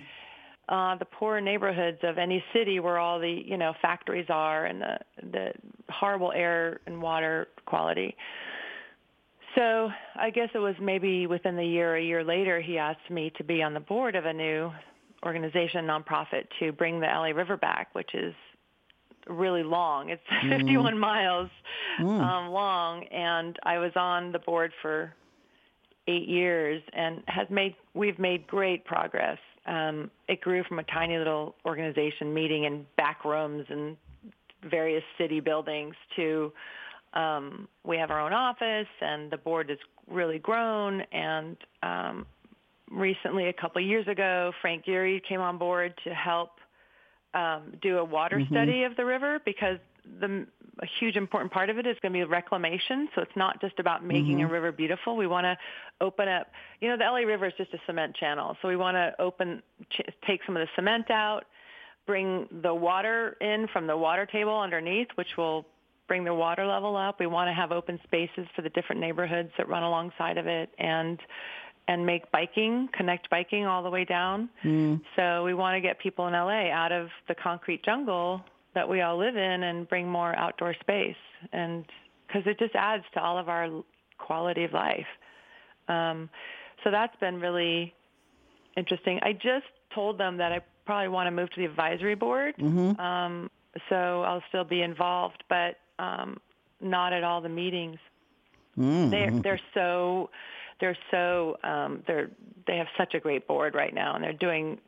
Uh, 0.67 0.95
the 0.97 1.05
poor 1.05 1.39
neighborhoods 1.41 1.99
of 2.03 2.17
any 2.17 2.43
city 2.53 2.79
where 2.79 2.97
all 2.97 3.19
the 3.19 3.43
you 3.45 3.57
know 3.57 3.73
factories 3.81 4.25
are 4.29 4.65
and 4.65 4.81
the 4.81 4.97
the 5.31 5.51
horrible 5.89 6.31
air 6.31 6.79
and 6.87 7.01
water 7.01 7.47
quality. 7.65 8.15
So 9.55 9.89
I 10.15 10.31
guess 10.31 10.49
it 10.53 10.59
was 10.59 10.75
maybe 10.81 11.27
within 11.27 11.55
the 11.55 11.65
year, 11.65 11.95
a 11.95 12.03
year 12.03 12.23
later, 12.23 12.59
he 12.59 12.77
asked 12.77 13.09
me 13.09 13.31
to 13.37 13.43
be 13.43 13.63
on 13.63 13.73
the 13.73 13.79
board 13.79 14.15
of 14.15 14.25
a 14.25 14.33
new 14.33 14.71
organization, 15.25 15.85
nonprofit, 15.85 16.45
to 16.59 16.71
bring 16.71 16.99
the 16.99 17.07
LA 17.07 17.27
River 17.27 17.57
back, 17.57 17.93
which 17.93 18.13
is 18.13 18.33
really 19.27 19.63
long. 19.63 20.09
It's 20.09 20.21
mm. 20.43 20.59
51 20.59 20.97
miles 20.97 21.49
mm. 21.99 22.21
um, 22.21 22.51
long, 22.51 23.03
and 23.05 23.57
I 23.63 23.77
was 23.77 23.91
on 23.95 24.31
the 24.31 24.39
board 24.39 24.71
for 24.81 25.13
eight 26.07 26.27
years 26.27 26.83
and 26.93 27.23
has 27.27 27.47
made 27.49 27.75
we've 27.93 28.19
made 28.19 28.45
great 28.47 28.85
progress. 28.85 29.39
Um, 29.65 30.11
it 30.27 30.41
grew 30.41 30.63
from 30.63 30.77
a 30.77 30.83
tiny 30.83 31.17
little 31.17 31.55
organization 31.65 32.33
meeting 32.33 32.65
in 32.65 32.85
back 32.97 33.25
rooms 33.25 33.65
and 33.69 33.97
various 34.69 35.03
city 35.17 35.39
buildings 35.39 35.95
to 36.15 36.51
um, 37.15 37.67
we 37.83 37.97
have 37.97 38.11
our 38.11 38.19
own 38.19 38.33
office, 38.33 38.87
and 39.01 39.31
the 39.31 39.37
board 39.37 39.69
has 39.69 39.79
really 40.07 40.37
grown. 40.37 41.01
And 41.11 41.57
um, 41.81 42.25
recently, 42.91 43.47
a 43.47 43.53
couple 43.53 43.81
of 43.81 43.87
years 43.87 44.07
ago, 44.07 44.51
Frank 44.61 44.85
Gehry 44.85 45.21
came 45.27 45.39
on 45.39 45.57
board 45.57 45.93
to 46.03 46.13
help 46.13 46.51
um, 47.35 47.73
do 47.81 47.97
a 47.97 48.03
water 48.03 48.37
mm-hmm. 48.37 48.53
study 48.53 48.83
of 48.83 48.95
the 48.95 49.05
river 49.05 49.39
because 49.45 49.77
the 50.19 50.47
a 50.81 50.85
huge 50.99 51.15
important 51.15 51.51
part 51.51 51.69
of 51.69 51.77
it 51.77 51.87
is 51.87 51.95
going 52.01 52.11
to 52.11 52.19
be 52.19 52.23
reclamation. 52.23 53.07
So 53.15 53.21
it's 53.21 53.35
not 53.35 53.61
just 53.61 53.79
about 53.79 54.05
making 54.05 54.37
mm-hmm. 54.37 54.49
a 54.49 54.51
river 54.51 54.71
beautiful. 54.71 55.15
We 55.15 55.27
want 55.27 55.45
to 55.45 55.57
open 56.01 56.27
up. 56.27 56.47
You 56.81 56.89
know, 56.89 56.97
the 56.97 57.05
LA 57.05 57.19
River 57.19 57.47
is 57.47 57.53
just 57.57 57.73
a 57.73 57.77
cement 57.85 58.15
channel, 58.15 58.57
so 58.61 58.67
we 58.67 58.75
want 58.75 58.95
to 58.95 59.13
open, 59.19 59.61
ch- 59.89 60.09
take 60.27 60.41
some 60.45 60.57
of 60.57 60.61
the 60.61 60.67
cement 60.75 61.09
out, 61.09 61.45
bring 62.05 62.47
the 62.61 62.73
water 62.73 63.37
in 63.39 63.67
from 63.71 63.87
the 63.87 63.95
water 63.95 64.25
table 64.25 64.59
underneath, 64.59 65.07
which 65.15 65.37
will 65.37 65.65
bring 66.07 66.23
the 66.23 66.33
water 66.33 66.65
level 66.65 66.95
up. 66.95 67.19
We 67.19 67.27
want 67.27 67.47
to 67.47 67.53
have 67.53 67.71
open 67.71 67.99
spaces 68.03 68.45
for 68.55 68.61
the 68.61 68.69
different 68.69 69.01
neighborhoods 69.01 69.51
that 69.57 69.67
run 69.67 69.83
alongside 69.83 70.37
of 70.37 70.45
it 70.45 70.69
and 70.77 71.19
and 71.87 72.05
make 72.05 72.31
biking, 72.31 72.89
connect 72.93 73.29
biking 73.29 73.65
all 73.65 73.83
the 73.83 73.89
way 73.89 74.05
down. 74.05 74.49
Mm. 74.63 75.01
So 75.15 75.43
we 75.43 75.53
want 75.53 75.75
to 75.75 75.81
get 75.81 75.99
people 75.99 76.27
in 76.27 76.33
LA 76.33 76.71
out 76.71 76.91
of 76.91 77.09
the 77.27 77.35
concrete 77.35 77.83
jungle 77.85 78.41
that 78.73 78.87
we 78.87 79.01
all 79.01 79.17
live 79.17 79.37
in 79.37 79.63
and 79.63 79.87
bring 79.87 80.09
more 80.09 80.35
outdoor 80.35 80.75
space 80.81 81.15
and 81.53 81.85
because 82.27 82.43
it 82.45 82.59
just 82.59 82.75
adds 82.75 83.03
to 83.13 83.21
all 83.21 83.37
of 83.37 83.49
our 83.49 83.69
quality 84.17 84.63
of 84.63 84.73
life. 84.73 85.05
Um, 85.87 86.29
so 86.83 86.91
that's 86.91 87.15
been 87.19 87.39
really 87.39 87.93
interesting. 88.75 89.19
I 89.21 89.33
just 89.33 89.65
told 89.93 90.17
them 90.17 90.37
that 90.37 90.51
I 90.51 90.61
probably 90.85 91.09
want 91.09 91.27
to 91.27 91.31
move 91.31 91.49
to 91.51 91.61
the 91.61 91.65
advisory 91.65 92.15
board. 92.15 92.55
Mm-hmm. 92.57 92.99
Um, 92.99 93.49
so 93.89 94.23
I'll 94.23 94.43
still 94.49 94.63
be 94.63 94.81
involved, 94.81 95.43
but 95.49 95.77
um, 95.99 96.39
not 96.81 97.13
at 97.13 97.23
all 97.23 97.41
the 97.41 97.49
meetings. 97.49 97.97
Mm-hmm. 98.77 99.09
They're 99.09 99.41
they're 99.41 99.61
so 99.73 100.29
they're 100.79 100.97
so 101.11 101.57
um, 101.63 102.03
they're 102.07 102.29
they 102.67 102.77
have 102.77 102.87
such 102.97 103.13
a 103.13 103.19
great 103.19 103.47
board 103.47 103.75
right 103.75 103.93
now, 103.93 104.15
and 104.15 104.23
they're 104.23 104.33
doing 104.33 104.79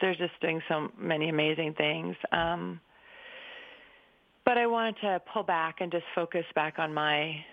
they're 0.00 0.14
just 0.14 0.38
doing 0.40 0.60
so 0.68 0.90
many 0.98 1.28
amazing 1.28 1.74
things. 1.74 2.16
Um, 2.32 2.80
but 4.44 4.56
I 4.56 4.66
wanted 4.66 4.96
to 5.02 5.20
pull 5.32 5.42
back 5.42 5.80
and 5.80 5.92
just 5.92 6.04
focus 6.14 6.44
back 6.54 6.78
on 6.78 6.94
my 6.94 7.44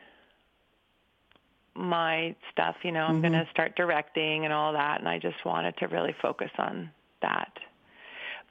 my 1.76 2.36
stuff. 2.52 2.76
You 2.84 2.92
know, 2.92 3.02
I'm 3.02 3.22
mm-hmm. 3.22 3.34
going 3.34 3.46
to 3.46 3.52
start 3.52 3.76
directing 3.76 4.46
and 4.46 4.54
all 4.54 4.74
that, 4.74 5.00
and 5.00 5.10
I 5.10 5.20
just 5.20 5.44
wanted 5.46 5.78
to 5.78 5.88
really 5.88 6.16
focus 6.22 6.52
on 6.58 6.90
that. 7.22 7.52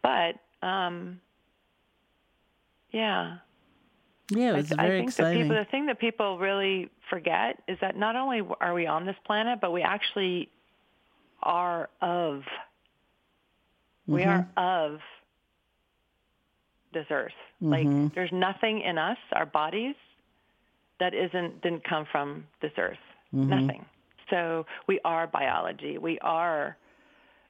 But 0.03 0.67
um, 0.67 1.21
yeah, 2.93 3.39
yeah, 4.31 4.57
it's 4.57 4.75
very 4.75 4.99
I 4.99 5.01
think 5.01 5.09
exciting. 5.11 5.39
The, 5.39 5.45
people, 5.45 5.65
the 5.65 5.71
thing 5.71 5.87
that 5.87 5.99
people 5.99 6.39
really 6.39 6.91
forget 7.11 7.63
is 7.69 7.79
that 7.81 7.97
not 7.97 8.17
only 8.17 8.43
are 8.61 8.75
we 8.75 8.87
on 8.87 9.07
this 9.07 9.17
planet, 9.27 9.61
but 9.61 9.73
we 9.73 9.83
actually 9.83 10.49
are 11.43 11.89
of. 12.01 12.43
Mm-hmm. 14.09 14.15
We 14.15 14.25
are 14.25 14.49
of 14.57 15.01
this 16.93 17.07
earth. 17.11 17.33
Mm-hmm. 17.63 18.03
Like 18.03 18.15
there's 18.15 18.33
nothing 18.33 18.81
in 18.81 18.99
us, 18.99 19.19
our 19.33 19.47
bodies, 19.47 19.97
that 21.01 21.13
isn't 21.15 21.61
didn't 21.63 21.85
come 21.85 22.07
from 22.11 22.47
this 22.63 22.73
earth. 22.79 22.99
Mm-hmm. 23.35 23.51
Nothing. 23.51 23.85
So 24.31 24.65
we 24.87 25.01
are 25.05 25.27
biology. 25.27 25.99
We 25.99 26.19
are, 26.21 26.77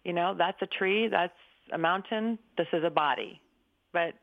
you 0.05 0.13
know, 0.13 0.35
that's 0.37 0.61
a 0.61 0.67
tree, 0.67 1.09
that's 1.09 1.33
a 1.73 1.79
mountain, 1.79 2.39
this 2.59 2.67
is 2.73 2.83
a 2.85 2.91
body. 2.91 3.41
But 3.93 4.15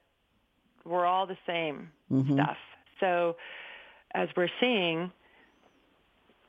we're 0.85 1.05
all 1.05 1.27
the 1.27 1.37
same 1.47 1.89
mm-hmm. 2.11 2.33
stuff. 2.33 2.57
So 2.99 3.35
as 4.13 4.29
we're 4.35 4.49
seeing, 4.59 5.11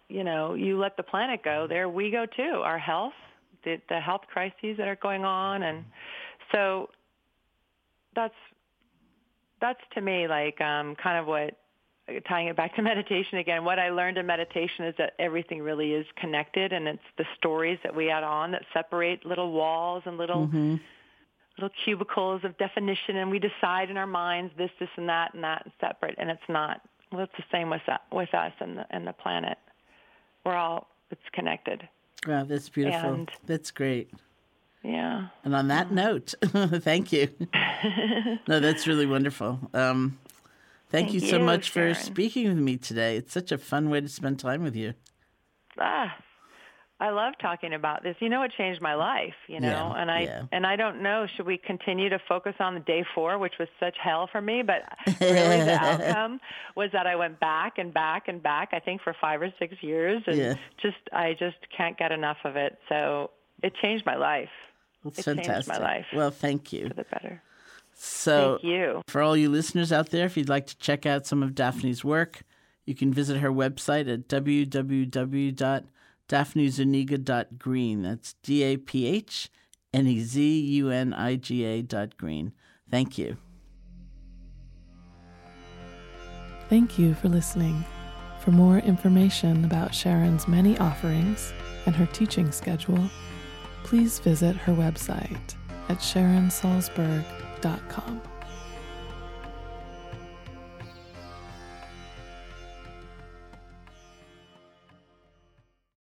you 0.09 0.25
know, 0.25 0.55
you 0.55 0.79
let 0.79 0.97
the 0.97 1.03
planet 1.03 1.43
go, 1.43 1.67
there 1.69 1.89
we 1.89 2.11
go 2.11 2.27
too. 2.27 2.61
Our 2.65 2.79
health, 2.79 3.15
the, 3.65 3.81
the 3.89 4.01
health 4.01 4.23
crises 4.33 4.77
that 4.79 4.89
are 4.89 4.97
going 4.97 5.25
on, 5.25 5.63
and 5.63 5.85
so 6.51 6.91
that's 8.15 8.35
that's 9.61 9.81
to 9.95 10.01
me 10.01 10.27
like 10.27 10.61
um, 10.61 10.97
kind 10.97 11.19
of 11.19 11.27
what 11.27 11.57
tying 12.29 12.49
it 12.49 12.57
back 12.57 12.75
to 12.77 12.83
meditation 12.83 13.39
again. 13.39 13.65
What 13.65 13.79
I 13.79 13.91
learned 13.91 14.19
in 14.19 14.27
meditation 14.27 14.85
is 14.87 14.95
that 14.99 15.13
everything 15.19 15.63
really 15.63 15.93
is 15.93 16.07
connected, 16.17 16.73
and 16.73 16.87
it's 16.89 17.03
the 17.17 17.25
stories 17.39 17.79
that 17.85 17.95
we 17.95 18.11
add 18.11 18.25
on 18.25 18.51
that 18.53 18.63
separate 18.75 19.25
little 19.25 19.53
walls 19.53 20.03
and 20.07 20.19
little. 20.19 20.47
Mm-hmm 20.47 20.77
little 21.59 21.75
cubicles 21.85 22.43
of 22.45 22.57
definition 22.59 23.17
and 23.17 23.31
we 23.31 23.39
decide 23.39 23.91
in 23.91 23.97
our 23.97 24.07
minds 24.07 24.53
this, 24.57 24.71
this, 24.81 24.89
and 24.97 25.09
that, 25.09 25.35
and 25.35 25.45
that, 25.45 25.63
and 25.65 25.73
separate. 25.81 26.15
And 26.19 26.31
it's 26.31 26.41
not. 26.49 26.81
Well, 27.11 27.23
it's 27.23 27.33
the 27.37 27.45
same 27.53 27.69
with 27.69 27.83
with 28.11 28.33
us 28.35 28.53
and 28.61 28.79
the 28.79 28.87
and 28.91 29.07
the 29.07 29.13
planet. 29.13 29.59
We're 30.45 30.57
all 30.57 30.89
it's 31.11 31.21
connected. 31.33 31.87
Wow, 32.27 32.45
that's 32.45 32.69
beautiful. 32.69 33.13
And, 33.13 33.31
that's 33.47 33.71
great. 33.71 34.11
Yeah. 34.83 35.29
And 35.45 35.55
on 35.55 35.69
that 35.69 35.93
note, 35.93 36.35
thank 36.43 37.13
you. 37.13 37.29
no, 38.49 38.61
that's 38.61 38.87
really 38.87 39.07
wonderful. 39.07 39.61
Um, 39.75 40.19
thank, 40.89 41.09
thank 41.09 41.15
you 41.15 41.21
you 41.21 41.29
so 41.29 41.39
much 41.39 41.73
Sharon. 41.73 41.95
for 41.95 42.01
speaking 42.01 42.49
with 42.49 42.59
me 42.59 42.77
today. 42.79 43.17
It's 43.17 43.33
such 43.33 43.53
a 43.53 43.59
fun 43.59 43.91
way 43.91 44.01
to 44.01 44.09
spend 44.09 44.41
time 44.41 44.63
with 44.63 44.75
you. 44.75 44.95
Ah, 45.79 46.17
I 47.03 47.11
love 47.11 47.35
talking 47.43 47.75
about 47.75 48.05
this. 48.05 48.15
You 48.21 48.29
know, 48.29 48.45
it 48.45 48.53
changed 48.57 48.81
my 48.81 48.95
life. 48.95 49.35
You 49.49 49.59
know, 49.59 49.93
yeah, 49.93 50.01
and 50.01 50.09
I 50.09 50.21
yeah. 50.21 50.43
and 50.53 50.65
I 50.65 50.77
don't 50.77 51.03
know. 51.03 51.27
Should 51.37 51.47
we 51.47 51.59
continue 51.59 52.09
to 52.09 52.21
focus 52.29 52.55
on 52.61 52.75
the 52.75 52.81
day 52.81 53.05
four, 53.13 53.39
which 53.39 53.55
was 53.59 53.67
such 53.81 53.97
hell 54.01 54.29
for 54.31 54.41
me? 54.41 54.63
But 54.63 54.83
really, 55.21 55.65
the 55.65 55.79
outcome 55.83 56.39
was 56.77 56.91
that 56.93 57.09
I 57.09 57.17
went 57.17 57.41
back 57.41 57.79
and 57.79 57.93
back 57.93 58.29
and 58.29 58.41
back. 58.41 58.69
I 58.73 58.79
think 58.79 59.03
for 59.03 59.17
five 59.21 59.43
or 59.43 59.53
six 59.59 59.75
years, 59.83 60.23
and 60.29 60.37
yeah. 60.37 60.55
just 60.81 60.97
I 61.13 61.33
just 61.37 61.57
can't 61.77 61.99
get 61.99 62.13
enough 62.13 62.37
of 62.45 62.55
it. 62.55 62.79
So 62.89 63.33
it 63.65 63.73
changed 63.83 64.07
my 64.07 64.15
life. 64.15 64.51
It 65.05 65.17
fantastic. 65.17 65.53
changed 65.53 65.69
my 65.69 65.79
life. 65.79 66.07
Well, 66.15 66.31
thank 66.31 66.73
you. 66.73 66.87
For 66.87 66.95
the 66.95 67.05
better. 67.11 67.43
So, 67.95 68.59
thank 68.63 68.65
you. 68.73 69.03
For 69.09 69.23
all 69.23 69.37
you 69.37 69.51
listeners 69.51 69.91
out 69.91 70.11
there, 70.11 70.27
if 70.27 70.37
you'd 70.37 70.49
like 70.49 70.69
to 70.69 70.79
check 70.79 71.05
out 71.05 71.27
some 71.27 71.43
of 71.43 71.57
Daphne's 71.57 72.05
work, 72.05 72.43
you 72.87 72.95
can 72.95 73.13
visit 73.13 73.41
her 73.41 73.51
website 73.51 74.13
at 74.13 74.29
www 74.29 75.85
daphneZuniga.green. 76.33 78.03
That's 78.03 78.35
D 78.43 78.63
A 78.63 78.79
P 78.79 79.07
H 79.07 79.51
N 79.93 80.07
E 80.07 80.21
Z 80.21 80.61
U 80.61 80.89
N 80.91 81.13
I 81.13 81.37
G 81.37 81.65
A 81.65 81.83
dot 81.83 82.17
green. 82.17 82.55
Thank 82.91 83.19
you. 83.19 83.37
Thank 86.69 86.99
you 86.99 87.15
for 87.15 87.29
listening. 87.29 87.85
For 88.41 88.51
more 88.51 88.79
information 88.79 89.65
about 89.67 89.95
Sharon's 89.95 90.49
many 90.49 90.79
offerings 90.79 91.53
and 91.85 91.95
her 91.95 92.07
teaching 92.07 92.51
schedule, 92.51 93.11
please 93.85 94.19
visit 94.19 94.57
her 94.57 94.73
website 94.73 95.55
at 95.91 95.99
sharonsalzberg.com. 95.99 98.32